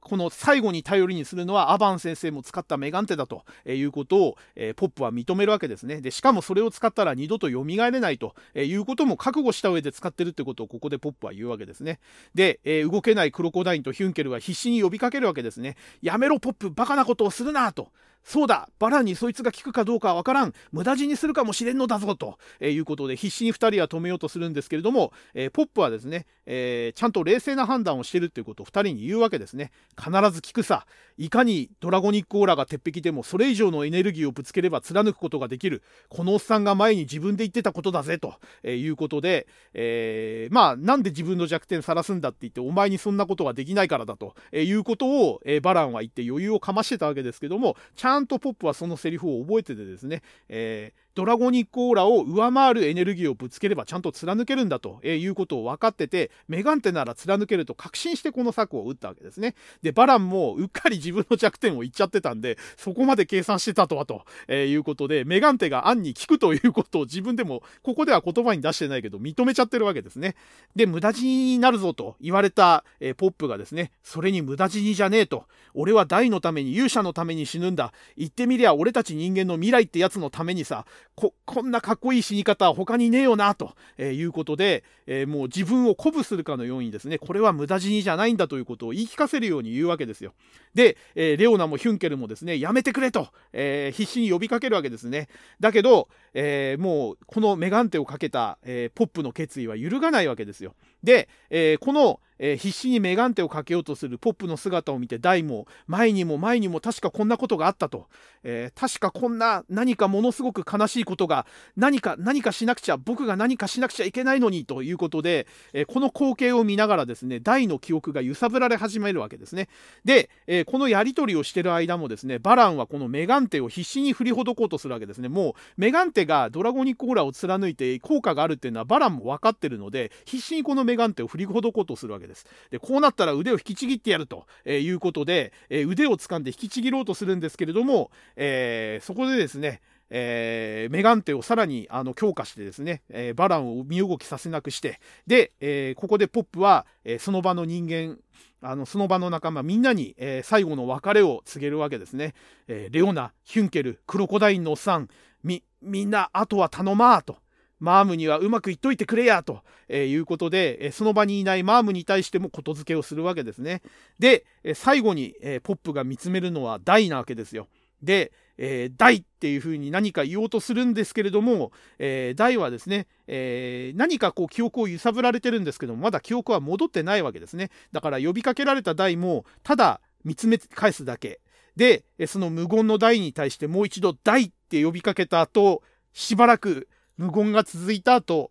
[0.00, 6.00] この最後に頼りにするのはアバン先生も使ったメガンテだということを、えー、ポップは認めるわけですね。
[6.00, 12.00] で、しかもそれを使ったら二度と蘇れないということも覚悟した上で使ってるってことをここでポップは言うわけですね。
[12.34, 15.76] で、えー、動けないクロコダインとヒュンケルは必死に呼びかけるわけですね。
[16.02, 17.90] やめろポップ、バカなことをするなと。
[18.24, 20.52] そうだバランにそいつが効くかどうかはわからん。
[20.72, 29.72] 無駄死にするかもしれんのだぞと、えー、いうことで必死に2人は止めようとするんですけれども、えー、ポップはですね、えー、ちゃんと冷静な判断をしているということを2人に言うわけですね。
[29.98, 30.86] 必ず効くさ。
[31.16, 35.82] いかにドラゴニックオーラが鉄壁でもそれ以上のエネルギーをぶつければ貫くことができる。
[36.08, 59.54] このおっさんが前に自分で言ってたことだぜと、えいうことで、えまあなんで自分の弱点さらすんだって言ってお前にそんなことはできないからだと、えいうことを、えバランは言って余裕をかましてたわけですけどもちゃんゃんとポップはそのセリフを覚えててですね、えー、ドラゴニックオーラを上回るエネルギーをぶつければちゃんと貫けるんだということを分かっててメガンテなら貫けると確信してこの策を打ったわけですね。
[59.82, 70.36] でバランもうっかり自分の弱点を言っちゃってたんでそこまで計算してたとはということでメガンテが暗に聞くということを自分でもここでは言葉に出してないけど認めちゃってるわけですね。
[70.74, 75.44] で無駄死になるぞと言われた、え、ポップがですねそれに無駄死にじゃねえと
[75.74, 77.92] 俺は大のために勇者のために死ぬんだ。
[78.16, 90.32] 言ってみりゃ俺たち人間の未来ってやつのためにさここんなかっこいい死に方は他にねえよなと、いうことで、えー、もう自分を鼓舞するかのようにですねこれは無駄死にじゃないんだということを言い聞かせるように言うわけですよ。
[90.74, 95.28] で、えー、レオナもヒュンケルもですねやめてくれと、えー、必死に呼びかけるわけですね。
[95.58, 100.74] だけど、えもうこのメガンテをかけた、えポップの決意は揺るがないわけですよ。
[101.02, 108.08] で、えこのえー、必死にメガンテをかけようとするポップの姿を見て大も前にも前にも確かこんなことがあったと、
[108.42, 111.46] えー、確かこんな何かものすごく悲しいことが
[111.76, 119.68] 何か何かしなくちゃ僕が何かしなくちゃいけないのにということで、えー、この光景を見ながらですね大の記憶が揺さぶられ始めるわけですね。
[120.04, 125.28] で、えこのやり取りをしてる間もですねバランはこのメガンテを必死に振りほどこうとするわけですね。
[125.28, 139.80] もうメガンテがドラゴニックオーラを貫いて効果があるっていうのはバランも分かってるので必死にこのメガンテを振りほどこうとするわけですでこうなったら腕を引きちぎってやるということで、え腕を掴んで引きちぎろうとするんですけれども、えー、そこでですね
[140.10, 148.18] えー、メガンテをさらにあの強化してですね、えー、バランを身動きさせなくしてで、えー、ここでポップは、えその場の人間
[148.60, 152.34] あのその場の仲間みんなに、え最後の別れを告げるわけですね、
[152.66, 155.08] えレオナヒュンケルクロコダインのおっさん
[155.44, 157.36] みみんなあとは頼まーと。
[157.80, 163.82] マームにはうまく言っといてくれやと、えいうことで、えその場にいないマームに対してもことづけをするわけですね。
[164.18, 167.66] で、え最後に、えポップが見つめるのは大なわけですよ。
[168.02, 168.32] で、
[168.62, 181.40] えー、大っていうふうに何か言おうとするんですけれども、えー、大はですね、えー、何かこう記憶を揺さぶられてるんですけどもまだ記憶は戻ってないわけですねだから呼びかけられた大もただ見つめ返すだけ
[181.76, 185.82] でその無言の大に対してもう一度大って呼びかけた後
[186.12, 186.88] しばらく
[187.20, 188.50] 無言が続いた後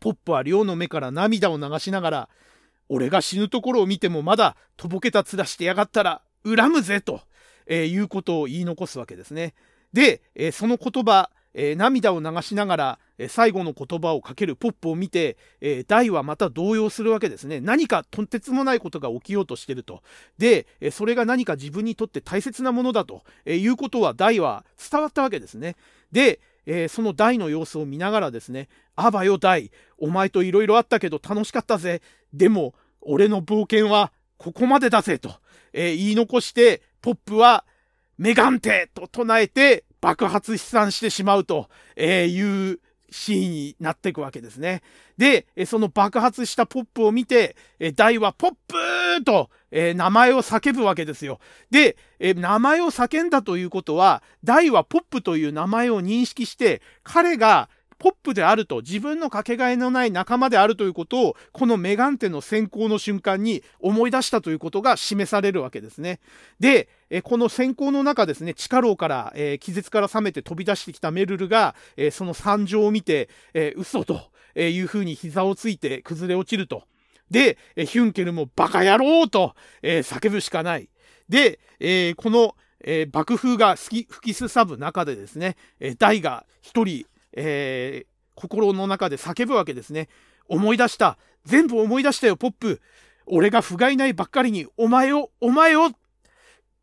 [0.00, 2.28] ポップは亮の目から涙を流しながら
[2.88, 7.20] 俺が死ぬところを見てもまだとぼけた面してやがったら恨むぜと、
[7.66, 9.52] えー、いうことを言い残すわけですね。
[9.92, 17.60] で、えー、その言葉、えー、涙を流しながら、え最後の言葉をかけるポップを見て、え大はまた動揺するわけですね。
[17.60, 20.02] 何かとんてつもないことが起きようとしてると。
[20.38, 25.76] で、えそれが何か自分にとって大切なものだと、えいうことは大は伝わったわけですね。
[26.12, 26.40] で、
[26.72, 32.00] えー、その大の様子を見ながらですね、あばよ大、お前といろいろあったけど楽しかったぜ。
[32.32, 35.34] でも、俺の冒険はここまでだぜと、
[35.72, 37.64] えー、言い残して、ポップは、
[38.18, 42.40] メガンテと唱えて爆発飛散してしまうとい
[42.72, 42.78] う
[43.10, 44.82] シーンになっていくわけですね。
[45.18, 47.56] で、その爆発したポップを見て、
[47.94, 51.38] ダイはポップーと、えー、名前を叫ぶわけですよ。
[51.70, 57.68] で、えー、名前を叫んだということは、大はポップという名前を認識して、彼が
[58.00, 66.18] ポップであると、自分のかけがえのない仲間であるということを、このメガンテの先行の瞬間に思い出したということが示されるわけですね。
[66.58, 76.84] で、えこの先行の中ですね、地下牢から、えー、気絶から覚めて飛び出してきたメルルが、えー、その惨状を見て、えー、嘘というふうに膝をついて崩れ落ちると。
[77.30, 80.88] で、えヒュンケルもバカ野郎と、え叫ぶしかない。
[81.28, 90.08] で、えこの、え爆風が吹きすさぶ中でですね、えダイが一人、えー、心の中で叫ぶわけですね。
[90.48, 91.18] 思い出した。
[91.44, 92.80] 全部思い出したよ、ポップ。
[93.26, 95.90] 俺が不甲斐ないばっかりに、お前を、お前を、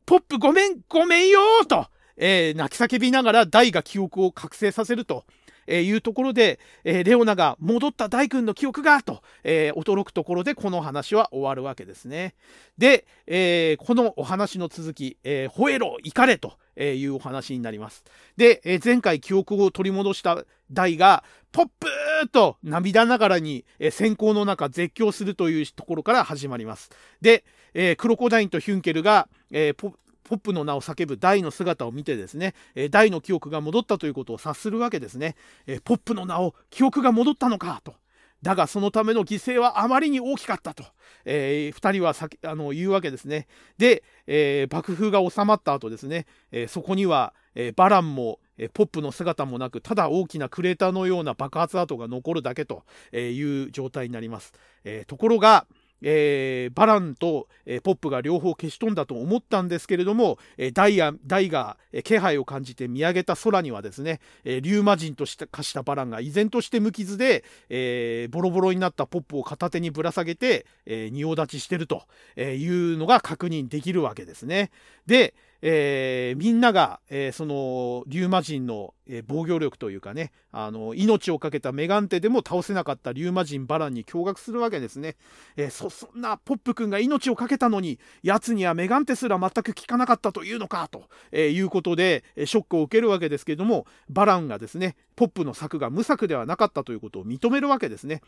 [0.06, 5.26] ポップごめん、ごめんよと、えー、泣き叫びながら大が記憶を覚醒させると。
[5.68, 12.36] え、いうところで、え、レオナが戻った大君の記憶がと、え、驚くところでこの話は終わるわけですね。
[12.78, 18.04] で、えこのお話の続き、え吠えろ、怒れとえいうお話になります。
[18.38, 26.90] で、え前回記憶を取り戻した大が、ポップーと涙ながらに、え先行の中絶叫するというところから始まります。
[27.22, 29.94] で、えクロコダインとヒュンケルが、えポ
[30.28, 35.36] ポップの名を叫ぶ大の姿を見てですね、え大の記憶が戻ったということを察するわけですね、
[35.66, 37.96] えポップの名を記憶が戻ったのかと。
[38.44, 40.84] だがそのための犠牲はあまりに大きかったと、
[41.26, 43.48] えー、2人はさあの言うわけですね。
[43.78, 48.40] で、えー、爆風が収まった後ですね、えー、そこには、えバランも、
[48.74, 52.84] ポップの姿もなくただ大きなクレーターのような爆発跡が残るだけと
[53.16, 54.52] いう状態になります。
[54.84, 55.68] えところが、
[56.02, 72.04] えー、バランと、えー、ポップが両方消し飛んだと思ったんですけれども、えー、ダイヤダイが、えー、気配を感じて見上げた空にはですね、えー、リュウマ人とした化したバランが依然として無傷で、えー、ボロボロになったポップを片手にぶら下げて、えー、仁王立ちしてると
[72.40, 74.72] いうのが確認できるわけですね。
[75.06, 85.16] で、えー、みんなが、えー、そのリューマ人の、えー、防御力というかねあの命を懸けたメガンテでも倒せなかったリューマ人バランに驚愕するわけですね、
[85.56, 98.22] えそそんなポップ君が命を懸けたのに奴にはメガンテすら全く効かなかったというのかと、えいうことでショックを受けるわけですけどもバランがですねポップの策が無策ではなかったということを認めるわけですね。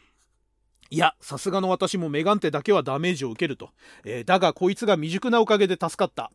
[0.92, 3.70] いや、さすがの私もメガンテだけはダメージを受けると。
[4.04, 6.32] え、だがこいつが未熟なおかげで助かった。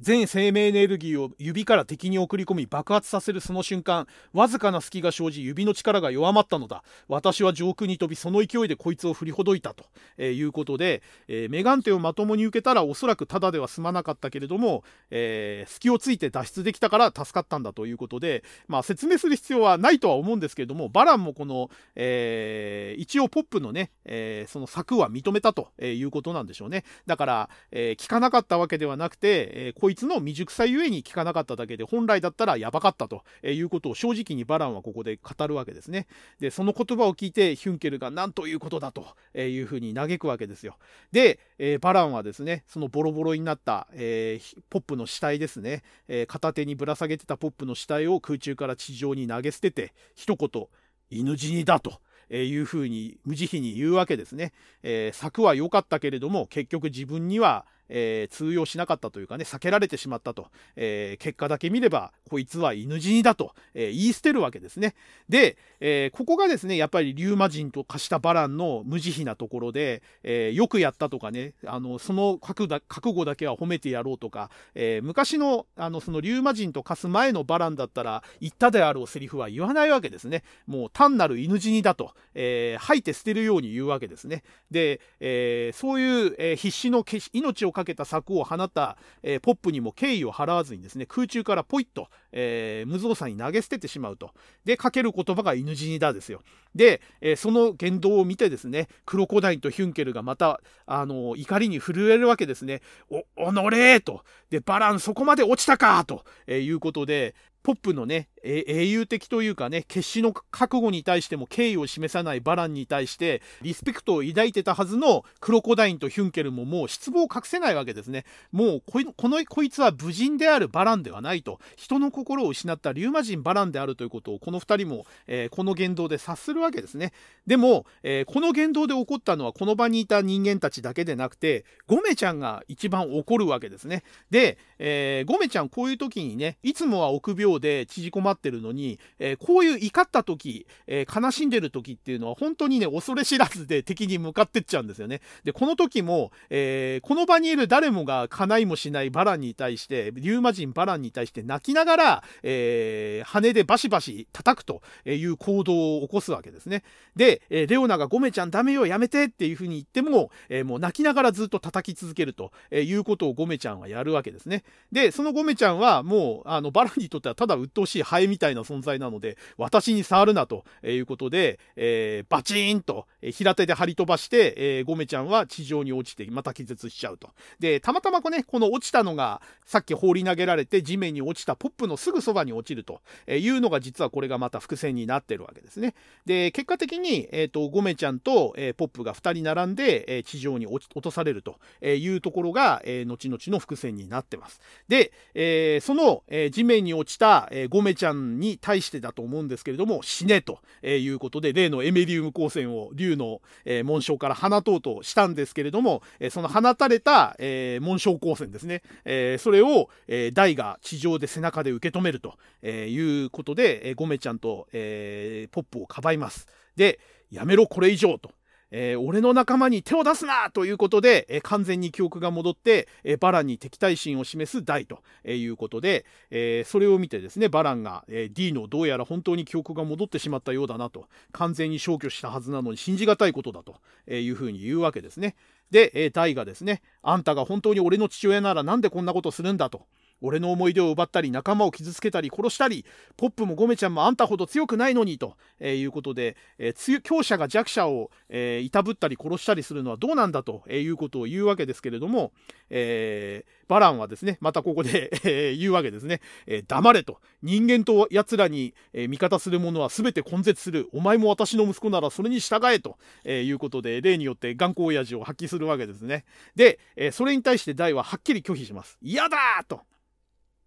[0.00, 6.82] 全生命エネルギーを指から敵に送り込み爆発させるその瞬間わずかな隙が生じ指の力が弱まったのだ。
[7.08, 9.84] 私は上空に飛びその勢いでこいつを振りほどいたと、
[10.16, 26.84] えー、いうことで、えー、メガンテをまともに受けたらおそらくただでは済まなかったけれども、えー、隙をついて脱出できたから助かったんだということで、まあ、説明する必要はないとは思うんですけれどもバランもこの、えー、一応ポップのね、えー、その策は認めたということなんでしょうね。
[27.06, 36.06] だから、えー、聞かなかったわけではなくて、えー、こいつの未熟さゆえに聞かなかっただけで本来だったらやばかったということを正直にバランはここで語るわけですね。
[36.38, 39.04] でその言葉を聞いてヒュンケルが何ということだと
[39.36, 40.76] いうふうに嘆くわけですよ。
[41.12, 50.66] で、え、バランはですねそのボロボロになった、えー、ポップの死体ですね、えー、片手にぶら下げてたポップの死体を空中から地上に投げ捨てて一言
[51.10, 52.00] 「犬死にだ」と。
[52.30, 54.52] えいうふうに無慈悲に言うわけですね、
[54.84, 64.94] えー、策は良かったけれども結局自分にはえー、通用しなかったというかね、避けられてしまったと、えー、結果だけ見れば、こいつは犬死にだと、えー、言い捨てるわけですね。
[65.28, 80.44] で、えここがですね、やっぱりリューマ人と化したバランの無慈悲なところで、えよくやったとかね、あのその覚悟だけは褒めてやろうとか、え昔のあのそのリューマ人と化す前のバランだったら、言ったであろうセリフは言わないわけですね。
[80.66, 84.42] もう単なる犬死にだと、え吐いて捨てるように言うわけですね。
[84.70, 94.32] で、えそういう、え必死の命をかかけた柵を放った、えー、ポップにも敬意を払わずにですね空中からポイッと、えー、無造作に投げ捨ててしまうと。
[94.64, 96.42] でかける言葉が犬死にだですよ。
[96.74, 102.82] で、えー、その言動を見てですねクロコダインとヒュンケルがまたあの怒りに震えるわけですね。
[103.10, 104.22] おおのれと。
[104.50, 118.24] でバランそこまで落ちたかと、えいうことでポップのね、英雄的というかね、決死の覚悟に対しても敬意を示さないバランに対して、リスペクトを抱いてたはずのクロコダインとヒュンケルももう失望を隠せないわけですね。
[118.50, 127.12] もうこの、こいつは武人であるバランではないと、人の心を失ったリューマ人バランであるということをこの2人も、えー、この言動で察するわけですね。
[127.46, 134.02] でも、えー、この言動で起こったのはこの場にいた人間たちだけでなくて、ゴメちゃんが一番怒るわけですね。
[134.30, 145.20] で、えー、ゴメちゃんこういう時にね、いつもは臆病ようで縮こまってるのに、えー、こういう怒った時、えー、悲しんでる時っていうのは本当にね、恐れ知らずで敵に向かってっちゃうんですよね。
[145.44, 156.82] で、この時も、えー、この場にいる誰もが叶いもしないバランに対して、リューマ人バランに対して泣きながら、えー、羽でバシバシ叩くという行動を起こすわけですね。
[157.16, 164.62] で、えレオナがゴメちゃんダメよ、やめてっていうふうに言っても、えもう泣きながらずっと叩き続けるということをゴメちゃんはやるわけですね。
[164.92, 177.30] で、そのゴメちゃんはもう、あの、バランにとってはただ鬱陶しいハエみたいな存在なので、私に触るなということで、えー、バチーンと平手で張り飛ばして、えー、ゴメちゃんは地上に落ちて、また気絶しちゃうと。
[177.58, 185.94] で、たまたまこね、この落ちたのが、さっき放り投げられて地面に落ちたポップのすぐそばに落ちるというのが実はこれがまた伏線になってるわけですね。
[186.26, 191.56] で、結果的に、え、ー、と、ゴメちゃんと、えー、ポップが2人並んで、えー、地上に落とされると
[191.86, 194.60] いうところが、えー、後々の伏線になってます。
[194.88, 216.46] で、えー、その、えー、地面に落ちた、えー、ゴメちゃんに対してだと思うんですけれども、死ねとえいうことで、例のエメリウム光線を竜の、えー、紋章から放とうとしたんですけれども、えー、その放たれた、えー、紋章光線ですね、えー、それを、えー、ダイが地上で背中で受け止めるとえいうことで、えー、ゴメちゃんと、えー、ポップをかばいます。
[216.76, 217.00] で、
[217.30, 218.32] やめろこれ以上と。
[218.70, 233.76] えー、俺の仲間に手を出すなということで、えー、完全に記憶が戻って、えー、バランに敵対心を示すダイということで、えそれを見てですね、バランが、え D のどうやら本当に記憶が戻ってしまったようだなと、完全に消去したはずなのに信じがたいことだと
[234.12, 235.34] いうふうに言うわけですね。
[235.70, 239.86] で、えダイがですね、あんたが本当に俺の父親ならなんでこんなことするんだと。
[240.20, 242.84] 俺の思い出を奪ったり仲間を傷つけたり殺したり
[243.16, 252.32] ポップもゴメちゃんもあんたほど強くないのにと、えー、いうことで、えー、強者が弱者を、えー、いたぶったり殺したりするのはどうなんだということを言うわけですけれども、
[252.70, 257.18] えー、バランはですねまたここで、言うわけですね、えー、黙れと。
[257.42, 260.88] 人間と奴らに、味方する者は全て根絶する。
[260.92, 266.24] お前も私の息子ならそれに従えと、えー、いうことで例によって頑固親父を発揮するわけですね。
[266.56, 268.98] で、えー、それに対してダイははっきり拒否します。
[269.02, 269.80] 嫌だと。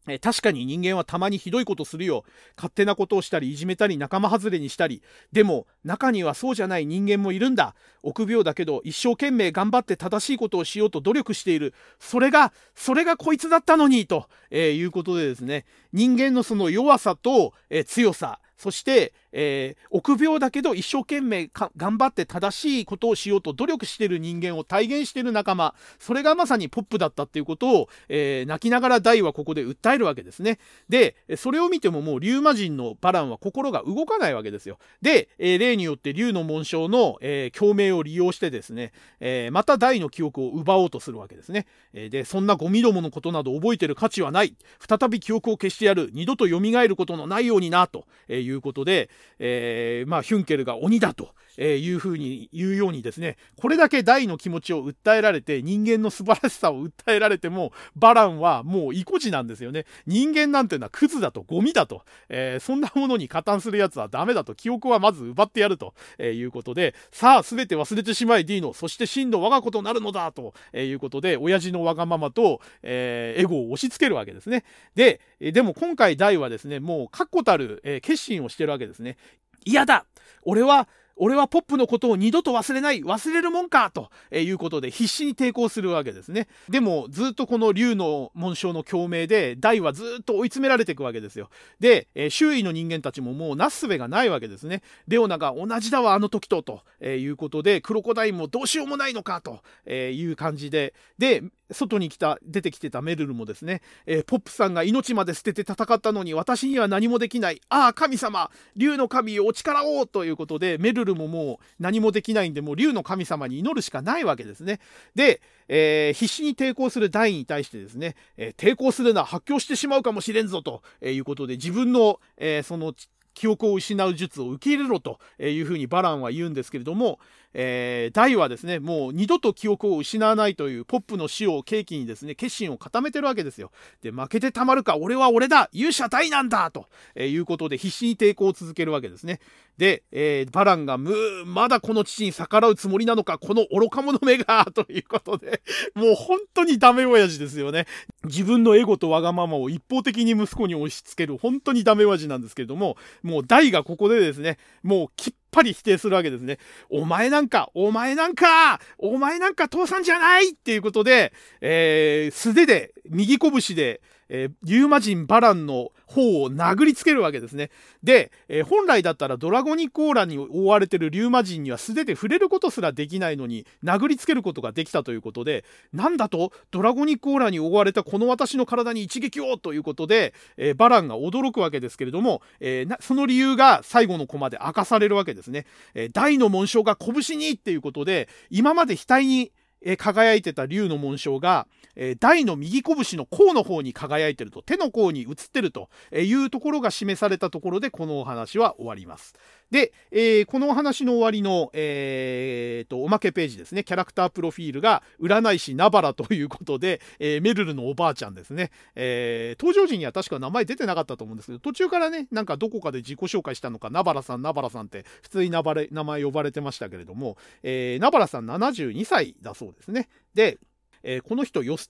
[0.08, 2.26] え確かに人間はたまにひどいことするよ。
[2.58, 5.02] 勝手なことをしたり、いじめたり、仲間外れにしたり。
[5.32, 7.76] でも、中にはそうじゃない人間もいるんだ。
[8.02, 11.74] 臆病だけど、一生懸命頑張って正しいことをしようと努力している。
[12.00, 30.60] それが、それがこいつだったのに、と、えー、いうことでですね、人間のその弱さと、えー、強さ、そして、えー、臆病だけど一生懸命頑張って正しいことをしようと努力している人間を体現している仲間、それがまさにポップだったっていうことを、えー、泣きながら大はここで訴えるわけですね。
[30.88, 34.78] で、それを見てももう竜魔人のバランは心が動かないわけですよ。
[35.02, 41.66] で、えー、例によって竜の紋章の、え、共鳴を利用してですね、え、また大の記憶を奪おうとするわけですね。
[41.94, 44.56] え、で、そんなゴミどものことなど覚えてる価値はない。
[44.80, 46.10] 再び記憶を消してやる。
[46.14, 51.34] 二度と蘇ることのないようにな、ということで、えー、まあ、ヒュンケルが鬼だと。
[51.58, 59.86] えいうふうに言うようにですね、これだけ大の気持ちを訴えられて、人間の素晴らしさを訴えられても、バランはもう意固地なんですよね。
[60.06, 74.64] 人間なんていうのはクズだと、ゴミだと、えー、そんなものに加担するやつはダメだと、記憶はまず奪ってやると、えいうことで、さあ、すべて忘れてしまいディーノ、そして真の我が子となるのだと、えいうことで、親父のわがままと、えー、エゴを押し付けるわけですね。
[74.96, 79.18] で、でも今回大はですね、もう確固たる、え決心をしてるわけですね。
[79.66, 80.06] 嫌だ
[80.44, 86.48] 俺は俺はポップのことを二度と忘れない忘れるもんかということで必死に抵抗するわけですね。
[86.70, 91.50] でもずっとこの竜の紋章の共鳴で大はずっと追い詰められていくわけですよ。
[91.80, 94.82] で、え周囲の人間たちももうなすすべがないわけですね。
[95.08, 114.80] レオナが同じだわあの時とということでクロコダインもどうしようもないのかという感じでで外に来た出てきてたメルルもですね、えー、ポップさんが命まで捨てて戦ったのに私には何もできないああ神様竜の神お力をということでメルルももう何もできないんでもう竜の神様に祈るしかないわけですね
[115.16, 122.94] で、えー、必死に抵抗するダイに対してですね、えー、抵抗するのは発狂してしまうかもしれんぞということで自分の、えその
[123.34, 127.20] 記憶を失う術を受け入れろというふうにバランは言うんですけれども、
[127.54, 133.72] えー、ダイはですね、もう二度と記憶を失わないというポップの死を契機にですね、決心を固めてるわけですよ。
[134.02, 139.40] で、負けてたまるか、俺は俺だ勇者大なんだと、いうことで必死に抵抗を続けるわけですね。
[139.78, 141.14] で、えー、バランが、む
[141.46, 145.62] まだこの父に逆らうつもりなのか、この愚か者めが、 ということで、
[145.96, 147.86] もう本当にダメ親父ですよね。
[148.26, 156.60] 自分のエゴとわがままを一方的に息子に押し付ける、本当にダメ親父なんですけれども、もうダイがここでですね、もうきっぱり否定するわけですね。
[156.90, 164.02] お前なんか、お前なんか、お前なんか父さんじゃないっていうことで、えー、素手で、右拳で、
[164.34, 167.70] えー、リューマ人バランの方を殴りつけるわけですね。
[168.04, 176.52] で、えー、本来だったらドラゴニックオーラに覆われてるリューマ人には素手で触れることすらできないのに殴りつけることができたということで、なんだと？
[176.72, 185.68] ドラゴニックオーラに覆われたこの私の体に一撃をということで、えー、バランが驚くわけですけれども、えー、その理由が最後のコマで明かされるわけですね。
[185.94, 189.52] え、大の紋章が拳にっていうことで、今まで額に
[189.84, 199.36] え輝いてた竜の紋章が、え大の右拳の甲の方に輝いてると、手の甲に映ってるというところが示されたところで、このお話は終わります。
[199.74, 220.08] で、えー、このお話の終わりの、えー、と、おまけページですね、キャラクタープロフィールが占い師ナバラということで、えー、メルルのおばあちゃんですね、え登場時には確か名前出てなかったと思うんですけど、途中からね、なんかどこかで自己紹介したのか、ナバラさん、ナバラさんって普通に名前呼ばれてましたけれども、えナバラさん72歳だそうですね。
[220.36, 220.60] で、
[221.04, 221.88] えー、この人よ捨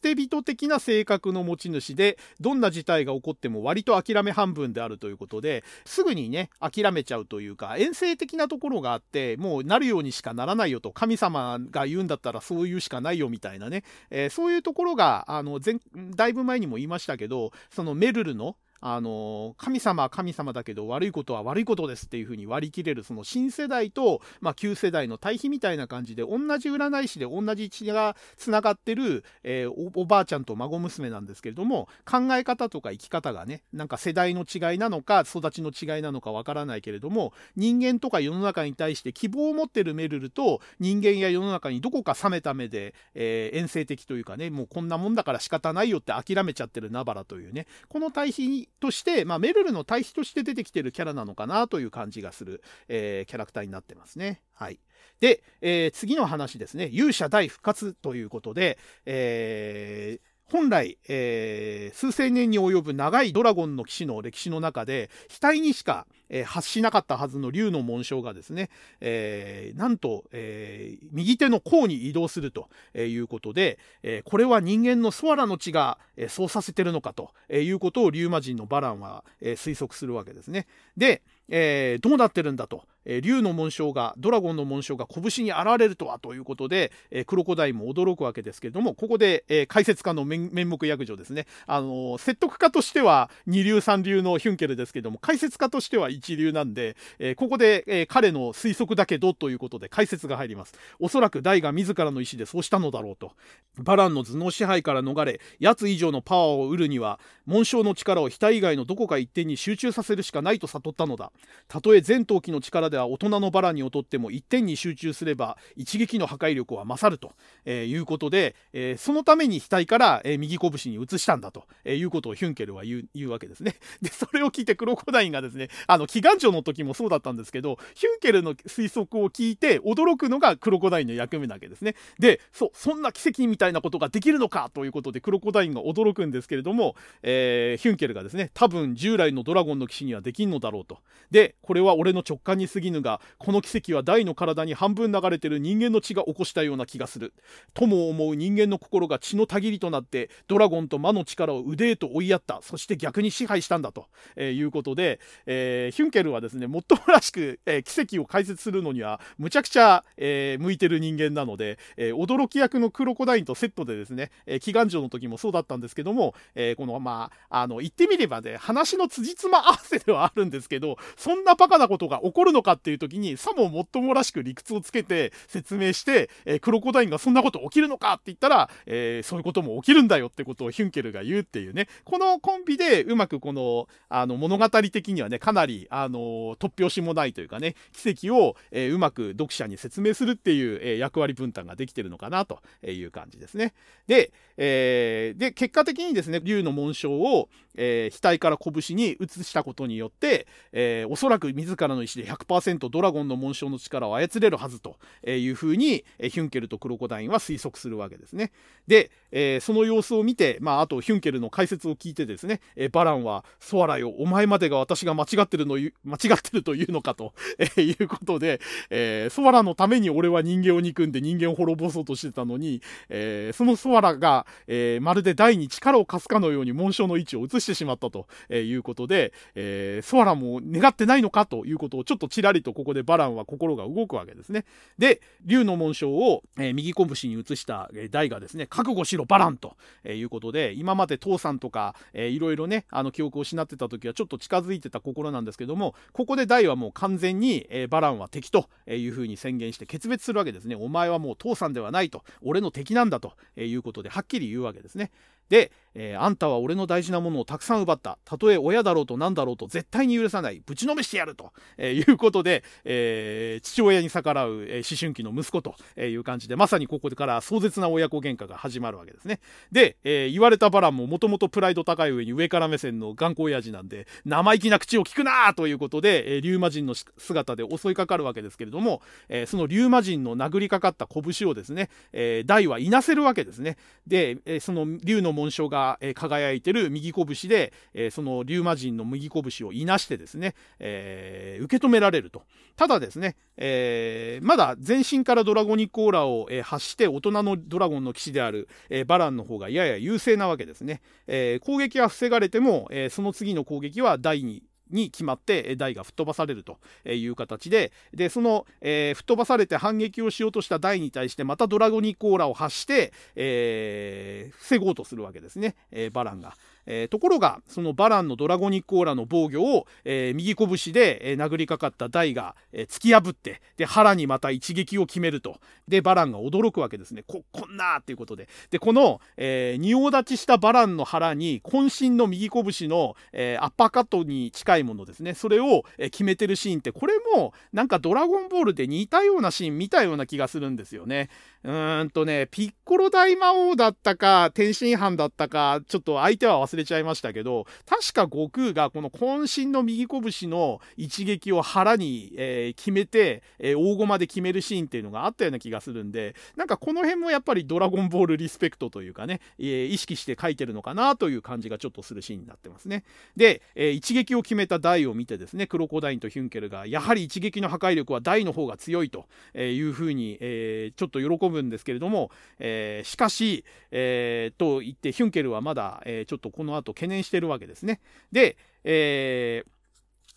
[0.00, 15.76] て人的な性格の持ち主でどんな事態が起こっても割と諦め半分であるということですぐにね諦めちゃうというか遠征的なところがあってもうなるようにしかならないよと神様が言うんだったらそういうしかないよみたいなね、えー、そういうところがあの前
[16.14, 54.42] だいぶ前にも言いましたけどそのメルルのあの神様は神様だけど悪いことは悪いことですっていうふうに割り切れるその新世代と、まあ、旧世代の対比みたいな感じで同じ占い師で同じ血がつながってる、えー、おばあちゃんと孫娘なんですけれども考え方とか生き方がねなんか世代の違いなのか育ちの違いなのかわからないけれども人間とか世の中に対して希望を持ってるメルルと人間や世の中にどこか冷めた目で、えー、遠征的というかねもうこんなもんだから仕方ないよって諦めちゃってるナバラというねこの対比として、まあ、メルルの対比として出てきてるキャラなのかなという感じがする、えー、キャラクターになってますね。
[54.52, 54.80] はい。
[55.20, 56.88] で、えー、次の話ですね。
[56.92, 65.10] 勇者大復活ということで、えー本来、えー、数千年に及ぶ長いドラゴンの騎士の歴史の中で、
[65.40, 68.70] 額にしか、えー、発しなかったはずの竜の紋章がですね、
[69.00, 80.68] えー、なんと、えー、右手の甲に移動するということで、え、これは人間のソアラの血が、え、そうさせてるのかということを竜魔人のバランは、え、推測するわけですね。
[80.96, 103.32] で、え、どうなってるんだと、えー、竜の紋章がドラゴンの紋章が拳に現れるとはということで、えー、クロコダイも驚くわけですけれどもここで、えー、解説家の面目役所ですね、あの、説得家としては二流三流のヒュンケルですけども解説家としては一流なんで、え、ここで、え、彼の推測だけどということで解説が入りますおそらくダイが自らの意思でそうしたのだろうと
[103.78, 111.32] バランの頭脳支配から逃れ奴以上のパワーを得るには紋章の力を額以外のどこか一点に集中させるしかないと悟ったのだ
[111.68, 117.32] たとえ全闘機の力では大人のバラに劣っても一点に集中すれば一撃の破壊力は勝ると、
[117.64, 123.76] えー、いうことで、えー、そのために額から、えー、右拳に移したんだと、えいうことをヒュンケルは言う言うわけですね。
[124.02, 131.94] でそれを聞いてクロコダインがですねあの祈願長の時もそうだったんですけどヒュンケルの推測を聞いて驚くのがクロコダインの役目なわけですね。
[132.18, 140.98] でそうそんな奇跡みたいなことができるのかということでクロコダインが驚くんですけれども、えヒュンケルがですね多分従来のドラゴンの騎士にはできんのだろうと。
[141.30, 147.34] でこれは俺の直感に過ぎぬがこの奇跡は大の体に半分流れてる人間の血が起こしたような気がする。
[147.74, 152.60] とも思う人間の心が血のたぎりとなってドラゴンと魔の力を腕へと追いやった。
[152.62, 154.06] そして逆に支配したんだと、
[154.36, 193.74] えー、いうことで、えー、ヒュンケルはですねもっともらしく、えー、奇跡を解説するのにはむちゃくちゃ、え向いてる人間なので、え驚き役のクロコダインとセットでですね、え祈願城の時もそうだったんですけども、えこのまああの言ってみればね話の辻褄合わせではあるんですけどそんなバカなことが起こるのかっていう時にさももっともらしく理屈をつけて説明して、えー、クロコダインがそんなこと起きるのかって言ったら、えー、そういうことも起きるんだよってことをヒュンケルが言うっていうねこのコンビでうまくこのあの物語的にはねかなりあの突拍子もないというかね奇跡を、えー、うまく読者に説明するっていう、えー、役割分担ができてるのかなという感じですね。
[194.06, 204.96] で,、えー、で結果的にですね竜の紋章を、えー、額から拳に移したことによって、えー、おそらく自らの意思で100%ドラゴンの紋章の力を操れるはずと
[205.26, 208.52] いうふうに、ヒュンケルとクロコダインは推測するわけですね。
[208.86, 215.92] で、えー、その様子を見て、まあ、あとヒュンケルの解説を聞いてですね、えー、バランは「ソアラよお前までが私が間違ってるの間違
[216.34, 218.60] ってるというのかと」 えー、いうことで、
[218.90, 234.64] えー、ソアラのために俺は人間を憎んで人間を滅ぼそうとしてたのに、えー、そのソアラが、えー、まるで台に力を貸すかのように紋章の位置を移してしまったということで、えー、ソアラも願ってないのかということをちょっとちららりとここでバランは心が動くわけですね。
[234.98, 250.76] で、竜の紋章を、えー、右拳に移した、えー、大がですね、覚悟しろバランと、えー、いうことで、今まで父さんとか、えー、いろいろね、あの記憶を失ってた時はちょっと近づいてた心なんですけども、ここで大はもう完全に、えー、バランは敵というふうに宣言して決別するわけですね。
[250.76, 255.10] お前はもう父さんではないと、俺の敵なんだということで、はっきり言うわけですね。
[255.48, 258.18] で、えー、あんたは俺の大事なものをたくさん奪った。
[258.24, 260.62] たとえ親だろうと何だろうと絶対に許さない。
[260.64, 269.40] ぶちのめしてやると、えー、いうことで、えー、父親に逆らう、え思春期の息子という感じで、まさにここから壮絶な親子喧嘩が始まるわけですね。
[269.72, 279.00] で、え言われたバランももともとプライド高い上に上から目線の頑固親父なんで、生意気な口を聞くなということで、えリュウマ人の姿で襲いかかるわけですけれども、
[279.30, 283.78] えそのリュウマ人の殴りかかった拳をですね、え大はいなせるわけですね。
[284.06, 292.42] で、えその竜の紋章が、え輝いてる右拳で、えそのリュウマ人の右拳をいなしてですね、えー、受け止められると。
[292.74, 301.02] ただですね、えー、まだ全身からドラゴニックオーラを、え発して大人のドラゴンの騎士である、えバランの方がやや優勢なわけですね。
[301.26, 316.54] え攻撃は防がれても、えその次の攻撃は第2に決まって台が吹っ飛ばされるという形ででその、えー、吹っ飛ばされて反撃をしようとした台に対してまたドラゴニコーラを発して、えー、防ごうとするわけですね、えー、バランが。
[316.86, 325.60] えー、ところがそのバランのドラゴニックオーラの防御を、えー、右拳で、えー、殴りかかったダイが、え突き破ってで腹にまた一撃を決めると。
[325.88, 327.24] でバランが驚くわけですね。
[327.26, 328.48] ここんなっていうことで。
[328.70, 335.34] でこの、え仁王立ちしたバランの腹に渾身の右拳の、えアッパーカットに近いものですね。
[335.34, 341.28] それを、え決めてるシーンってこれもなんかドラゴンボールで似たようなシーン見たような気がするんですよね。
[341.66, 363.02] うーんとねピッコロ大魔王だったか天津飯だったかちょっと相手は忘れちゃいましたけど、確か悟空がこの渾身の右拳の一撃を腹に、えー、決めて、えー、大駒で決めるシーンっていうのがあったような気がするんで、なんかこの辺もやっぱりドラゴンボールリスペクトというかね、えー、意識して書いてるのかなという感じがちょっとするシーンになってますね。
[363.36, 369.26] で、え一撃を決めたダイを見てですね、クロコダインとヒュンケルが、やはり一撃の破壊力はダイの方が強いと
[369.58, 378.00] いうふうに、えちょっと喜ぶんですけれども、えしかし、えと言ってヒュンケルはまだ、えちょっとこの後懸念してるわけですね。
[378.32, 379.75] で、えー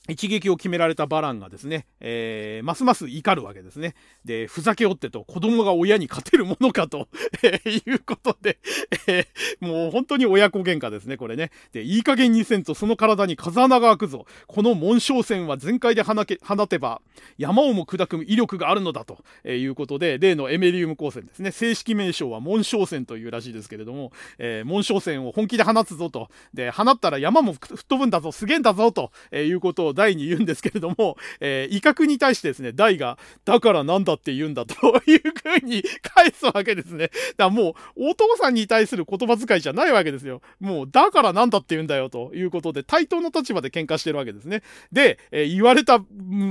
[0.07, 3.93] 一撃を決められたバランがですね、えー、ますます怒るわけですね。
[4.25, 7.07] で、ふざけおってと、子供が親に勝てるものかと、
[7.43, 8.57] えー、いうことで、
[9.07, 11.51] えー、もう本当に親子喧嘩ですね、これね。
[11.73, 14.25] で、いい加減にせんとその体に風穴が開くぞ。
[14.47, 17.01] この紋章線は全開で放け放てば、
[17.37, 21.51] 山をも砕く威力があるのだと、えいうことで、例のエメリウム光線ですね。
[21.51, 26.29] 正式名称は紋章線というらしいですけれども、えー、紋章線を本気で放つぞと。
[26.53, 34.73] で、放ったら山も吹っ飛ぶんだぞ、すげえんだぞ、と、えいうことを大に言うんですけれども、えー、威嚇に対してですね、大が、だからなんだって言うんだと
[35.05, 37.07] いう風に返すわけですね。
[37.07, 40.41] だからもう、お父さんに対する言葉遣いじゃないわけですよ。
[40.61, 44.63] もう、だからなんだって言うんだよということで、対等の立場で喧嘩してるわけですね。
[44.93, 45.99] で、えー、言われた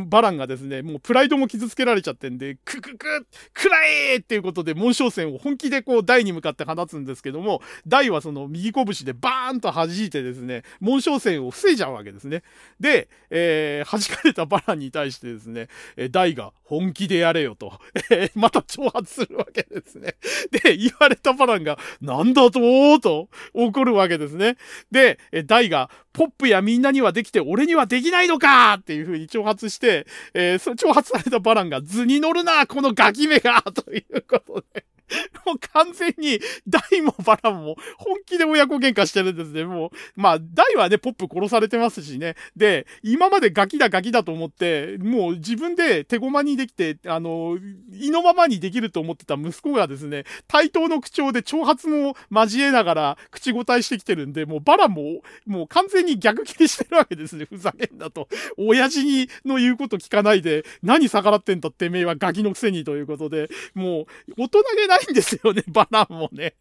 [0.07, 3.77] バランがですね、もうプライドも傷つけられちゃってんで、クククくら
[4.13, 12.43] えっていうことで、紋章線を本気でこう、大に向かって放つんですけども、大はその右拳でバーンと弾いてですね、紋章線を防いじゃうわけですね。
[12.81, 17.73] で、えー、弾かれたバランに対してですね、え、ダイが本気でやれよと、
[18.11, 20.17] え、また挑発するわけですね。
[20.51, 24.57] で、言われたバランが、なんだとと怒るわけですね。
[24.91, 34.85] で、え、ダイが、ポップやみんなにはできて俺にはできないのかっていう風に挑発して、えー、そ挑発されたバランが図に乗るなこのガキ目がということで
[35.47, 39.65] もう完全に、大もバラも本気で親子喧嘩してるんですね。
[39.65, 42.35] もう、まあ、大はね、ポップ殺されてますしね。
[42.57, 47.59] で、今までガキだガキだと思って、もう自分で手駒にできて、あの、
[47.93, 57.47] 意のままにできると思ってた息子がですね、対等の口調で挑発も交えながら口答えしてきてるんで、もうバラも、もう完全に逆切りしてるわけですね。
[57.49, 58.29] ふざけんなと。
[58.57, 66.55] 親父にの言うこと聞かないで、何逆らってんだってめえはガキのくせにということで、もう、大人げないないんですよね、 バナンもね。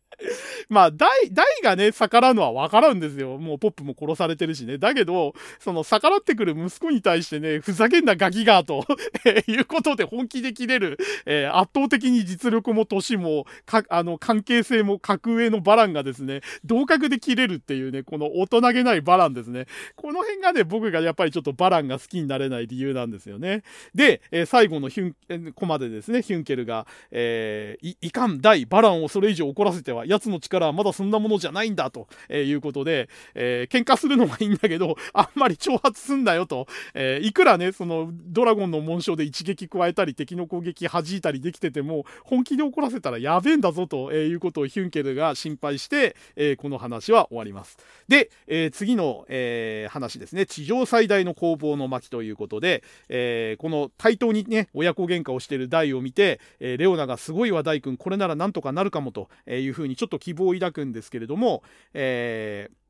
[0.70, 3.38] まあ、大、大がね、逆らうのはわからんですよ。
[3.38, 4.78] もうポップも殺されてるしね。
[4.78, 8.86] だけど、その逆らってくる息子に対してね、ふざけんなガキがと
[9.48, 19.68] いうことで本気で切れる、えー、圧倒的に実力も年も、か、あの、関係性も格上のバランがですね、同格で切れるっていうね、この大人げないバランですね。
[19.96, 23.64] この辺がね、僕がやっぱりちょっとバランが好きになれない理由なんですよね。
[23.94, 25.14] で、えー、最後のヒュ
[25.50, 47.78] ン、コマでですね、ヒュンケルが、えー、い、いか反大バランをそれ以上怒らせては奴の力はまだそんなものじゃないんだと、えいうことで、えー、喧嘩するのがいいんだけど あんまり挑発すんなよと、えー、いくらねそのドラゴンの紋章で一撃加えたり敵の攻撃弾いたりできてても本気で怒らせたらやべえんだぞということをヒュンケルが心配して、えー、この話は終わります。
[48.08, 50.46] で、え次の、え話ですね。
[50.46, 61.64] 地上最大の攻防の巻ということで、えこの対等にね親子喧嘩をしている大を見て、えレオナがすごい話題君これならなんとかなるかもというふうにちょっと希望を抱くんですけれども、
[61.94, 62.88] えー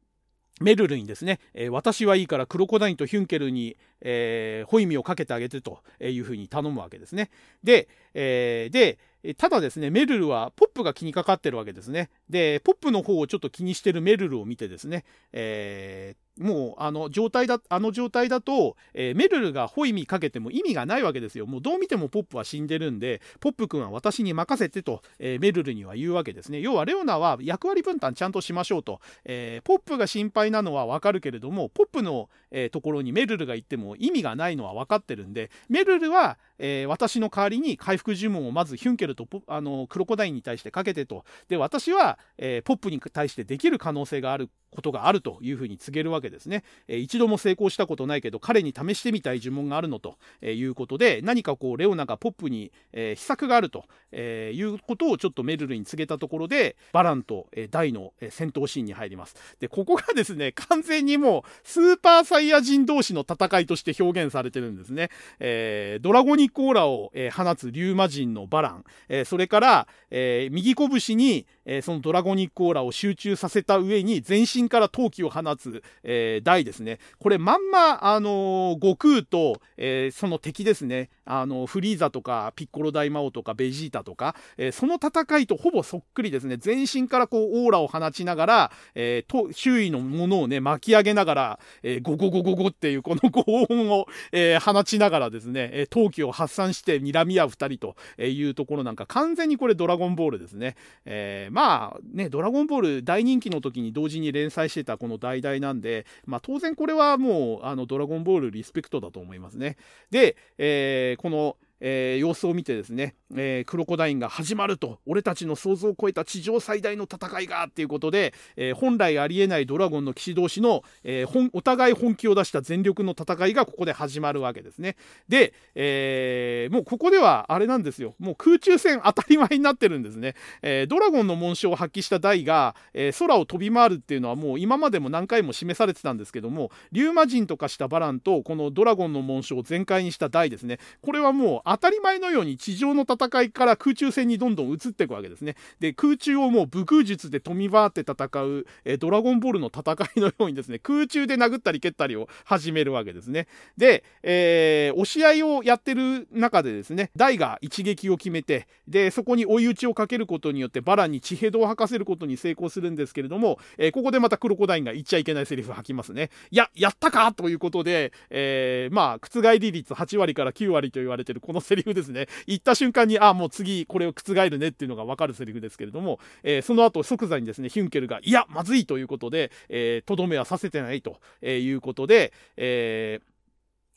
[0.60, 7.30] メルルにですね、え、私はいいからクロコダインとヒュンケルに、えー、ホイミをかけてあげてというふうに頼むわけですね。
[7.64, 8.98] で、えー、で、
[9.36, 12.10] ただですね、メルルはポップが気にかかってるわけですね。
[12.30, 21.46] で、ポップの方をちょっと気にしてるメルルを見てですね、えー、もうあの状態だあの状態だと、えー、メルルがホイミかけても意味がないわけですよ。
[21.46, 26.60] もうどう見てもポップは死んでるんで、ポップ君は私に任せてと、えー、メルルには言うわけですね。
[26.62, 29.02] 要はレオナは役割分担ちゃんとしましょうと。
[29.26, 41.26] え、ポップが心配なのはわかるけれども、ポップの、えところにメルルが行っても意味がないのは分かってるんで、メルルは、え私の代わりに回復呪文をまずヒュンケルとあのクロコダインに対してかけてと。
[41.48, 46.64] で、私は、えポップに対してできる可能性があることがあるというふうに告げるわけですね。
[46.88, 59.36] え一度も成功したことないけど彼に試してみたい呪文があるのということで何かこうレオナがポップに、え秘策があると、えいうことをちょっとメルルに告げたところでバランと、え大の、え戦闘シーンに入ります。
[59.60, 65.10] でここがですね完全にもうスーパーサイヤ人同士の戦いとして表現されてるんですね。
[65.40, 77.00] えー、ドラゴニックオーラを、え放つリューマ人のバラン、えそれから、え右拳に、えそのドラゴニックオーラを集中させた上に全身から闘気を放つ、えー、台ですね。
[77.20, 81.10] これまんま、あのー、悟空と、えー、その敵ですね。
[81.28, 86.58] あのフリーザとかピッコロ大魔王とかベジータとか、えー、その戦いとほぼそっくりですね。
[86.58, 100.76] 全身からこうオーラを放ちながら、えー、と周囲のものをね、巻き上げながら、えー、ゴゴゴゴゴっていうこのご音を、えー、放ちながらですね、えー、闘気を発散して睨み合う2人というところなんか完全にこれドラゴンボールですね。
[101.06, 109.78] えー、まあね、ドラゴンボール大人気の時に同時に連載してたこの代々なんで、まあ当然これはもうあのドラゴンボールリスペクトだと思いますね。
[110.12, 124.96] で、えー、このえー、様子を見てですね、えー、クロコダインが始まると俺たちの想像を超えた地上最大の戦いがっていうことで、えー、本来ありえないドラゴンの騎士同士の、えお互い本気を出した全力の戦いがここで始まるわけですね。
[125.28, 128.16] で、えもうここではあれなんですよ。
[128.20, 140.80] もう空中戦当たり前になってるんですね、えドラゴンの紋章を発揮したダイが、え空を飛び回るっていうのはもう今までも何回も示されてたんですけどもリューマ人とかしたバランとこのドラゴンの紋章を全開にしたダイですね。
[141.02, 145.56] これはもう当たり前のように地上の戦い戦いから空中戦にどんどん移っていくわけですね。
[145.80, 153.48] で、空中をもう武空術で飛び回って戦う、え、ドラゴンボールの戦いのようにですね、空中で殴ったり蹴ったりを始めるわけですね。
[153.78, 166.30] で、えー、押し合いをやってる中でですね、大が一撃を決めて、で、そこに追い打ちをかけることによってバラに地平道を吐かせることに成功するんですけれども、えー、ここでまたクロコダインが言っちゃいけないセリフ吐きますね。
[166.52, 172.28] いや、やったかということで、えー、まあ、覆り率8割から9割と言われてるこのセリフですね。
[172.46, 183.37] 言った瞬間に、あ、もう次これを覆るねっていうのがわかるセリフですけれども、えー、その後即座にですね、ヒュンケルが、いや、まずいということで、えー、とどめはさせてないということで、えー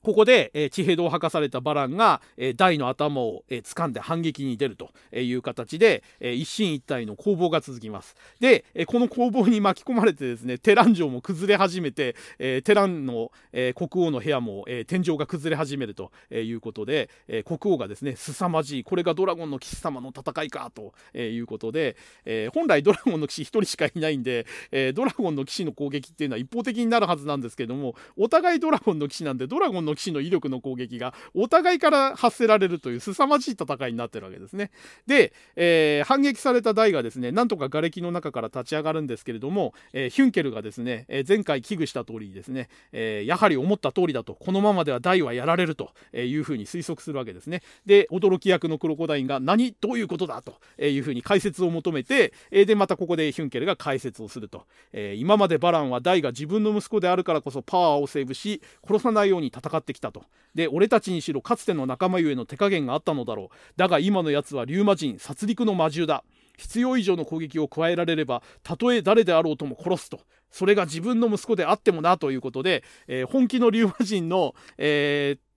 [0.03, 8.17] ここで、えー、地平道を吐かされたバランが、えー、大の頭を、えー、掴んで反撃に出るという形で、えー、一進一退の攻防が続きます。
[8.41, 34.71] で、えー、この攻防に巻き込まれてですね、テラン城も崩れ始めて、えー、テランの、えー、国王の部屋も、えー、天井が崩れ始めるということで、えー、国王がですね、凄まじい、これがドラゴンの騎士様の戦いかということで、えー、本来ドラゴンの騎士1人しかいないんで、えー、ドラゴンの騎士の攻撃っていうのは一方的になるはずなんですけども、お互いドラゴンの騎士なんで、ドラゴンのの騎士の威力の攻撃がお互いから発せられるという凄まじい戦いになってるわけですね。
[35.07, 47.63] で、えー、反撃されたダイがですねなんとか瓦礫の中から立ち上がるんですけれども、えー、ヒュンケルがですね、えー、前回危惧した通りにですね、えやはり思った通りだとこのままではダイはやられるというふうに推測するわけですね。
[47.87, 49.75] で驚き役のクロコダインが何？
[49.81, 60.25] どういうことだというふうに解説を求めて、えでまたここでヒュンケルが解説をすると、え今までバランはダイが自分の息子であるからこそパワーをセーブし殺さないように戦ってきたと。
[60.55, 63.57] で俺たちにしろかつての仲間ゆえの手加減があったのだろう。
[63.77, 66.25] だが今のやつはリューマ人殺戮の魔獣だ。
[66.57, 70.21] 必要以上の攻撃を加えられればたとえ誰であろうとも殺すと。
[70.51, 75.51] それが自分の息子であってもなということで、えー、本気のリューマ人の、えー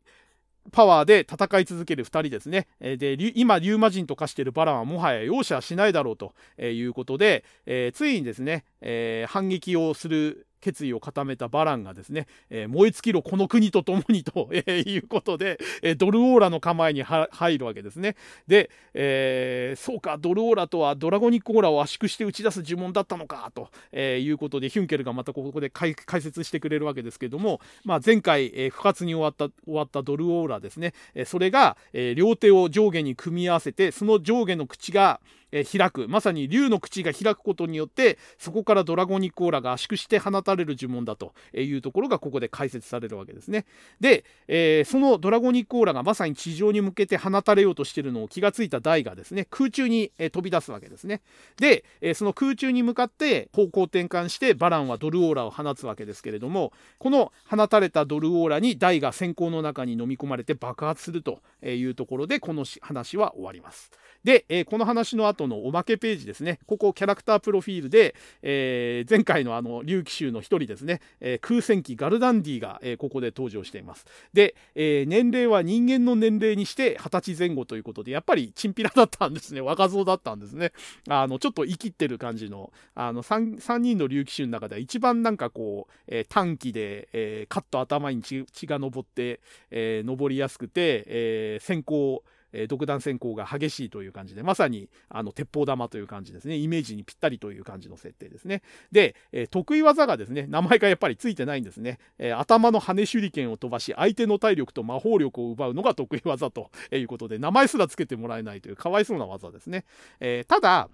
[0.72, 2.68] パワーで戦い続ける2人ですね。
[2.80, 18.16] で、今、竜魔人と化しているバランはもはや容赦しないだろうということで、えー、ついにですね、えー、反撃をする決意を固めたバランがですね、えー、燃え尽きろこの国と共にと、 えいうことで、えドルオーラの構えに入るわけですね。
[18.48, 35.20] で、えー、そうか、ドルオーラとはドラゴニックオーラを圧縮して打ち出す呪文だったのかと、えいうことで、ヒュンケルがまたここで解説してくれるわけですけれども、まあ、前回、え不発に終わった終わったドルオーラですね、えそれが、え両手を上下に組み合わせて、その上下の口が、
[35.54, 43.66] え開くまさに竜の口が開くことによってそこからドラゴニックオーラが圧縮して放たれる呪文だというところがここで解説されるわけですね。
[44.00, 51.22] で、えー、そのドラゴニックオーラがまさに地上に向けて放たれようとしてるのを気がついたダイがですね空中に、え飛び出すわけですね。
[51.60, 63.92] で、えその空中に向かって方向転換してバランはドルオーラを放つわけですけれどもこの放たれたドルオーラにダイが閃光の中に飲み込まれて爆発するというところでこの話は終わります。
[64.24, 74.06] で、え、この話の後のおまけページですね、ここキャラクタープロフィールで、えー、前回のあの竜騎衆の一人ですね、えー、空戦機ガルダンディが、えここで登場しています。
[74.34, 80.72] で、え年齢は人間の年齢にして20歳前後ということで、やっぱりチンピラだったんですね、若造だったんですね。
[81.08, 89.40] あのちょっと生きってる感じのあの 3, 3人の竜騎衆の中では一番なんかこう、え短期で、えカット頭に血が上って、
[89.72, 92.24] えー、りやすくて、えー、先行
[92.54, 96.56] えー、独断専攻が激しいという感じで、まさにあの鉄砲玉という感じですね。
[96.56, 98.62] イメージにぴったりという感じの設定ですね。
[98.92, 102.00] で、えー、得意技がですね、名前がやっぱりついてないんですね。
[102.18, 109.86] えー、頭の羽手裏剣を飛ばし、相手の体力と魔法力を奪うのが得意技ということで、名前すらつけてもらえないというかわいそうな技ですね。
[110.20, 110.90] えただ、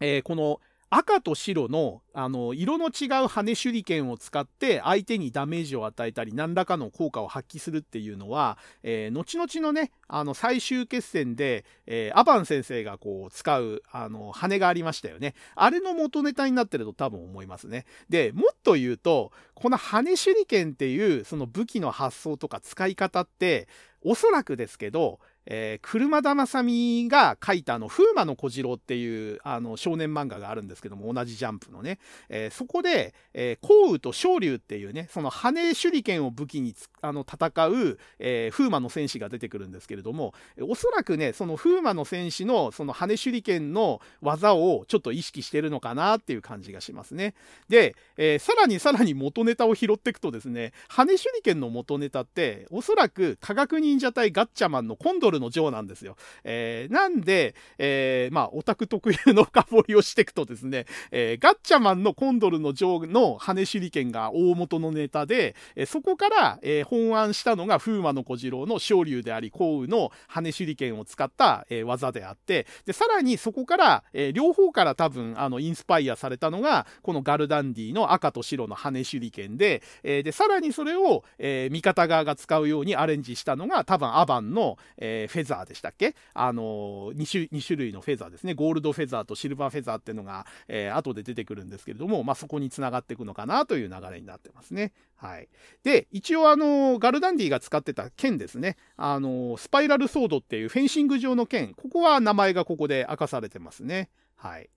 [0.00, 15.34] えこの赤と白のあの色の違う羽手裏剣を使って相手にダメージを与えたり何らかの効果を発揮するっていうのは、えー、後々のねあの最終決戦で、えー、アバン先生がこう使うあの羽がありましたよね。
[15.56, 17.86] あれの元ネタになってると多分思いますね。
[18.08, 23.66] でもっと言うとこの羽手裏剣っていうその武器の発想とか使い方って
[24.04, 31.98] おそらくですけどえー、車田正美が書いたあの、風魔の小次郎っていうあの少年漫画があるんですけども、同じジャンプのね、
[32.28, 47.34] えー、そこで、えー、降雨と昇竜っていうね、その羽手裏剣を武器にあの戦う、えー、風魔の戦士が出てくるんですけれども、おそらくね、その風魔の戦士のその羽手裏剣の技をちょっと意識してるのかなっていう感じがしますね。
[47.68, 56.16] で、えー、さらにさらに元ネタを拾っていくとですね、羽手裏剣の元ネタって、おそらく科学忍者隊ガッチャマンのコンドルルの女なんですよ。
[56.44, 86.14] えー、なんで、えー、まあ、オタク特有の深掘りをしていくとですね、えー、ガッチャマンのコンドルの女の羽手裏剣が大元のネタで、えそこから、え本案したのが風魔の小次郎の昇竜であり、降雨の羽手裏剣を使った、え技であって、で、さらにそこから、え両方から多分、あの、インスパイアされたのが、このガルダンディの赤と白の羽手裏剣で、えで、さらにそれを、え味方側が使うようにアレンジしたのが、多分アバンの、えー、フェザーでしたっけ？
[86.32, 88.54] あの2種 ,2 種類のフェザーですね。
[88.54, 94.92] ゴールドフェザーとシルバーフェザーっていうのが、えー、後で出てくるんですけれども、まあ、そこにつながっていくのかなという流れになってますね。
[95.16, 95.48] はい、
[95.82, 98.76] で一応あのガルダンディが使ってた剣ですね。
[98.96, 101.74] あのスパイラルソードっていうフェンシング上の剣。
[101.74, 104.10] ここは名前がここで明かされてますね。
[104.36, 104.68] はい。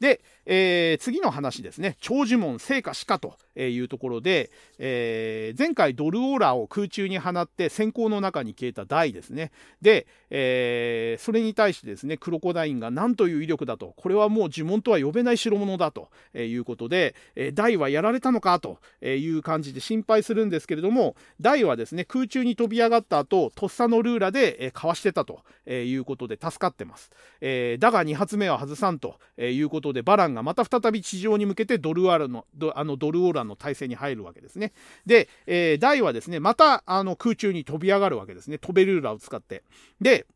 [0.00, 1.96] で、えー、次の話ですね。
[2.00, 9.52] 長寿門聖火しかというところで、えー、前回ドルオーラを空中に放って閃光の中に消えたダイですね。
[9.80, 25.40] で、えー、それに対してですね、クロコダインが何という威力だと、これはもう呪文とは呼べない代物だということで、えダイはやられたのかという感じで心配するんですけれども、ダイはですね、空中に飛び上がった後、とっさのルーラでかわしてたと
[25.70, 27.10] いうことで助かってます。
[27.40, 34.72] えだが2発目は外さんということとで、バランがまた再び地上に向けてドルアールの、あのドルオーラの体制に入るわけですね。
[35.04, 38.56] で、えー、ダイはですね、またあの空中に飛び上がるわけですね。
[38.56, 39.62] 飛べルーラーを使って。
[40.00, 40.26] で、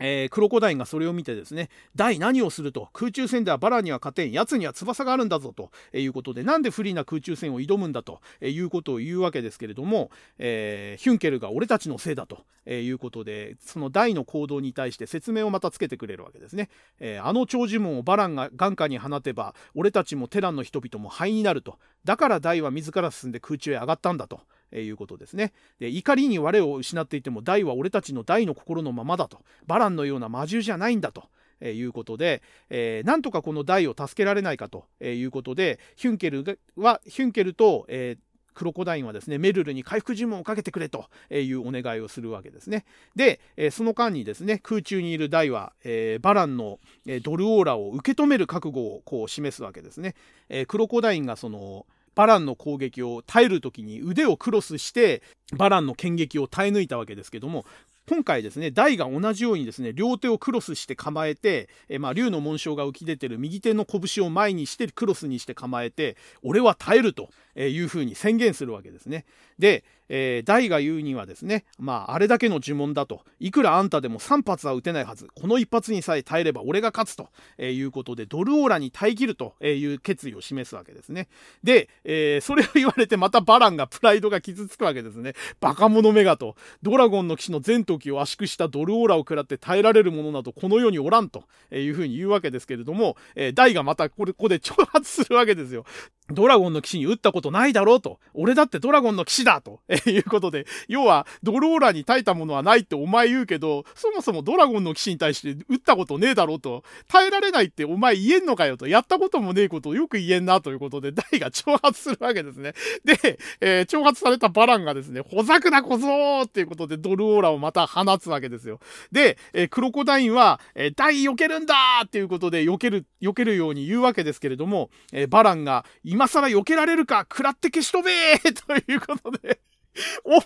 [0.00, 16.70] えー、クロコダインがそれを見てですね、大何をすると、空中戦ではバラには勝てん、奴には翼があるんだぞということで、なんで不利な空中戦を挑むんだということを言うわけですけれども、えー、ヒュンケルが俺たちのせいだということで、その大の行動に対して説明をまたつけてくれるわけですね。
[16.98, 21.78] えー、あの長寿門をバランが眼下に放てば、俺たちもテランの人々も灰になると。
[22.04, 24.40] だから大は自ら進んで空中へ上がったんだと。
[24.74, 25.52] えいうことですね。
[25.78, 29.40] で怒りに我を失っていても大は俺たちの大の心のままだと。
[29.66, 31.24] バランのような魔獣じゃないんだと。
[31.60, 34.86] えいうことで、えー、なんとかこの大を助けられないかと。
[35.00, 41.06] いうことでヒュンケルはヒュンケルと、えークロコダインはですねメルルに回復呪文をかけてくれと。
[41.30, 42.84] いうお願いをするわけですね。
[43.16, 50.14] で、えその間にですね空中にいるダイは、えバランの、えドルオーラを受け止める覚悟をこう示すわけですね、
[50.48, 55.22] えクロコダインがそのバランの攻撃を耐える時に腕をクロスして
[55.56, 57.64] バランの剣撃を耐え抜いたわけですけども
[58.06, 67.30] 今回ですね、大が同じようにですね、両手をクロスして構えて、えまあ、竜の紋章が浮き出てる右手の拳を前にしてクロスにして構えて、俺は耐えると。
[67.56, 69.24] いうふうに宣言するわけですね。
[69.58, 77.28] で、えー、大が言うにはですね、まあ、あれだけの呪文だと、いくらあんたでも3発は撃てないはず、この1発にさえ耐えれば俺が勝つと
[77.62, 81.28] いうことで、ドルオーラに耐えきるという決意を示すわけですね。
[81.62, 85.34] で、えー、それを言われてまたバランがプライドが傷つくわけですね。
[85.60, 95.84] バカ者めがと、ドラゴンの騎士の全時を圧縮したドルオーラを食らって耐えられる者などこの世におらんというふうに言うわけですけれども、えー、大がまたこれここで挑発するわけですよ。
[96.30, 98.18] ドラゴンの騎士に撃ったことないだろうと。
[98.32, 106.82] 俺だってドラゴンの騎士だと、え、 いうことで、要は、ドローラに耐えたものはないってお前言うけど、そもそもドラゴンの騎士に対して撃ったことねえだろうと。
[107.08, 108.86] 耐えられないってお前言えんのかよと。
[108.86, 112.72] やったこともねえことをよく言えんなということで、ダイが挑発するわけですね。
[113.04, 118.80] で、えー、挑発されたバランがですね、ほざくな小僧っていうことでドルオーラをまた放つわけですよ。
[119.12, 121.74] で、えー、クロコダインは、えー、ダイ避けるんだ
[122.06, 125.84] っていうことで避ける、避けるように言うわけですけれども、えー、バランが、
[126.14, 129.60] 今更避けられるか食らって消し飛べ ということで。
[130.24, 130.38] お前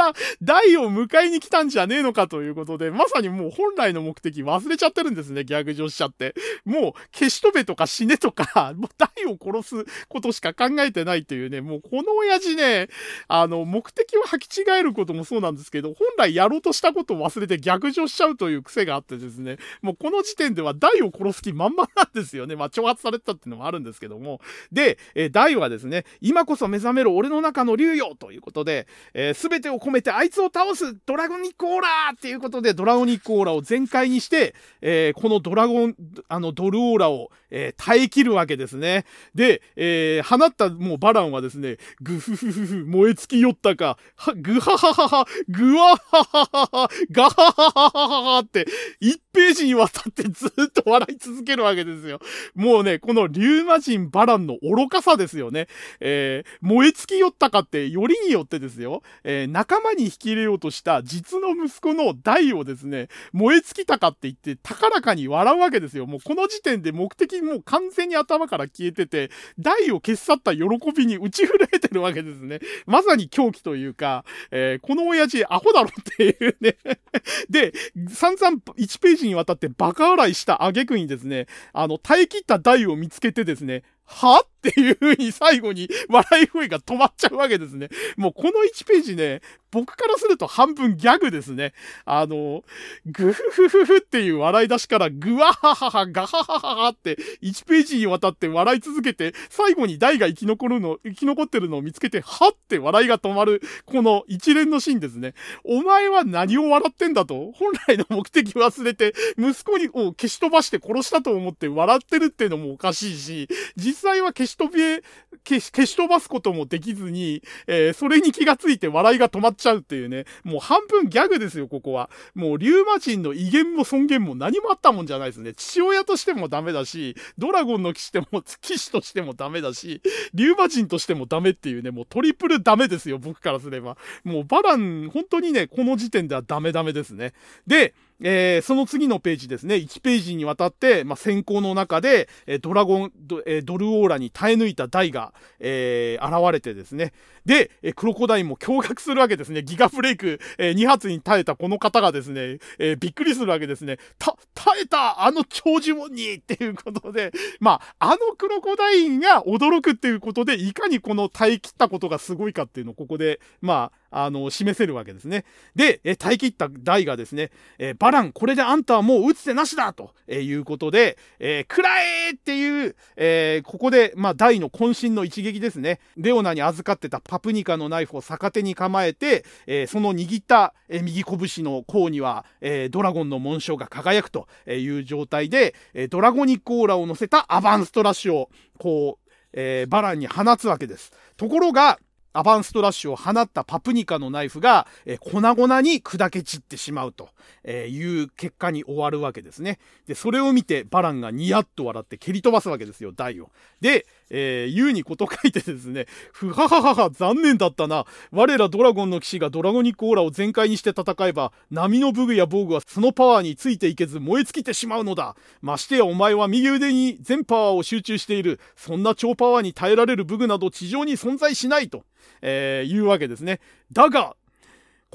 [0.00, 6.34] は大を迎えに来たんじゃねえのかということで、まさにもう本来の目的忘れちゃってるんですね、逆上しちゃって。
[6.64, 12.88] もう消し飛べとか死ねとか、 もう大を殺すことしか考えてないというね、もうこの親父ね、
[13.28, 22.56] あの、目的を履き違えることもそうなんですけど、本来やろうとしたことを忘れて逆上しちゃうという癖があってですね、もうこの時点では大を殺す気満々なんですよね。
[22.56, 24.40] まあ挑発されてたっていうのもあるんですけども。
[24.72, 35.96] で、え大はですね、今こそ目覚めろ俺の中の竜よということで、えー、全てを込めてあいつを倒すドラゴニックオーラーっていうことでドラゴニックオーラを全開にして、えー、このドラゴン、
[36.28, 39.04] あのドルオーラを、えー、耐えきるわけですね。
[39.34, 48.66] で、えー、放ったもうバランはですね、グフフフフ、燃え尽きよったか、は、グハハハハ、グワハハハハ、ガハハハハハって、
[49.00, 52.20] 1ページにわたってずっと笑い続けるわけですよ。
[52.54, 55.68] もうね、このリューマ人バランの愚かさですよね。
[56.00, 66.06] えー、燃え尽きよったかって、よりによってですねですよ、えー、仲間に引き入れようとした実の息子の大をですね、燃え尽きたかって言って高らかに笑うわけですよ。
[66.06, 70.64] もうこの時点で目的もう完全に頭から消えてて、大を消し去った喜
[70.96, 72.60] びに打ち震えてるわけですね。
[72.86, 76.76] まさに狂気というか、えー、この親父アホだろっていうね
[77.48, 77.72] で、
[78.08, 84.44] 散々1ページにわたってバカ笑いした挙句にですね、あの、耐え切った大を見つけてですね、は？
[84.68, 87.90] っていう風に最後に笑い声が止まっちゃうわけですね。
[88.16, 91.74] もうこの1ページね、僕からすると半分ギャグですね。
[92.06, 92.62] あの、
[93.04, 105.34] グフフフフっていう笑い出しからグワハハハガハハハハって1ページにわたって笑い続けて、最後に大が生き残るの、生き残ってるのを見つけて、はって笑いが止まる、この一連のシーンですね。
[105.64, 113.48] お前は何を笑ってんだと本来の目的忘れて、息子にを消し飛ばして殺したと思って笑ってるっていうのもおかしいし、
[113.94, 115.02] 実際は消し飛び、
[115.46, 122.10] 消し消し飛ばすこともできずに、えー、それに気がついて笑いが止まっちゃうっていうね、もう半分ギャグですよ、ここは。
[122.34, 125.54] もう、リューマ人の威厳も尊厳も何もあったもんじゃないですね。
[125.54, 130.02] 父親としてもダメだし、ドラゴンの騎士でも、騎士としてもダメだし、
[130.34, 133.96] リューマ人としてもダメっていうね、もうトリプルダメですよ、僕からすれば。
[134.24, 137.32] もうバラン、本当にね、この時点ではダメダメですね。
[137.66, 147.12] で、えー、その次のページですね、1ページにわたって、まあ、先行の中で、えー、ドラゴンド、えー、ドルオーラに耐え抜いた台が、えー、現れてですね、
[147.44, 149.62] で、えクロコダインも驚愕するわけですね。
[149.62, 153.98] ギガフレイク、え2発に耐えたこの方がですね、えびっくりするわけですね。
[154.18, 154.34] た、
[154.64, 165.44] 耐えたあの長寿文にっていうことで、まあ、あのクロコダインが驚くっていうことで、いかにこの耐え切ったことがすごいかっていうのをここで、まあ、あの、示せるわけですね。
[165.74, 176.00] で、え耐え切ったダイがですね、えバラン、これであんたはもう打つ手なしだと、いうことで、えー、食らえっていう、えー、ここで、まあ、ダイの渾身の一撃ですね。
[176.16, 191.12] レオナに預かってたパプニカのナイフを逆手に構えて、えー、その握った、え右拳の甲には、えドラゴンの紋章が輝くという状態で、えドラゴニックオーラを乗せたアバンストラッシュを、こう、えバランに放つわけです。
[191.36, 191.98] ところが、
[192.36, 197.30] アバンストラッシュを放ったパプニカのナイフが、えー、粉々に砕け散ってしまうと
[197.64, 199.78] いう結果に終わるわけですね。
[200.06, 203.50] で、それを見てバランがニヤッと笑って蹴り飛ばすわけですよ、台を。
[203.80, 204.04] で、
[204.36, 208.04] えー、言うにこと書いてですね、ふはははは、残念だったな。
[208.32, 215.36] 我らドラゴンの騎士がドラゴニックオーラを全開にして戦えば、波の武具や防具はそのパワーについていけず燃え尽きてしまうのだ。
[215.62, 218.58] ましてやお前は右腕に全パワーを集中している。
[218.74, 222.02] そんな超パワーに耐えられる武具など地上に存在しないと、
[222.42, 223.60] えー、いうわけですね。
[223.92, 224.34] だが、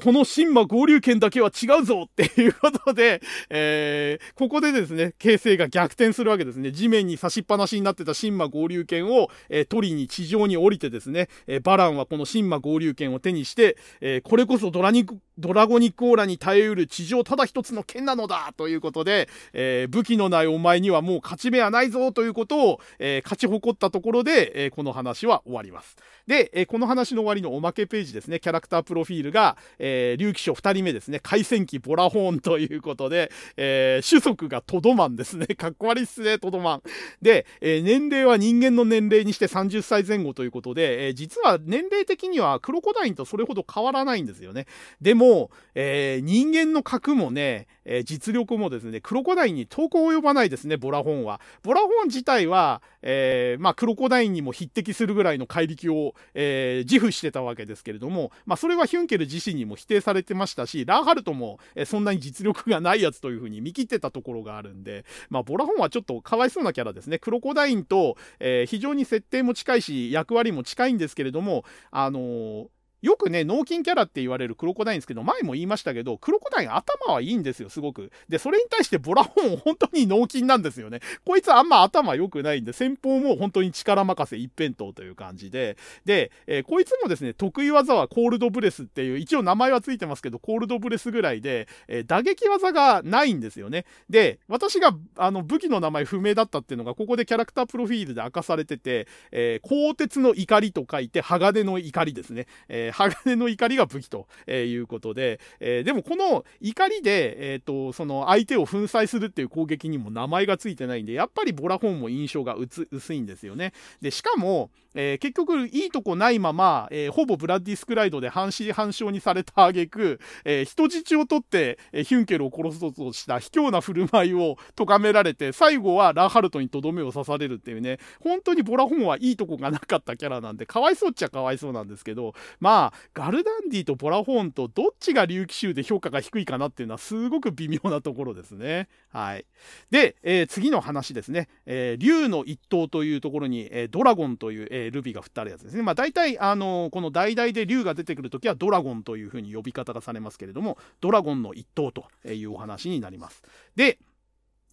[0.00, 3.20] この神魔合流圏だけは違うぞっていうことで、
[3.50, 6.72] えー、ここでですね、形勢が逆転するわけですね。
[6.72, 15.06] 地面に差しっぱなしになってた神魔合流圏を、えー、取りに地上に降りてですね、えー、バランはこの神魔合流圏を手にして、えー、これこそドラニ
[15.40, 25.96] ドラゴニックオーラに耐えうる地上ただ一つの剣なのだということで、えー、武器のないお前にはもう勝ち目はないぞということを、えー、勝ち誇ったところで、えー、この話は終わります。
[26.26, 35.46] で、えこの話の終わりのおまけページですね、キャラクタープロフィールが、えー、え竜騎将2人目ですね、海戦記ボラホーンということで、え種族がトドマンですね。
[35.56, 36.82] かっこ悪いっすね、トドマン。
[37.20, 44.66] で、え年齢は人間の年齢にして30歳前後ということで、え実は年齢的にはクロコダインとそれほど変わらないんですよね。
[45.00, 51.40] でも、えー、人間の核もね、えー、実力もですね、クロコダインに遠く及ばないですね、ボラホンは。
[51.62, 67.18] ボラホン自体は、えー、まあ、クロコダインにも匹敵するぐらいの怪力を、えー、自負してたわけですけれども、まあ、それはヒュンケル自身にも否定されてましたし、ラーハルトも、え、そんなに実力がないやつというふうに見切ってたところがあるんで、まあ、ボラホンはちょっとかわいそうなキャラですね。
[67.18, 72.68] クロコダインと、え、非常に設定も近いし、役割も近いんですけれども、あの
[73.02, 78.10] よくね、脳筋キャラって言われるクロコダインですけど、前も言いましたけど、クロコダイン頭はいいんですよ、すごく。
[78.28, 81.00] で、それに対してボラホン本当に脳筋なんですよね。
[81.24, 93.84] こいつあんま頭良くないんで、先方も本当に力任せ一辺倒という感じで、で、えー、こいつもですね、得意技はコールドブレスっていう、一応名前はついてますけど、コールドブレスぐらいで、えー、打撃技がないんですよね。
[94.08, 102.46] で、私があの武器の名前不明だったっていうのが、ここでキャラクタープロフィールで明かされてて、えー、鋼鉄の怒りと書いて、鋼の怒りですね。
[102.68, 113.72] えー、鋼の怒りが武器ということで、えー、でもこの怒りで、えーと、その相手を粉砕するっていう攻撃にも名前がついてないんで、やっぱりボラホンも印象が薄いんですよね。
[114.00, 132.79] で、しかも、えー、結局いいとこないまま、えー、ほぼブラッディスクライドで半死半生にされた挙句、えー、人質を取って、えヒュンケルを殺そうとした卑怯な振る舞いを咎められて、最後はラハルトにとどめを刺されるっていうね、本当にボラホンはいいとこがなかったキャラなんで、かわいそうっちゃかわいそうなんですけど、まあ、
[133.14, 138.88] ガルダンディとボラホーンとどっちが竜騎衆で評価が低いかなっていうのはすごく微妙なところですね。
[139.12, 139.44] はい。
[139.90, 141.48] で、えー、次の話ですね。
[141.66, 145.82] えー、竜の一頭というところに、えー、ドラゴンという、えー、ルビが振ってあるやつですね。
[145.82, 153.42] まあ大体、あのー、この代々で竜が出てくるときはドラゴンというふうに呼び方がされますけれども、ドラゴンの一頭というお話になります。
[153.76, 153.98] で、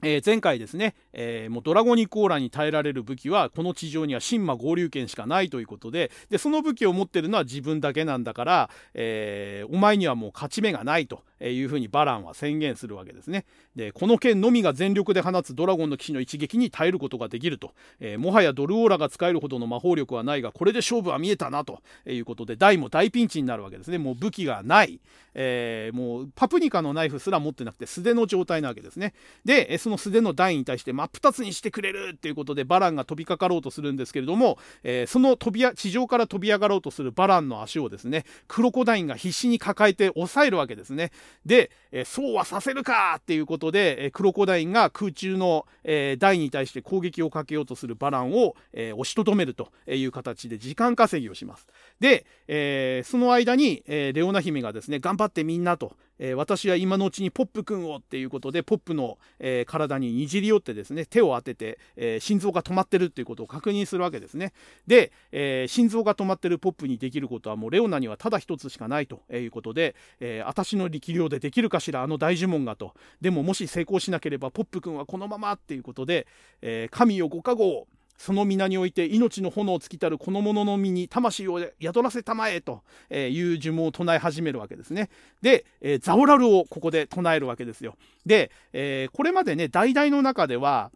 [0.04, 11.24] えー、前回ですね、えー、もうドラゴニコーラに耐えられる武器はこの地上には神魔合流圏しかないということででその武器を持ってるのは自分だけなんだから、えー、お前にはもう勝ち目がないと。
[11.40, 13.46] いうふうにバランは宣言するわけですね。
[13.76, 23.98] でこの剣のみが全力で放つドラゴンの騎士の一撃に耐えることができると、えもはやドルオーラが使えるほどの魔法力はないがこれで勝負は見えたなということでダイも大ピンチになるわけですね。
[23.98, 25.00] もう武器がない、
[25.34, 29.14] えもうパプニカのナイフすら持ってなくて素手の状態なわけですね。
[29.46, 41.12] でその素手の台に対して真っ二つにしてくれるっていうことでバランが飛びかかろうとするんですけれども、えー、その飛び地上から飛び上がろうとするバランの足をですねクロコダインが必死に抱えて押さえるわけですね
[41.46, 51.68] で、え、そうはさせるかっていうことで、え、クロコダインが空中の、え、台に対して攻撃をかけようとするバランを、え押しとどめるという形で時間稼ぎをします。
[52.00, 64.54] で、えその間に、えレオナ姫がですね頑張ってみんなとえー、私は今のうちにポップ君をっていうことでポップの、えー、体ににじり寄ってですね手を当てて、えー、心臓が止まってるっていうことを確認するわけですね。
[64.86, 69.22] で、え心臓が止まってるポップにできることはもうレオナにはただ一つしかないと。
[69.32, 72.94] いうことで、え私の力量でできるかしらあの大呪文がと。
[73.22, 76.28] でももし成功しなければポップ君はこのままっていうことで、
[76.62, 77.88] え神よご加護を
[78.18, 85.10] その皆において命の炎を尽きたるこの者の身に魂を宿らせたまえという呪文を唱え始めるわけですね。
[85.42, 87.96] で、えー、ザオラルをここで唱えるわけですよ。
[88.26, 90.92] で、えー、これまでね、代々の中では、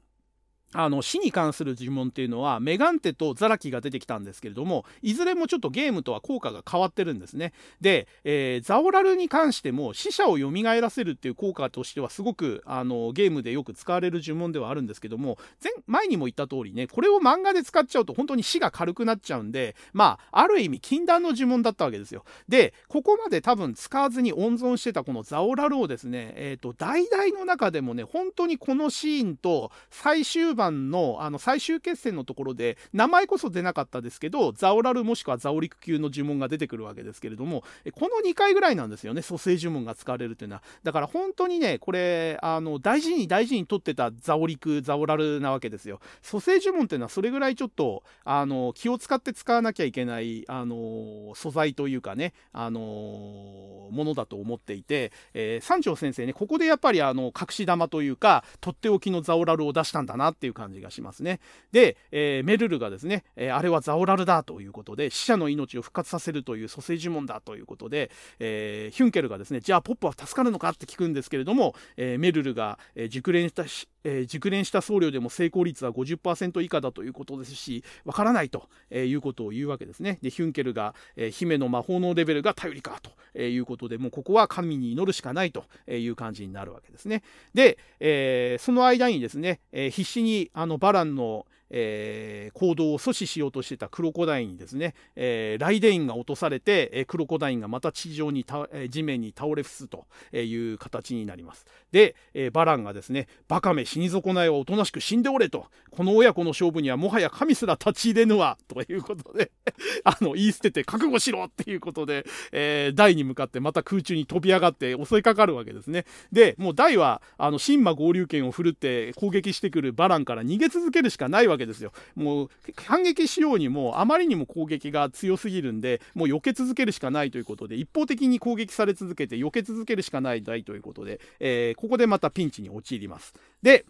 [0.74, 7.54] あの死に関する呪文っていうのはメガンテとザラキが出てきたんですけれどもいずれもちょっとゲームとは効果が変わってるんですね。
[7.82, 22.24] で、えー、ザオラルに関しても死者を蘇らせるっていう効果としてはすごくあのゲームでよく使われる呪文ではあるんですけども前前にも言った通りねこれを漫画で使っちゃうと本当に死が軽くなっちゃうんでまあある意味禁断の呪文だったわけですよ。
[22.48, 37.64] でここまで多分使わずに温存してたこのザオラルをですねえっ、ー、と代々の中でもね本当にこのシーンと最終盤番のあの最終決戦のところで名前こそ出なかったですけどザオラルもしくはザオリク級の呪文が出てくるわけですけれども
[37.94, 40.64] この2回ぐらいなんですよね蘇生呪文が使われるというのは。
[40.84, 46.00] だから本当にねこれあの大事に大事に取ってたザオリクザオラルなわけですよ。
[46.22, 61.40] 蘇生呪文っていうのはそれぐらいちょっとあの気を使って使わなきゃいけないあの素材というかねあのものだと思っていて、えー、三条先生ねここでやっぱりあの隠し玉というかとっておきのザオラルを出したんだなっていう感じがしますね。
[61.72, 73.66] で、えー、メルルがですね、えー、あれはザオラルだということで死者の命を復活させるという蘇生呪文だということで、えー、ヒュンケルがですねじゃあポップは助かるのかって聞くんですけれども、え、メルルが、え、熟練した
[74.04, 80.20] えー、熟練した僧侶でも成功率は50%以下だということですしわからないと、えー、いうことを言うわけですね。
[80.22, 87.24] でヒュンケルが、えー、姫の魔法のレベルが頼りかと、えいうことでもうここは神に祈るしかないという感じになるわけですね。
[87.54, 101.66] で、えその間にですね、え必死にあのバランのえー、行動を阻止しようとしてたクロコダインにですね、えー、ライデインが落とされて、えー、クロコダインがまた地上にた、え地面に倒れ伏すという形になります。
[101.92, 109.52] で、えバランがですね「バカめ死に損ないはおとなしく死んでおれ」と「この親子の勝負にはもはや神すら立ち入れぬわ」ということで
[110.04, 116.06] あの言い捨てて覚悟しろっていうことで、え台に向かってまた空中に飛び上がって襲いかかるわけですね。
[116.32, 121.92] でもう台はあの神魔合流剣を振るって攻撃してくるバランから逃げ続けるしかないわけけですよ。
[122.16, 133.34] もう反撃しようにもあまりにも攻撃が強すぎるんでもう避け続けるしかないということで一方的に攻撃され続けて避け続けるしかない台ということで、えー、ここでまたピンチに陥ります。
[133.62, 133.86] で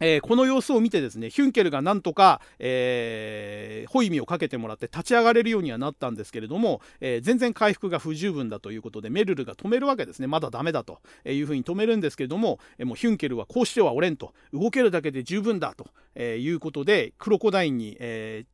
[0.00, 18.44] えー、この様子を見てですねヒュンケルがなんとか、えー、ホイミをかけてもらって立ち上がれるようにはなったんですけれども、えー、全然回復が不十分だということでメルルが止めるわけですねまだダメだというふうに止めるんですけれども、え、もうヒュンケルはこうしてはおれんと動けるだけで十分だと、え、いうことでクロコダインに、え、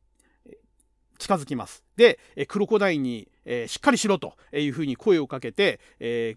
[1.17, 1.83] 近づきます。
[1.95, 6.35] で、クロコダインに、え、しっかりしろというふうに声をかけて、え、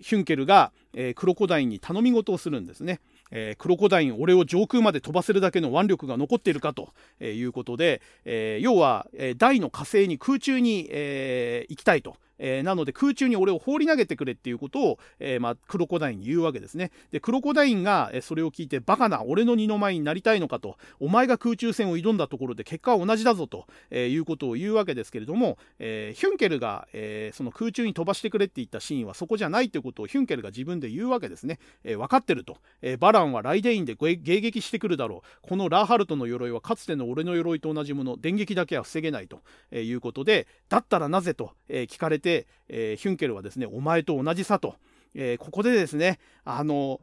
[0.00, 3.00] ヒュンケルが、え、クロコダインに頼み事をするんですね。
[3.30, 12.16] えー、クロコダイン俺を上空まで飛ばせるだけの腕力が残っているかということで、えー、要は、えー、大の火星に空中に、えー、行きたいと。
[12.40, 16.90] えー、なので空中に俺を放り投げてくれっていうことを、えー、まあ、クロコダインに言うわけですね。
[17.12, 31.58] でクロコダインが、えそれを聞いてバカな俺の二の舞になりたいのかとお前が空中戦を挑んだところで結果は同じだぞと、えいうことを言うわけですけれども、えヒュンケルが、えその空中に飛ばしてくれって言ったシーンはそこじゃないということをヒュンケルが自分で言うわけですね。
[31.84, 39.40] え分かってると、えバランはライデインで迎撃してくるだろうこのラーハルトの鎧はかつての俺の鎧と同じもの電撃だけは防げないと
[39.76, 42.29] いうことでだったらなぜとえ聞かれて、
[42.68, 44.76] えヒュンケルはですねお前と同じさと、
[45.14, 47.00] えここでですねあの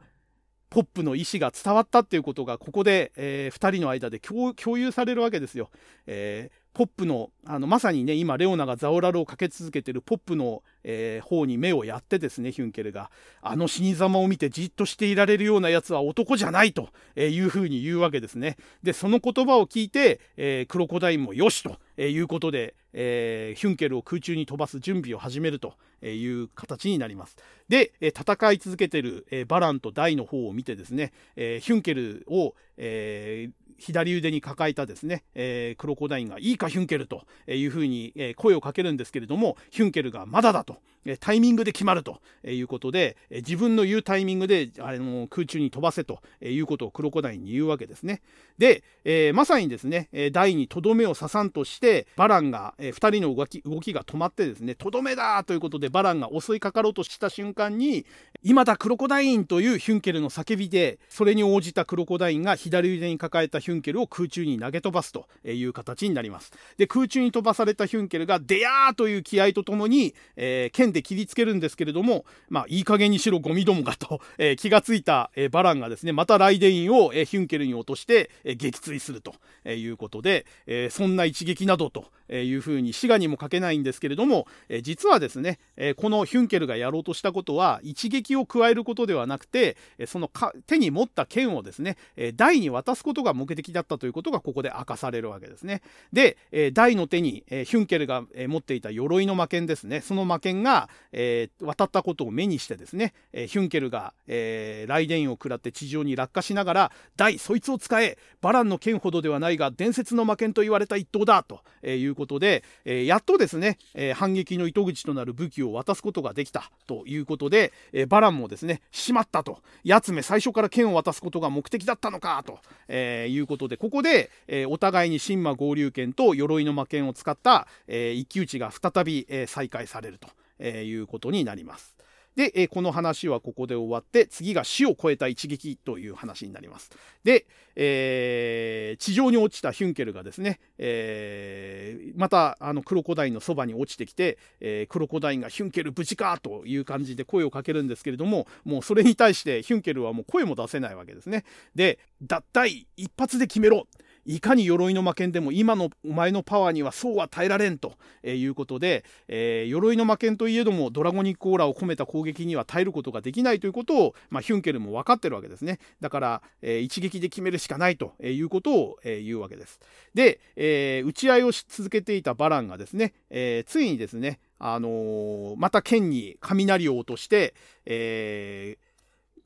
[0.70, 5.70] ポップの意思が伝わったっていうことがここで、えー、2人の間で共有されるわけですよ。
[6.06, 13.10] えー、ポップのあのまさにね今レオナがザオラルをかけ続けてるポップの、えー、方に目をやってですねヒュンケルが
[13.42, 18.58] あの死に様を見てじっとしていられるようなやつは男じゃないというふうに言うわけですね。
[18.84, 25.74] でその言葉を聞いて、えクロコダインもよしということで、えー、ヒュンケルを空中に飛ばす準備を始めると
[26.06, 27.36] いう形になります。
[27.68, 40.78] で、戦い続けてる、バランとダイの方を見てですね、えヒュンケルを、えー左腕に抱えたですね、えー、クロコダインが「いいかヒュンケル」というふうに、声をかけるんですけれどもヒュンケルが「まだだ」と。
[41.20, 48.20] タイミングで決まるということで自分の言うタイミングであの空中に飛ばせということをクロコダインに言うわけですね。
[48.58, 58.04] で、えー、まさにですね台にとどめを刺さんとしてバランが、えー、2人の動き動きが止まってですねとどめだということでバランが襲いかかろうとした瞬間に
[58.42, 66.52] 今だクロコダインというヒュンケルの叫びでそれに応じたクロコダインが左腕に抱えたヒュンケルを空中に投げ飛ばすという形になります。
[66.76, 79.34] で空中に飛ばされたヒュンケルが「でやー!」という気合とともに、えー、剣で切りつけるんですけれども、まあ、いい加減にしろゴミどもがと、えー、気がついた、えー、バランがですね、またライデインを、えー、ヒュンケルに落として、えー、撃墜すると
[79.68, 95.82] いうことで、えー、そんな一撃などとえいうふうに滋賀にも書けないんですけれども、えー、実はですね、えー、このヒュンケルがやろうとしたことは、一撃を加えることではなくて、えそのか手に持った剣をですね、えー、台に渡すことが目的だったということがここで明かされるわけですね。
[96.12, 100.77] で、えー、台の手に、えー、ヒュンケルが、えー、持っていた鎧の魔剣ですね、その魔剣が、
[101.12, 119.60] えー、渡ったことを目にしてですね、えー、ヒュンケルが、えー、ライデインを食らって地上に落下しながら「大そいつを使えバランの剣ほどではないが伝説の魔剣と言われた一刀だ」ということで、え、やっとですね、え、反撃の糸口となる武器を渡すことができたということで、え、バランもですねしまったと。
[119.84, 130.28] やつめ最初から剣を渡すことが目的だったのかと、え、いうことでここで、え、お互いに神魔合流剣と鎧の魔剣を使った、え、一騎打ちが再び、え、再開されると、
[130.58, 131.98] えー、いうことになります。
[132.38, 136.88] で、えー、この話はここで終わって次が死を超えた一撃という話になります。
[137.24, 151.44] で、えー、地上に落ちたヒュンケルがですね、えー、またあのクロコダインのそばに落ちてきて、えー、クロコダインがヒュンケル無事かという感じで声をかけるんですけれどももうそれに対してヒュンケルはもう声も出せないわけですね。
[151.74, 153.88] で脱退一発で決めろ
[154.28, 165.78] いかに鎧の魔剣でも今のお前のパワーにはそうは耐えられんということで、えー、鎧の魔剣といえどもドラゴニックオーラを込めた攻撃には耐えることができないということを、まあ、ヒュンケルも分かってるわけですね。
[166.00, 169.80] だから、えー、一撃で決めるしかないということを、えー、言うわけです。
[170.12, 177.54] で、えー、打ち合いをし続けていたバランがですね、えー、ついにですねあの、また剣に雷を落として、
[177.86, 178.87] えー、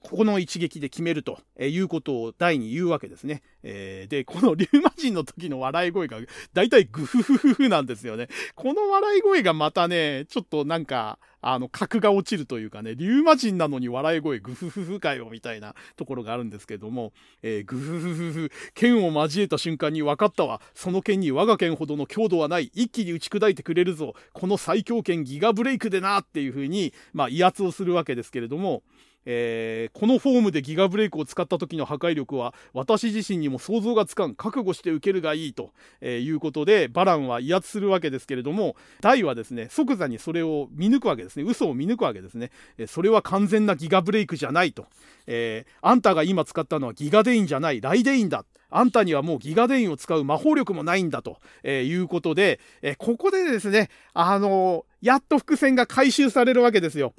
[0.02, 3.42] ここの一撃で決めるということを大に言うわけですね。
[3.62, 6.18] えー、で、このリュウマ人の時の笑い声が
[6.52, 8.28] 大体グフフフフなんですよね。
[8.54, 17.12] この笑い声がまたね、ちょっとなんか、あの、格が落ちるというかね、リュウマ人なのに笑い声グフフフかよみたいなところがあるんですけども、
[17.42, 20.60] えー、グフフフフ、剣を交えた瞬間に分かったわ。
[20.74, 22.70] その剣に我が剣ほどの強度はない。
[22.74, 24.14] 一気に打ち砕いてくれるぞ。
[24.32, 28.82] この最強剣ギガブレイクでなっていう風に、まあ、威圧をするわけですけれども、
[29.24, 35.70] えー、このフォームでギガブレイクを使った時の破壊力は私自身にも想像がつかん覚悟して受けるがいいと、
[36.00, 41.44] えー、いうことでバランは威圧するわけですけれどもダイはですね即座にそれを見抜くわけですね。
[41.44, 44.86] 嘘を見抜くわけですね、えー、それは完全なギガブレイクじゃないと、
[45.26, 47.80] えあんたが今使ったのはギガデインじゃない。
[47.80, 48.44] ライデインだ。
[48.70, 57.12] あんたにはもうギガデインを使う魔法力もないんだと、えいうことで、えここでですねあのやっと伏線が回収されるわけですよ。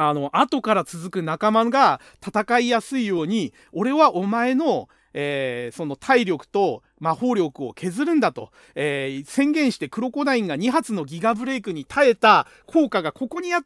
[0.00, 13.62] あの、後から続く仲間が戦いやすいように、俺はお前の、えー、その体力と魔法力を削るんだと、えー、宣言してクロコダインが2発のギガブレイクに耐えた効果がここにや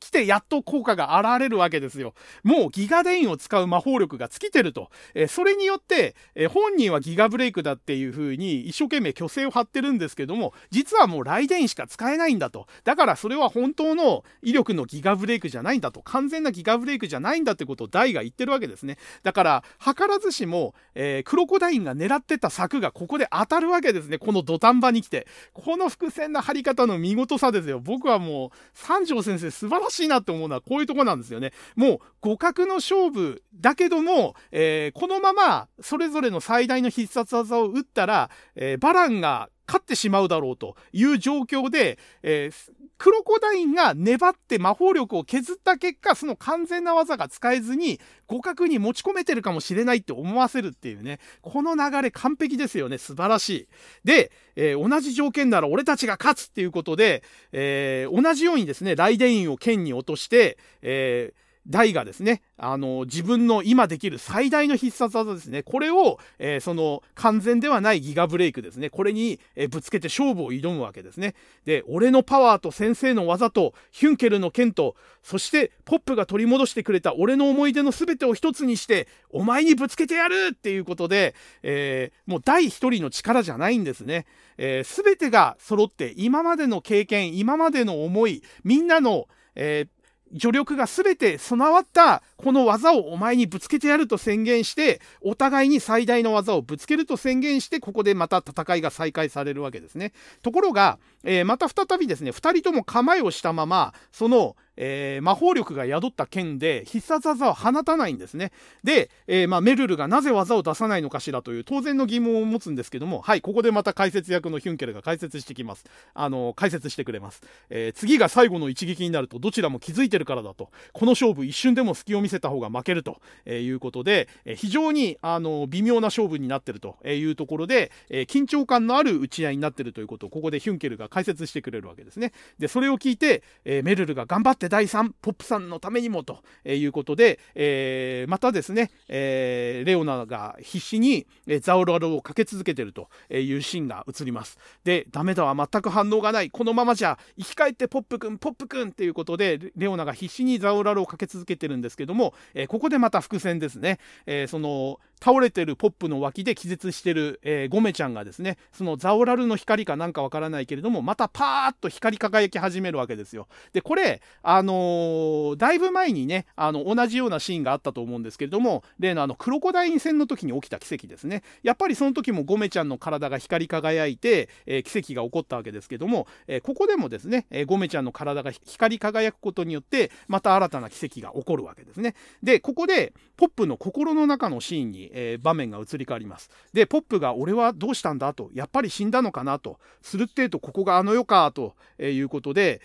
[0.00, 2.14] 来てやっと効果が現れるわけですよ。
[2.42, 4.90] もうギガデインを使う魔法力が尽きてると。
[5.14, 12.66] えー、それによって、えー、本人はギガブレイクだっていう風に一生懸命虚勢を張ってるんですけども、実はもうライデインしか使えないんだと。
[12.84, 16.00] だからそれは本当の威力のギガブレイクじゃないんだと。
[16.02, 18.98] 完全なギガブレイクじゃないんだってことをダイが言ってるわけですね。
[19.22, 24.18] だから、図らずしも、えー、クロコダインが狙ってた作がここで当たるわけですね。
[24.18, 25.26] この土壇場に来て。
[25.52, 27.80] この伏線の張り方の見事さですよ。
[27.80, 31.52] 僕はもう、三条先生素晴らしいなって思うのはこういうとこなんですよね。
[31.74, 52.98] もう互角の勝負だけども、えー、このままそれぞれの最大の必殺技を打ったら、えー、バランが勝ってしまうだろうという状況で、えー、クロコダインが粘って魔法力を削った結果、その完全な技が使えずに、互角に持ち込めてるかもしれないって思わせるっていうね、この流れ完璧ですよね。
[52.98, 53.68] 素晴らしい。
[54.04, 57.22] で、えー、同じ条件なら俺たちが勝つっていうことで、
[57.52, 65.62] えー、同じようにですね、ライデインを剣に落として、えー大がですね、あの、自分の今できる最大の必殺技ですね。
[65.62, 68.88] これを、えー、その、完全ではないギガブレイクですね。
[68.90, 71.34] これに、え、ぶつけて勝負を挑むわけですね。
[71.64, 84.26] で、俺のパワーと先生の技と、ヒュンケルの剣と、そして、ポップが取り戻してくれた俺の思い出の全てを一つにして、お前にぶつけてやるっていうことで、えー、もう第一人の力じゃないんですね。
[84.56, 89.26] えー、全てが揃って、今までの経験、今までの思い、みんなの、
[89.56, 89.88] えー、
[90.34, 100.12] 助力が全て備わったこの技をお前にぶつけてやると宣言してお互いに最大の技をぶつけると宣言してここでまた戦いが再開されるわけですね。
[100.42, 108.52] ところが、えー、また再びですね2人とも構えをしたままそのえー、魔法力が宿った剣で必殺技を放たないんですね。
[108.84, 115.84] で、えー、まあ、メルルがなぜ技を出さないのかしらという当然の疑問を持つんですけども、はい、ここでまた解説役のヒュンケルが解説してきます。
[116.14, 117.42] あの、解説してくれます。
[117.70, 120.70] えー、次が最後の一撃になるとどちらも気づいてるからだと。
[120.92, 132.32] この勝負一瞬でも隙を見せた方が負けるということで、え非常にあの微妙な勝負になってるというところで、え緊張感のある打ち合いになってるということをここでヒュンケルが解説してくれるわけですね。
[132.58, 141.26] で、それを聞いて、えメルルが頑張ってて第3ポップさんのためにもということで、えー、またですね、えー、レオナが必死に
[141.60, 144.58] ザオラルをかけ続けてるというシーンが映ります。
[144.84, 146.50] でダメだわ全く反応がない。
[146.50, 163.48] このままじゃ生き返ってポップくんポップくんっていうことでレオナが必死にザオラルをかけ続けてるんですけども、えー、ここでまた伏線ですね、えー、その倒れてるポップの脇で気絶してる、えー、ゴメちゃんがですねそのザオラルの光かなんかわからないけれどもまたパーッと光り輝き始めるわけですよ。
[163.72, 182.14] でこれあのー、だいぶ前にねあの同じようなシーンがあったと思うんですけれども例のあのクロコダイン戦の時に起きた奇跡ですねやっぱりその時もゴメちゃんの体が光り輝いて、えー、奇跡が起こったわけですけども、えここでもですね、えゴメちゃんの体が光り輝くことによってまた新たな奇跡が起こるわけですね。
[182.42, 186.50] でここでポップの心の中のシーンに、え場面が移り変わります。
[186.72, 190.42] でポップが「俺はどうしたんだ?」と「やっぱり死んだのかな?」と「するって？
[190.44, 192.80] えとここがあの世か」ということで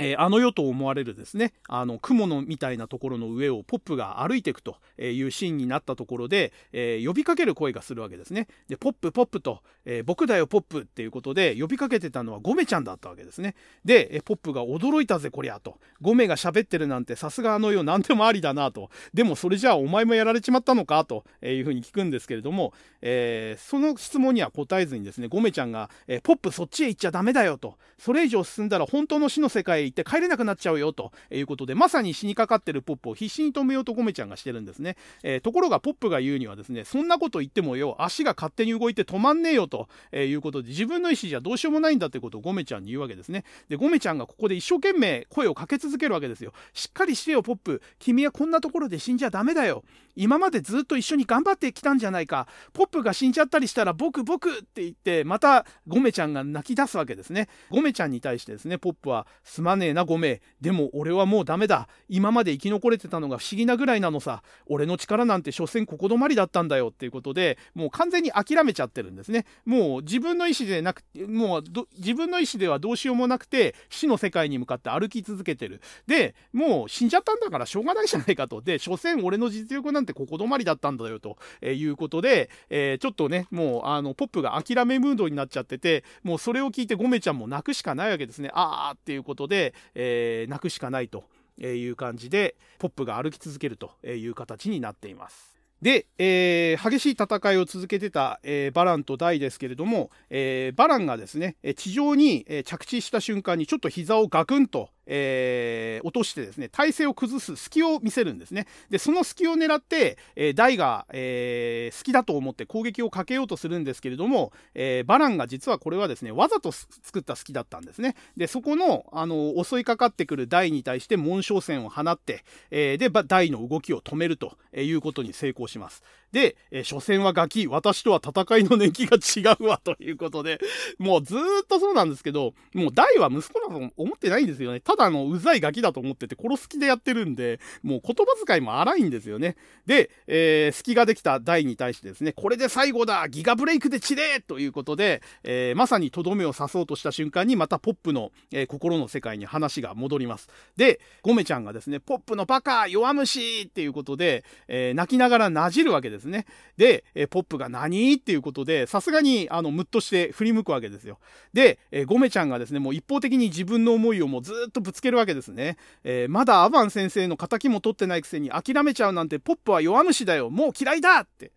[0.00, 8.48] え、あの世と思われるですねあの雲のみたいなところの上をポップが歩いていくというシーンになったところで、えー、呼びかける声がするわけですね。
[8.68, 13.54] でポップポップと、えー、僕だよポップっていうことで呼びかけてたのはゴメちゃんだったわけですね。
[13.84, 22.72] で、えポップが驚いたぜこりゃとゴメが喋ってるなんてさすがあの世何でもありだなとでもそれじゃあお前もやられちまったのかというふうに聞くんですけれども、
[23.02, 43.44] えーその質問には答えずにですねゴメちゃんが、えポップそっちへ行っちゃダメだよとそれ以上進んだら本当の死の世界へ行って帰れなくなっちゃうよということでまさに死にかかってるポップを必死に止めようとゴメちゃんがしてるんですね、えー、ところがポップが言うにはですねそんなこと言ってもよ足が勝手に動いて止まんねえよということで自分の意思じゃどうしようもないんだってことをゴメちゃんに言うわけですね。
[43.68, 46.52] でゴメちゃんがここで一生懸命声をかけ続けるわけですよ。
[46.72, 47.82] しっかりしてよポップ。
[47.98, 49.84] 君はこんなところで死んじゃダメだよ。
[50.16, 52.46] 今までずっと一緒に頑張ってきたんじゃないか。
[52.72, 57.48] ポップが死んじゃったりしたら僕僕って言ってまたゴメちゃんが泣き出すわけですね。
[57.70, 61.88] ゴメちゃんに対してですねポップはすまねえなゴメでも俺はもうダメだ。
[62.08, 64.44] 今まで生き残れてたのが不思議なぐらいなのさ。
[64.66, 66.88] 俺の力なんて所詮ここ止まりだったんだよ。
[66.88, 69.46] っていうことでもう完全に諦めちゃってるんですね。
[69.64, 71.64] もう自分の意思でなくもう
[71.96, 75.80] 自分の意思ではどうしようもなくて死の世界に向かって歩き続けてる。
[76.06, 78.60] でもう死んじゃったんだからしょうがないじゃないかと。
[78.60, 81.36] で所詮俺の実力なんてここ止まりだったんだよと。
[81.62, 88.50] いうことで、えー、ちょっとねもうあのポップが諦めムードになっちゃっててもうそれを聞いてゴメちゃんも泣くしかないわけですね。
[88.54, 91.24] あーっていうことで、でえー、泣くしかないと
[91.58, 95.50] いう感じでポップが歩き続けるという形になっています。
[95.82, 108.66] で、えー、激しい戦いを続けてた、えー、バランとダイですけれども、えー、バランがですね地上に着地した瞬間にちょっと膝をガクンとえー、落としてですね体勢を崩す隙を見せるんですね。
[108.90, 118.14] でその隙を狙って、えー、ダイが、えー、好きだと思って攻撃をかけようとするんですけれども、えー、バランが実はこれはですねわざと作った隙だったんですね。
[118.36, 126.04] でそこのあの襲いかかってくるダイに対して紋章線を放って、えー、でダイの動きを止めるということに成功します。
[126.32, 130.60] で、えー、初戦はガキ、私とは戦いの年季が違うわということで、
[130.98, 134.80] もうずーっとそうなんですけど、もう大は息子だと思ってないんですよね。
[134.80, 139.56] ただのうざいガキだと思ってて殺す気でやってるんで、もう言葉遣いも荒いんですよね。
[139.86, 150.48] で、えー、隙ができた大に対してですね、これで最後だギガブレイクで散れということで、えー、まさにとどめを刺そうとした瞬間にまたポップの、えー、心の世界に話が戻ります。
[150.76, 156.46] で、ゴメちゃんがですね、ポップのバカ弱虫っていうことで、え泣きながらなじるわけですですね。
[156.76, 158.14] で、えポップが何？
[158.14, 161.18] っていうことで、さすがにあのムッとして振り向くわけですよ。
[161.52, 165.76] で、えゴメちゃんがですね、もう一方的に自分の思いをもうずっとぶつけるわけですね。
[166.04, 170.50] えー、まだアバン先生の敵も取ってないくせに諦めちゃうなんてポップは弱虫だよ。
[170.50, 171.52] もう嫌いだって。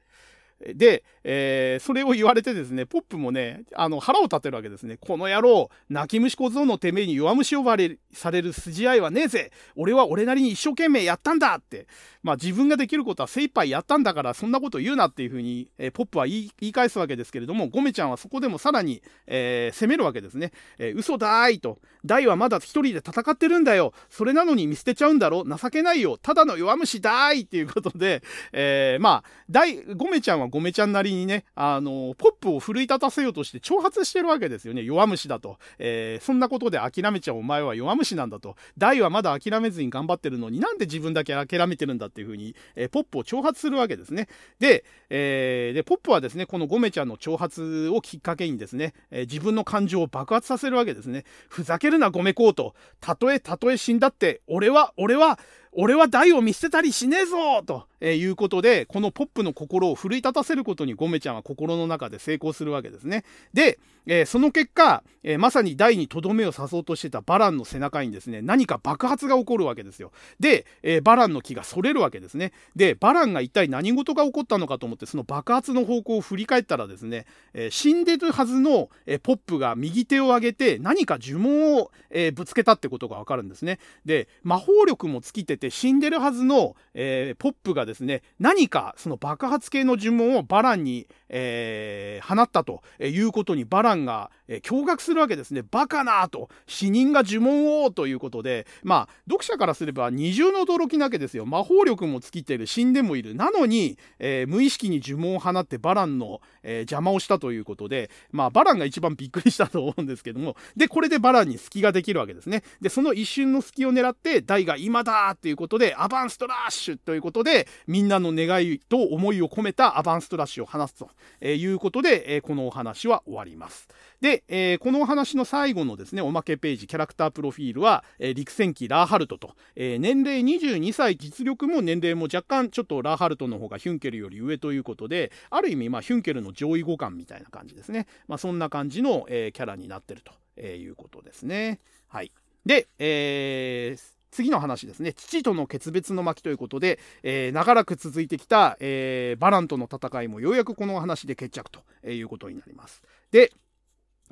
[0.75, 4.97] で、えー、それを言われてですね、ポップもね、あの腹を立てるわけですね。
[4.97, 9.51] この野郎、泣き虫小僧のてめえに弱虫呼ばれされる筋合いはねえぜ。
[9.75, 11.87] 俺は俺なりに一生懸命やったんだって。
[12.21, 20.51] まあ自分ができることは精一杯やったんだから、そんなこと言うなっていうふうに、えー、ポップは言い返すわけですけれども、ゴメちゃんはそこでもさらに、えー、責めるわけですね。
[20.77, 21.79] えー、嘘だーいと。
[22.05, 23.93] 大はまだ一人で戦ってるんだよ。
[24.09, 26.17] それなのに見捨てちゃうんだろ情けないよ。
[26.17, 28.21] ただの弱虫だーいっていうことで、
[28.51, 34.83] えー、まあ、大、ゴメちゃんはゴメちゃんなりにね、あの、ポップを奮い立たせようとして挑発してるわけですよね。
[34.83, 35.57] 弱虫だと。
[35.79, 38.55] えー、そんなことで諦めちゃうお前は弱虫なんだと。
[38.77, 44.27] 大はまだ諦めずに頑張ってるのになんで自分だけ諦めてるんだっていうふうに、えー、ポップを挑発するわけですね。
[44.59, 51.23] で、えー、で、ポップはですね、このゴメちゃんの挑発をきっかけにですね、え自分の感情を爆発させるわけですね。
[51.49, 52.75] ふざけるなゴメコート。
[53.01, 55.39] たとえたとえ死んだって、俺は、俺は、
[55.75, 63.23] 俺は大を見捨てたりしねえぞと、えいうことで、このポップの心を奮い立たせることにゴメちゃんは心の中で成功するわけですね。
[63.53, 70.11] で、えー、その結果、えー、まさに大にとどめを刺そうとしてたバランの背中にですね、何か爆発が起こるわけですよ。
[70.39, 72.51] で、えー、バランの木がそれるわけですね。
[72.75, 83.79] で、バランが一体何事が起こったのかと思って、その爆発の方向を振り返ったらですね、え死んでるはずの、えポップが右手を上げて何か呪文を、えぶつけたってことがわかるんですね。
[84.05, 95.63] で、魔法力も尽きてて死んでるはずの、えポップがですね、何かその爆発系の呪文をバランに、え放ったということにバランが、え驚愕するわけですね。
[95.71, 101.45] バカなと、死人が呪文をということで、まあ、読者からすれば二重の驚きなわけですよ。
[101.45, 103.35] 魔法力も尽きてる、死んでもいる。
[103.35, 112.63] なのに、えー、無意識に呪文を放ってバランの、えー、邪魔をしたということで、まあ、バランが一番びっくりしたと思うんですけども、で、これでバランに隙ができるわけですね。
[112.81, 121.09] で、その一瞬の隙を狙って、ダイが今だっていういうことで、アバンストラッシュということで、みんなの願いと思いを込めたアバンストラッシュを放つと
[121.45, 123.87] いうことで、え、このお話は終わります。
[124.19, 138.07] で、え、このお話の最後のですね、おまけページ、キャラクタープロフィールは、え、陸戦記ラーハルトと、え、年齢22歳、実力も年齢も若干ちょっとラーハルトの方がヒュンケルより上ということで、ある意味、ま、ヒュンケルの上位互換みたいな感じですね。
[138.27, 141.79] まあ、そんな感じの、えキャラになってるということですね。
[142.07, 142.31] はい。
[142.65, 153.01] で、えー、次の話ですね父との決別の巻ということで、えー、長らく続いてきた、えー、バランとの戦いもようやくこの話で決着ということになります。
[153.31, 153.51] で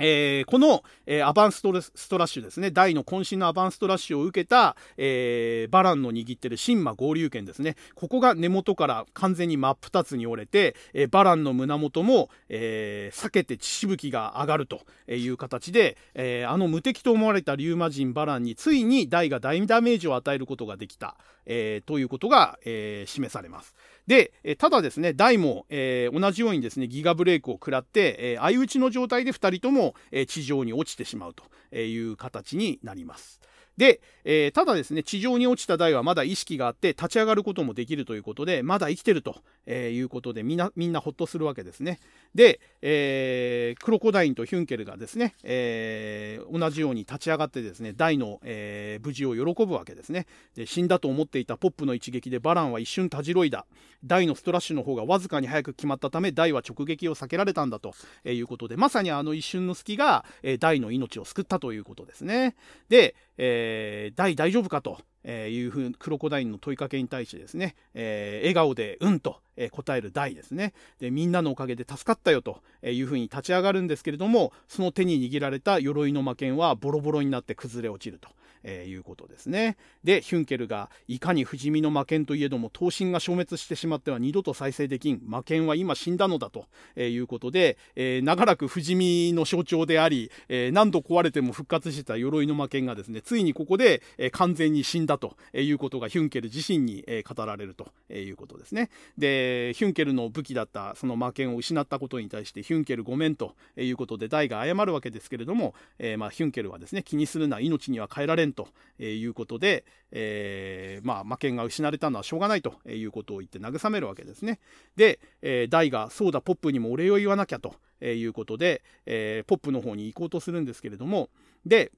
[0.01, 21.15] えー、この、えー、アバンストラッシュですね、大の渾身のアバンストラッシュを受けた、えー、バランの握ってる神魔合流剣ですね、ここが根元から完全に真っ二つに折れて、えバランの胸元も、え避けて血しぶきが上がるという形で、えあの無敵と思われた竜魔人バランについに大が大ダメージを与えることができた、
[21.45, 23.75] えということが、え示されます。
[24.11, 33.39] で、えただですね、ダイも、えー、同じようにですね、ギガブレイクを食らって、えー、相打ちの状態で2人とも、えー、地上に落ちてしまうという形になります。
[33.77, 41.99] で、えー、ただですね、地上に落ちた台はまだ意識があって、立ち上がることもできるということで、まだ生きてると、えー、いうことで、みんな、みんなほっとするわけですね。
[42.35, 50.65] で、えー、クロコダインとヒュンケルがですね、えー、同じように立ち上がってですね、大の、えー、無事を喜ぶわけですねで。
[50.65, 53.65] 死んだと思っていたポップの一撃でバランは一瞬たじろいだ。
[54.03, 57.93] 大のストラッシュの方がわずかに早く決まったため、大は直撃を避けられたんだと
[58.25, 62.55] いうことで、まさにあの一瞬の隙が、えー、大の命を救ったということですね。
[62.89, 64.99] で、えー、大大丈夫かと。
[65.23, 69.39] いうふうクロコダインの問いかけに対してですね、えー、笑顔で「うん」と、
[69.69, 78.29] 答える大ですねでみんなのおかげで助かったよというふうに立ち上がるんですけれどもその手に握られた鎧の魔剣はボロボロになって崩れ落ちると。
[78.63, 79.77] えー、いうことですね。
[80.03, 85.21] で、ヒュンケルが、いかに不死身の魔剣といえども、刀身が消滅してしまっては二度と再生できん。
[85.25, 86.65] 魔剣は今死んだのだと、
[86.95, 98.89] えー、いうことで、えー、長らく不死身の象徴であり、えー、何度壊れても復活してた鎧の魔剣がですね、ついにここで、えー、完全に死んだということがヒュンケル自身に、えー、語られるということですね。
[99.17, 108.67] で、ヒュンケルの武器だったその魔剣を失ったことに対して、ヒュンケルごめんということで、大が謝るわけですけれども、えー、まあ、ヒュンケルはですね、気にするな、命には変えられんと
[108.99, 114.59] いうことで、えー、まあ、魔剣が失われたのはしょうがないということを言って慰めるわけですね。
[114.95, 117.75] で、えー、ダイが、そうだ、ポップにもお礼を言わなきゃと
[118.05, 121.29] いうことで、えー、ポップの方に行こうとするんですけれども、
[121.65, 121.91] で、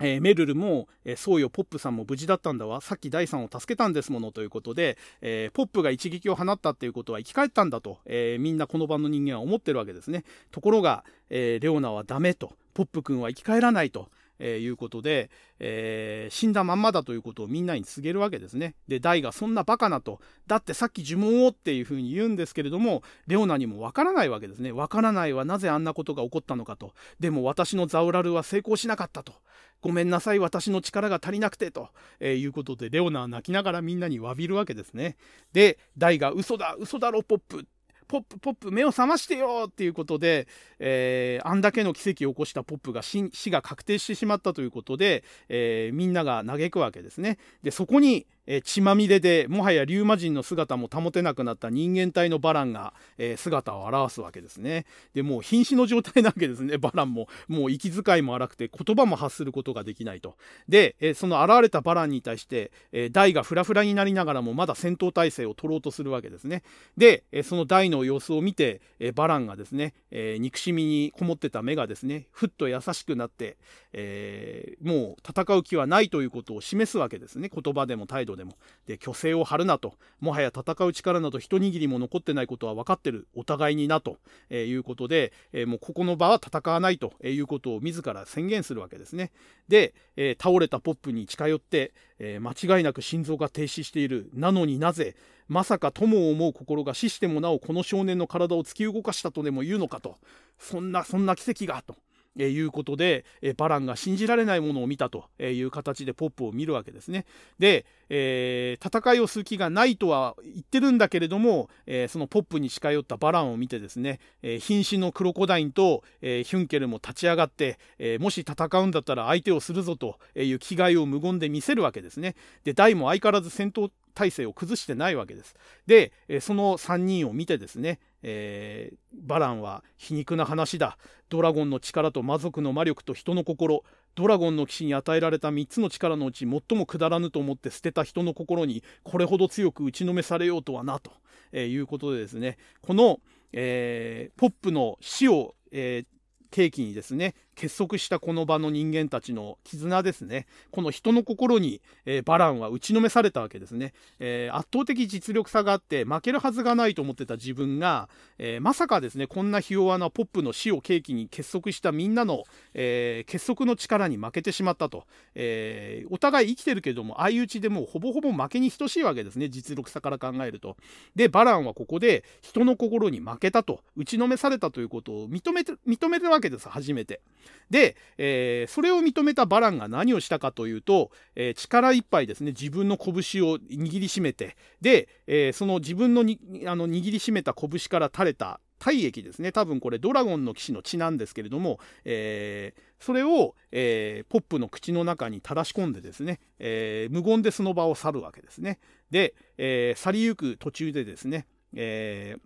[0.00, 2.80] えー、メルルも、えー、そうよ、ポップさんも無事だったんだわ。
[2.80, 10.24] さっき第3を助けたんですものということで、えー、ポップが一撃を放ったっていうことは生き返ったんだと、えみんなこの場の人間は思ってるわけですね。
[10.50, 18.74] ところが、えレオナはダメと、ポップ君は生き返らないと、えー、いうことで、えー、死んだまんまだということをみんなに告げるわけですね。
[18.86, 24.72] で、ダイがそんなバカなと、だってさっき呪文をっていうふうに言うんですけれども、レオナにもわからないわけですね。
[24.72, 26.94] わからないはなぜあんなことが起こったのかと。
[27.20, 29.32] でも私のザウラルは成功しなかったと。
[29.80, 35.16] ごめんなさい、私の力が足りなくて、と、えー、いうことで、レオナは泣きながらみんなに詫びるわけですね。
[35.52, 37.66] で、ダイが嘘だ、嘘だろ、ポップ。
[38.08, 40.48] ポップ、ポップ、目を覚ましてよっていうことで、
[40.78, 47.38] えー、あんだけの奇跡を起こしたポップが死が確定してしまったということで、えー、みんなが嘆くわけですね。
[47.62, 48.26] で、そこに、
[48.64, 54.86] 血まみれでもはや竜魔人の姿も保てなくなった人間体のバランが、え、姿を現すわけですね。
[55.14, 57.28] でもう瀕死の状態なわけですね バランも。
[57.46, 60.36] もう息遣いも荒くて言葉も発することができないと。
[60.68, 66.62] で、え、その現れたバランに対して、えー、大がフラフラになりながらもまだ戦闘態勢を取ろうとするわけですね。
[66.96, 73.56] で、え、その大の様子を見て、え、バランがですね、え、憎しみにこもってた目がですねふっと優しくなって、
[73.92, 78.56] え、もう戦う気はないということを示すわけですね言葉でも態度でもでも。
[78.86, 79.92] で、虚勢を張るなと。
[80.20, 83.28] もはや戦う力など一握りも残ってないことは分かってる。
[83.34, 84.16] お互いになと、
[84.48, 89.30] えいうことで、えもうここの場は戦わないということを自ら宣言するわけですね。
[89.68, 94.30] で、え倒れたポップに近寄って、え間違いなく心臓が停止している。
[94.32, 95.14] なのになぜ、
[95.48, 100.18] まさか友を思う心が死してもなおこの少年の体を突き動かしたとでも言うのかと。
[100.58, 101.96] そんな、そんな奇跡が、と。
[102.38, 107.26] えいうことで、えバランが信じられないものを見たという形でポップを見るわけですね。
[107.58, 122.34] で、えー、戦いをする気がないとは言ってるんだけれども、えー、そのポップに近寄ったバランを見てですね、えー、瀕死のクロコダインと、えヒュンケルも立ち上がって、えもし戦うんだったら相手をするぞという気概を無言で見せるわけですね。
[122.64, 125.54] で、ダイも相変わらず戦闘体制を崩してないわけです。
[125.86, 130.98] で、その3人を見てですね、えー、バランは皮肉な話だ。
[131.28, 133.84] ドラゴンの力と魔族の魔力と人の心、
[134.16, 141.12] ドラゴンの騎士に与えられた3つの力のうち最もくだらぬと思って捨てた人の心にこれほど強く打ちのめされようとはなと、
[141.52, 143.20] えー、いうことでですね、この、
[143.52, 146.06] えー、ポップの死を、えー、
[146.50, 150.46] 契機にですね結束したこの場の人間たちの絆ですね。
[150.70, 158.08] この人の心に、えー、バランは打ちのめされたわけですね、えー、圧倒的実力差があって負けるはずがないと思ってた自分が、
[158.38, 162.44] えー、まさかですねこんなひ弱なポップの死を契機に結束したみんなの、
[162.74, 165.04] え結束の力に負けてしまったと、
[165.34, 170.76] えお互い生きてるけども相打ちでもうほぼほぼ負けに等しいわけですね実力差から考えると。
[171.16, 177.20] でバランはここで人の心に負けたと打ちのめされたということを認めて認めるわけです初めて。
[177.70, 183.14] で、えー、それを認めたバランが何をしたかというと、えー、力いっぱいですね自分の拳
[183.44, 189.50] を握りしめてで、えー、その自分のにあの握りしめた拳から垂れた体液ですね。
[189.50, 198.78] 多分これドラゴンの騎士の血なんですけれども、えー、それを、えー、ポップの口の中に垂らし込んでですね、えー、無言でその場を去るわけですね。
[199.10, 202.40] で、え去りゆく途中でですね、えー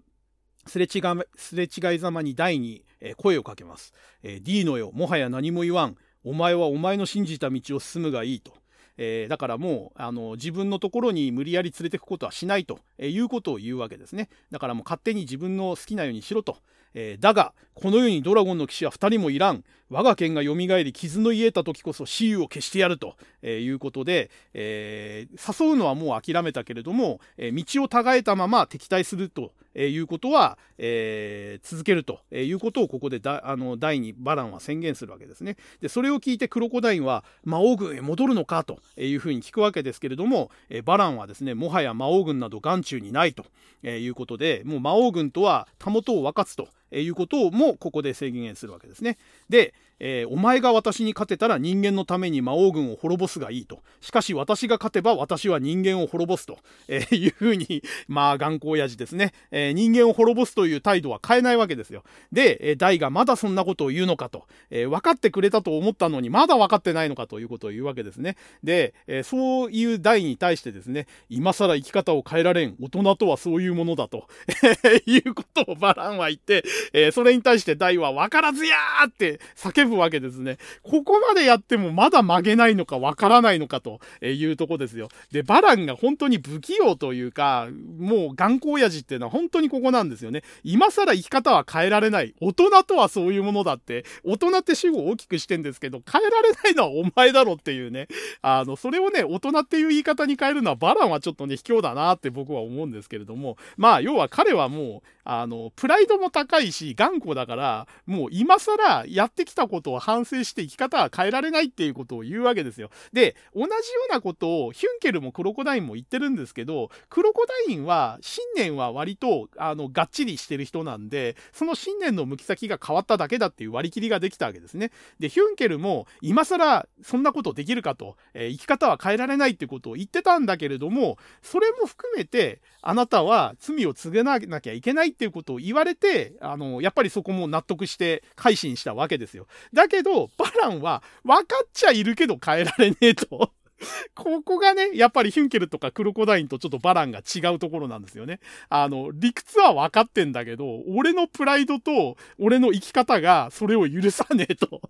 [0.67, 1.03] すれ違い
[1.37, 2.85] すれ違いざまに大に
[3.17, 3.93] 声をかけます。
[4.23, 5.97] え、D のよ、もはや何も言わん。
[6.25, 8.53] お前はお前の信じた道を進むがいいと。
[8.99, 14.29] えー、だからもうあの自分のところに無理やり連れてくことはしないとえいうことを言うわけですね。
[14.51, 16.59] だからもう勝手に自分の好きなようにしろと。
[16.95, 23.14] えー、だがこの世にドラゴンの騎士は2人もいらん我が剣がよみがえり傷の癒えた時こそ雌雄を消してやると、
[23.44, 35.56] いうことで、えー、誘うのはもう諦めたけれども、えー、道を違えたまま敵対するということは、えー、続けるということをここでだあの第2バランは宣言するわけですね。
[35.81, 43.44] でそれを聞いてクロコダインは魔王軍へ戻るのかというふうに聞くわけですけれども、えバランはですねもはや魔王軍など眼中にないと
[43.89, 46.69] いうことでもう魔王軍とはたもとを分かつと
[47.01, 49.19] いうこともここで制限するわけですね。
[49.48, 49.74] で、
[50.05, 53.83] えー、お前が私に勝てたら人間のために魔王軍を滅ぼすがいいと。
[54.01, 56.59] しかし私が勝てば私は人間を滅ぼすと、
[56.89, 62.03] えー、いうふうに、 まあ頑固親父ですね、えー、人間を滅ぼすという態度は変えないわけですよ。
[62.33, 68.37] で、え、大がまだそんなことを言うのかと、えー、分かってくれたと思ったのにまだ分かってないのかということを言うわけですね。
[68.65, 74.27] で、え、そういう大に対してですね、今更生き方を変えられん、大人とはそういうものだと、
[75.07, 80.59] いうことをバランは言って、え、それに対して大は分からずやーって叫ぶわけですね。
[80.82, 85.09] ここまでやってもまだ曲げないのか分からないのかというとこですよ。
[85.31, 90.43] で、バランが本当に不器用というか、もう頑固親父っていうのは本当にここなんですよね。
[90.64, 92.35] 今更生き方は変えられない。
[92.40, 98.09] 大人とはそういうものだって、大人って主語を大きくしてんですけど、変えられないのはお前だろっていうね。
[98.43, 112.90] あの、それをね、大人っていう言い方に変えるのはバランはちょっとね、卑怯だなって僕は思うんですけれども、まあ、要は彼はもう、あの、プライドも高いし、頑固だから、もう今更やってきたことを反省して生き方は変えられないっていうことを言うわけですよ。
[113.12, 113.73] で、同じよ
[114.11, 124.93] うなことをヒュンケルもクロコダインも言ってるんですけど、クロコダインは信念は割と、あの、がっちりしてる人なんで、その信念の向き先が変わっただけだっていう割り切りができたわけですね。
[125.19, 139.47] で、ヒュンケルも今更そんなことできるかと、えー、生き方は変えられないってことを言ってたんだけれども、それも含めて、あなたは罪を告げなきゃいけないっていうことを言われて、あの、やっぱりそこも納得して改心したわけですよ。
[139.73, 143.53] だけど、バランは分かっちゃいるけど変えられねえと。
[144.15, 148.41] ここがね、やっぱりヒュンケルとかクロコダインとちょっとバランが違うところなんですよね。
[148.69, 154.81] あの、理屈は分かってんだけど、俺のプライドと俺の生き方がそれを許さねえと。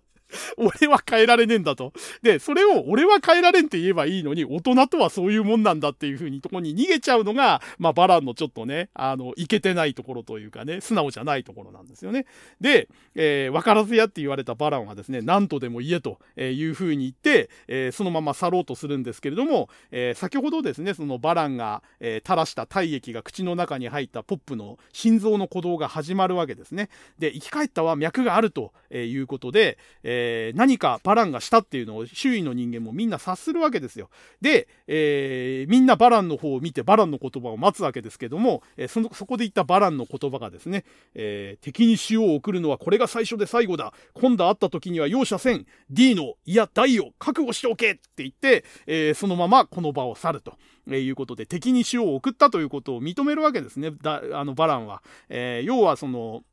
[0.57, 1.93] 俺は変えられねえんだと。
[2.21, 12.25] で、それを俺は変えられんって言えばいいのに、大人とはそういうもんなんだっていう風にとこに逃げちゃうのが、まあバランのちょっとね、あの、いけてないところというかね、素直じゃないところなんですよね。
[12.61, 26.89] で、えー、分からずやって言われたバランはですね、何とでも言えという風に言って、えー、そのまま去ろうとするんですけれども、えー、先ほどですね、そのバランが、え垂らした体液が口の中に入ったポップの心臓の鼓動が始まるわけですね。
[27.19, 34.09] で、生き返ったは脈があるということで、ええ何かバランがしたっていうのを周囲の人間もみんな察するわけですよ。
[34.41, 40.85] で、えー、みんなバランの方を見てバランの言葉を待つわけですけども、えー、そのそこで言ったバランの言葉がですね、
[41.15, 43.93] えー、敵に塩を送るのはこれが最初で最後だ。
[44.13, 45.65] 今度会った時には容赦せん。
[45.89, 50.57] D の、いや、大を覚悟しておけって言って、えそのままこの場を去ると。
[50.91, 56.43] えいうことで敵に塩を送ったということを認めるわけですねだあのバランは、え要はその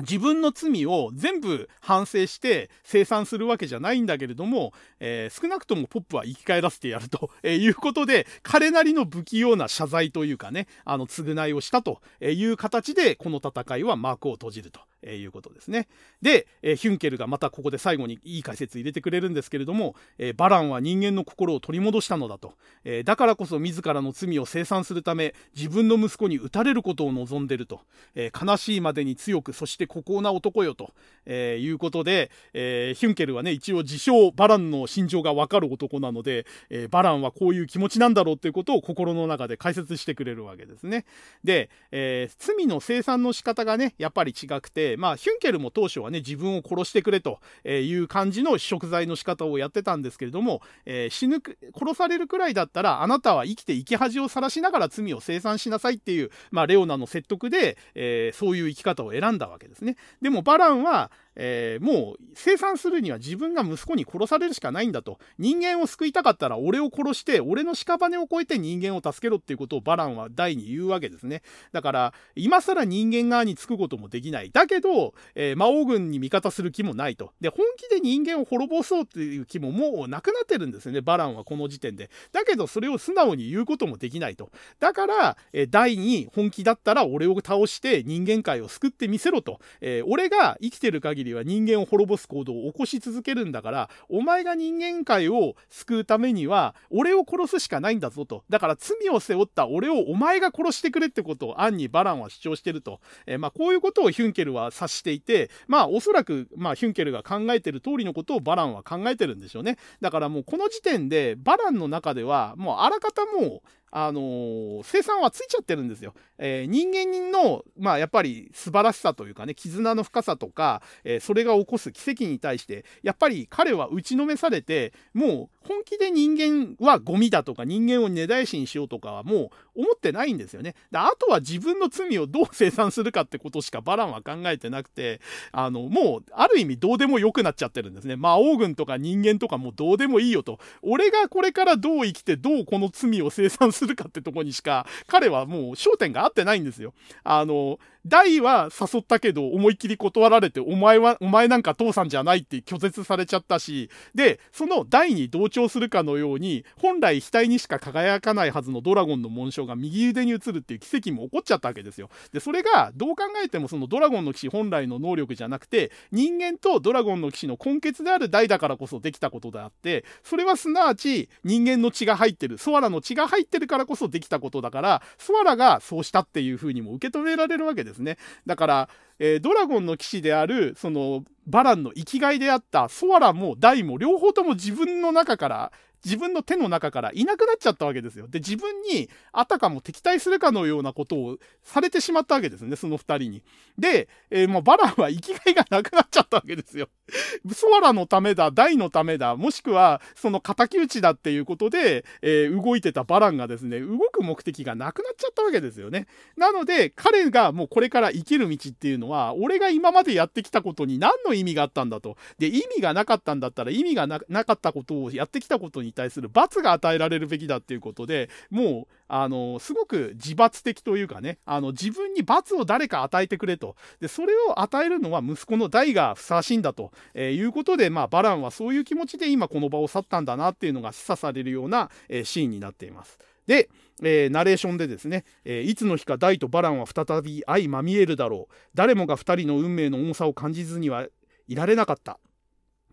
[0.00, 14.80] 自分の罪を全部反省して清算するわけじゃないんだけれども、えー、少なくともポップは生き返らせてやると、えいうことで、彼なりの不器用な謝罪というかね、あの、償いをしたという形で、この戦いは幕を閉じると。
[15.02, 15.88] えー、いうことですね。
[16.22, 22.54] で、えー、ヒュンケルがまたここで最後にいい解説入れてくれるんですけれども、えー、バランは人間の心を取り戻したのだと、
[22.84, 27.80] えだからこそ自らの罪を清算するため自分の息子に撃たれることを望んでると、
[28.14, 30.92] え悲しいまでに強くそして孤高な男よと、
[31.26, 41.04] えいうことで、えヒュンケルはね一応自称バランの心情がわかる男なので、えバランはこういう気持ちなんだろうということを心の中で解説してくれるわけですね。
[41.44, 51.42] で、え罪の清算の仕方がねやっぱり違くてまあ、ヒュンケルも当初はね、自分を殺してくれという感じの食材の仕方をやってたんですけれども、えー、死ぬ、
[51.74, 59.96] 殺されるくらいだったら、あなたは生きて生き恥をさらしながら罪を清算しなさいっていう、まあ、レオナの説得で、えー、そういう生き方を選んだわけですね。
[60.22, 65.18] でも、バランは、えー、もう生産するには自分が息子に殺されるしかないんだと。
[65.38, 71.42] 人間を救いたかったら俺を殺して俺の屍を越えて人間を助けろっていうことをバランは大に言うわけですね。
[71.72, 74.50] だから今更人間側につくこともできない。
[74.50, 77.32] だけど、えー、魔王軍に味方する気もないと。
[77.40, 81.00] で本気で人間を滅ぼそうっていう気ももうなくなってるんですよね。
[81.00, 82.10] バランはこの時点で。
[82.32, 84.50] だけどそれを素直に言うこともできないと。
[84.80, 98.44] だから、えー、大に本気だったら俺を倒して人間界を救ってみせろと、えー、俺が生きてる限りりは人間を滅ぼす行動を起こし続けるんだからお前が人間界を救うためには俺を殺すしかないんだぞと。
[98.48, 109.78] だから罪を背負った俺をお前が殺してくれってことを暗にバランは主張してると、えー、まあ、こういうことをヒュンケルは察していてまあおそらく、まあ、ヒュンケルが考えてる通りのことをバランは考えてるんでしょうね。
[110.00, 116.14] だからもうこの時点でバランの中ではもうあらかたもうあのー、生産はついちゃってるんですよ。
[116.38, 130.74] えー、人間の、まあ、やっぱり素晴らしさというかね、絆の深さとか、えー、それが起こす奇跡に対して、やっぱり彼は打ちのめされて、もう本気で人間はゴミだとか人間を根絶やしにしようとかはもう思ってないんですよね。
[130.90, 135.20] であとは自分の罪をどう清算するかってことしかバランは考えてなくて
[135.52, 138.16] あのもうある意味どうでもよくなっちゃってるんですね。
[138.16, 146.94] 魔王軍とか人間とかもうどうでもいいよと俺がこれからどう生きてどうこの罪を清算するかってとこにしか彼はもう焦点が合ってないんですよ。
[147.24, 162.08] あの大は誘ったけど思いっきり断られてお前はお前なんか父さんじゃないって拒絶されちゃったしでその大に同調するかのように本来額にしか輝かないはずのドラゴンの紋章が右腕に移るっていう奇跡も起こっちゃったわけですよ。
[162.32, 177.97] でそれがどう考えてもそのドラゴンの騎士本来の能力じゃなくて人間とドラゴンの騎士の根血である大だからこそできたことであってそれはすなわち人間の血が入ってるソアラの血が入ってるからこそできたことだからソアラがそうしたっていうふうにも受け止められるわけです。
[177.98, 185.72] ねだから、えー、ドラゴンの騎士であるそのバランの生きがいであったソアラもダイも両方とも自分の中から
[186.04, 188.28] 自分の手の中からいなくなっちゃったわけですよ。
[188.28, 193.42] で、自分にあたかも敵対するかのようなことをされてしまったわけですね、その二人に。
[193.78, 196.88] で、えー、もうバランは生きがいがなくなっちゃったわけですよ。
[197.52, 206.06] ソアラのためだ、大のためだ、もしくはその敵討ちだっていうことで、えー、動いてたバランがですね、動く目的がなくなっちゃったわけですよね。
[206.36, 212.16] なので、彼がもうこれから生きる道っていうのは、俺が今までやってきたことに何の意味があったんだと。
[212.38, 223.74] で、意味がなかったんだったら意味がなかったことをやってきたことに対する罰が与えられるべきだっていうことでもうあのすごく自罰的というかねあの自分に罰を誰か与えてくれと。
[224.00, 233.18] でそれを与えるのは息子の代がふさわしいんだと、えー、いうことで、まあ、バランはそういう気持ちで今この場を去ったんだなっていうのが示唆されるような、えー、シーンになっています。
[233.46, 233.70] で、
[234.02, 238.54] えー、ナレーションでですね、えー、いつの日か大とバランは再び相まみえるだろう。
[238.74, 241.06] 誰もが2人の運命の重さを感じずには
[241.48, 242.20] いられなかった。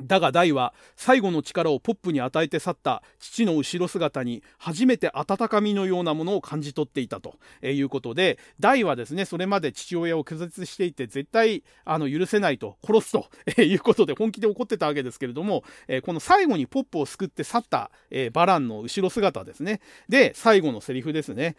[0.04, 13.30] だが大は最後の力をポップに与えて去った父の後ろ姿に初めて温かみのようなものを感じ取っていたということで大はですねそれまで父親を拒絶していて絶対あの許せないと殺すと
[13.62, 15.64] いうことで本気で怒ってたわけですけれども
[16.04, 17.90] この最後にポップを救って去った
[18.34, 19.80] バランの後ろ姿ですね。
[20.10, 21.56] で最後のセリフですね。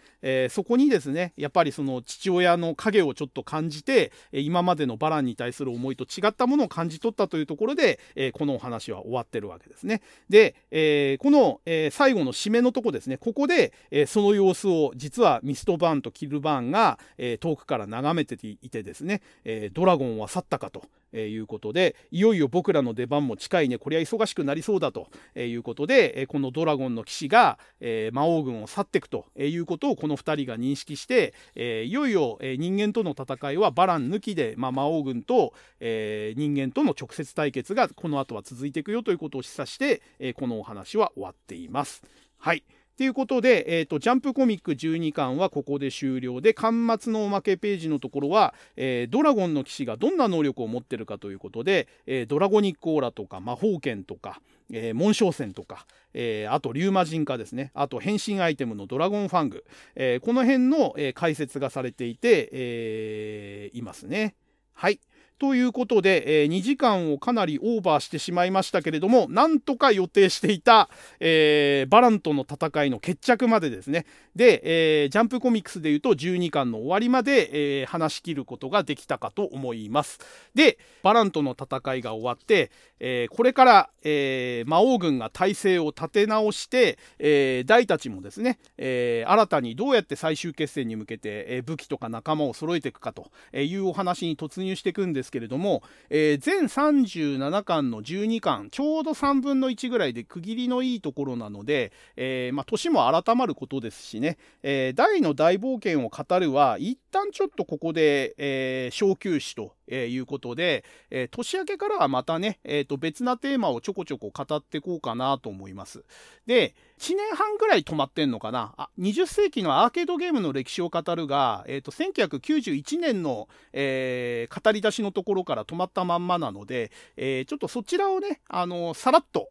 [0.50, 10.02] そこにですねやっぱりその父親の影をちょっと感じて今までのバランに対する思いと違ったものを感じ取ったというところでえこのお話は終わってるわけですね。
[10.28, 20.82] で、えー、この、えー、最後の締めのとこですね、ここで、えー、その様子を実はミストバーンとキルバーンが、え遠くから眺めていてですね、えドラゴンは去ったかと。
[21.16, 42.02] えいうことでいよいよ僕らの出番も近いねこりゃ忙しくなりそうだということで、えこのドラゴンの騎士が、え魔王軍を去っていくということをこの2人が認識して、えいよいよ、え人間との戦いはバラン抜きで、まあ、魔王軍と、え人間との直接対決がこの後は続いていくよということを示唆して、えこのお話は終わっています。
[42.38, 42.62] はい
[42.96, 54.40] ということで、えーと、ジャンプコミック12巻はここで終了で、巻末のおまけページのところは、えー、ドラゴンの騎士がどんな能力を持ってるかということで、えー、ドラゴニックオーラとか魔法剣とか、
[54.72, 64.34] えー、紋章線とか、えー、あとリューマ人化ですね、あと変身アイテムのドラゴンファング、えー、この辺の、え解説がされていて、えいますね。
[64.72, 65.00] はい。
[65.38, 70.88] ということで、えー、2時間をかなりオーバーしてしまいましたけれども、なんとか予定していた、
[71.20, 80.18] えー、バランとの戦いの決着までですね、で、えー、ジャンプコミックスでいうと12巻の終わりまで、えー、話し切ることができたかと思います。
[80.54, 116.04] で、バランとの戦いが終わって、えー、これから、えー、魔王軍が体制を立て直して、えー、大たちもですね、えー、新たにどうやって最終決戦に向けて、えー、武器とか仲間を揃えていくかというお話に突入していくんですですけれども、えー、全37巻の12巻、ちょうど3分の1ぐらいで区切りのいいところなので、えー、まあ、年も改まることですしね、えー、大の大冒険を語るは、一旦ちょっとここで、え小休止とえー、いうことで、えー、年明けからはまたね、えー、と別なテーマをちょこちょこ語っていこうかなと思います。
[116.46, 118.74] で、1年半ぐらい止まってんのかな？
[118.76, 129.50] あ20世紀のアーケードゲームの歴史を語るが、えー、と1991年の、えー、語り出しのところから止まったまんまなので、えー、ちょっとそちらをね、あのさらっと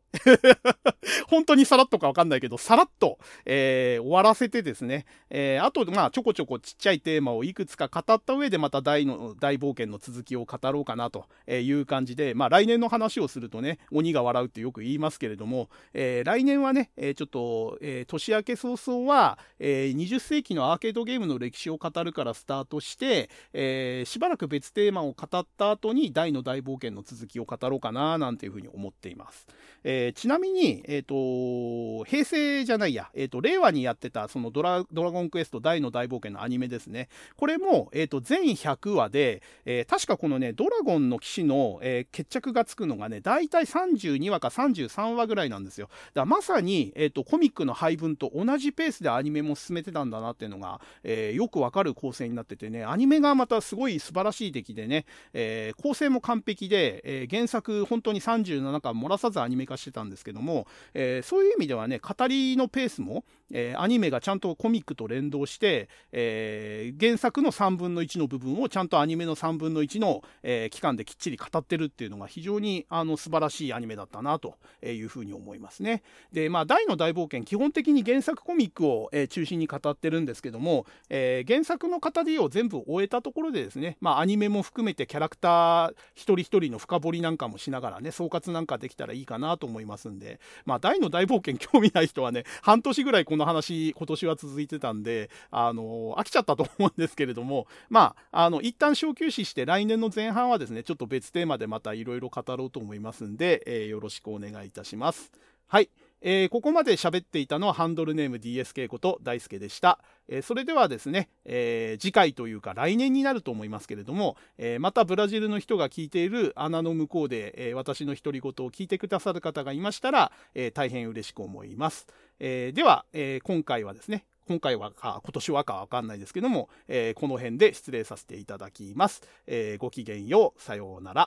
[1.29, 29.47] 本当にさらっとかわかんないけど、さらっと、えー、終わらせてですね、えー、あと、まあ、ちょこちょこちっちゃいテーマをいくつか語った上で、また大の大冒険の続きを語ろうかなという感じで、まあ、来年の話をするとね、鬼が笑うってよく言いますけれども、えー、来年はね、えちょっと、え年明け早々は、え20世紀のアーケードゲームの歴史を語るからスタートして、えしばらく別テーマを語った後に大の大冒険の続きを語ろうかななんていうふうに思っています。
[29.83, 37.09] えちなみに、えっ、と、平成じゃないや、えっ、と、令和にやってたそのドラドラゴンクエスト大の大冒険のアニメですね。
[37.37, 45.87] これも、えっ、と、全100話で、え確かこのね、ドラゴンの騎士の、えー、決着がつくのがね、大体32話か33話ぐらいなんですよ。
[45.87, 76.03] だからまさに、えーと、コミックの配分と同じペースでアニメも進めてたんだなっていうのが、えー、よくわかる構成になっててね、アニメがまたすごい素晴らしい出来でね、え、構成も完璧で、え原作本当に37巻漏らさずアニメ化してたんですけども、えそういう意味ではね、語りのペースも、えアニメがちゃんとコミックと連動して、え原作の3分の1の部分をちゃんとアニメの3分の1の、えー、期間できっちり語ってるっていうのが非常にあの素晴らしいアニメだったなというふうに思いますね。
[76.31, 105.33] で、まあ、大の大冒険、基本的に原作コミックを、え、中心に語ってるんですけども、え、原作の語りを全部終えたところでですね、まあ、アニメも含めてキャラクター一人一人の深掘りなんかもしながらね、総括なんかできたらいいかなと思いますんで、まあ、大の大冒険興味ない人はね、半年ぐらいこの話、今年は続いてたんで、あの飽きちゃったと思うんですけれども、まあ、あの、一旦小休止して来年の前半はですね、ちょっと別テーマでまたいろいろ語ろうと思いますんで、えー、よろしくお願いいたします。
[105.67, 105.89] はい。
[106.21, 109.99] えー、ここまで喋っていたのはハンドルネーム DSK こと大輔でした。
[110.27, 122.07] えー、それではですね、えー、次回というか来年になると思いますけれども、えまたブラジルの人が聞いている穴の向こうで、え私の独り言を聞いてくださる方がいましたら、え大変嬉しく思います。
[122.39, 129.21] えでは、え今回はですね、今回はか、今年はかわかんないですけども、えこの辺で失礼させていただきます。
[129.47, 130.61] えごきげんよう。
[130.61, 131.23] さようなら。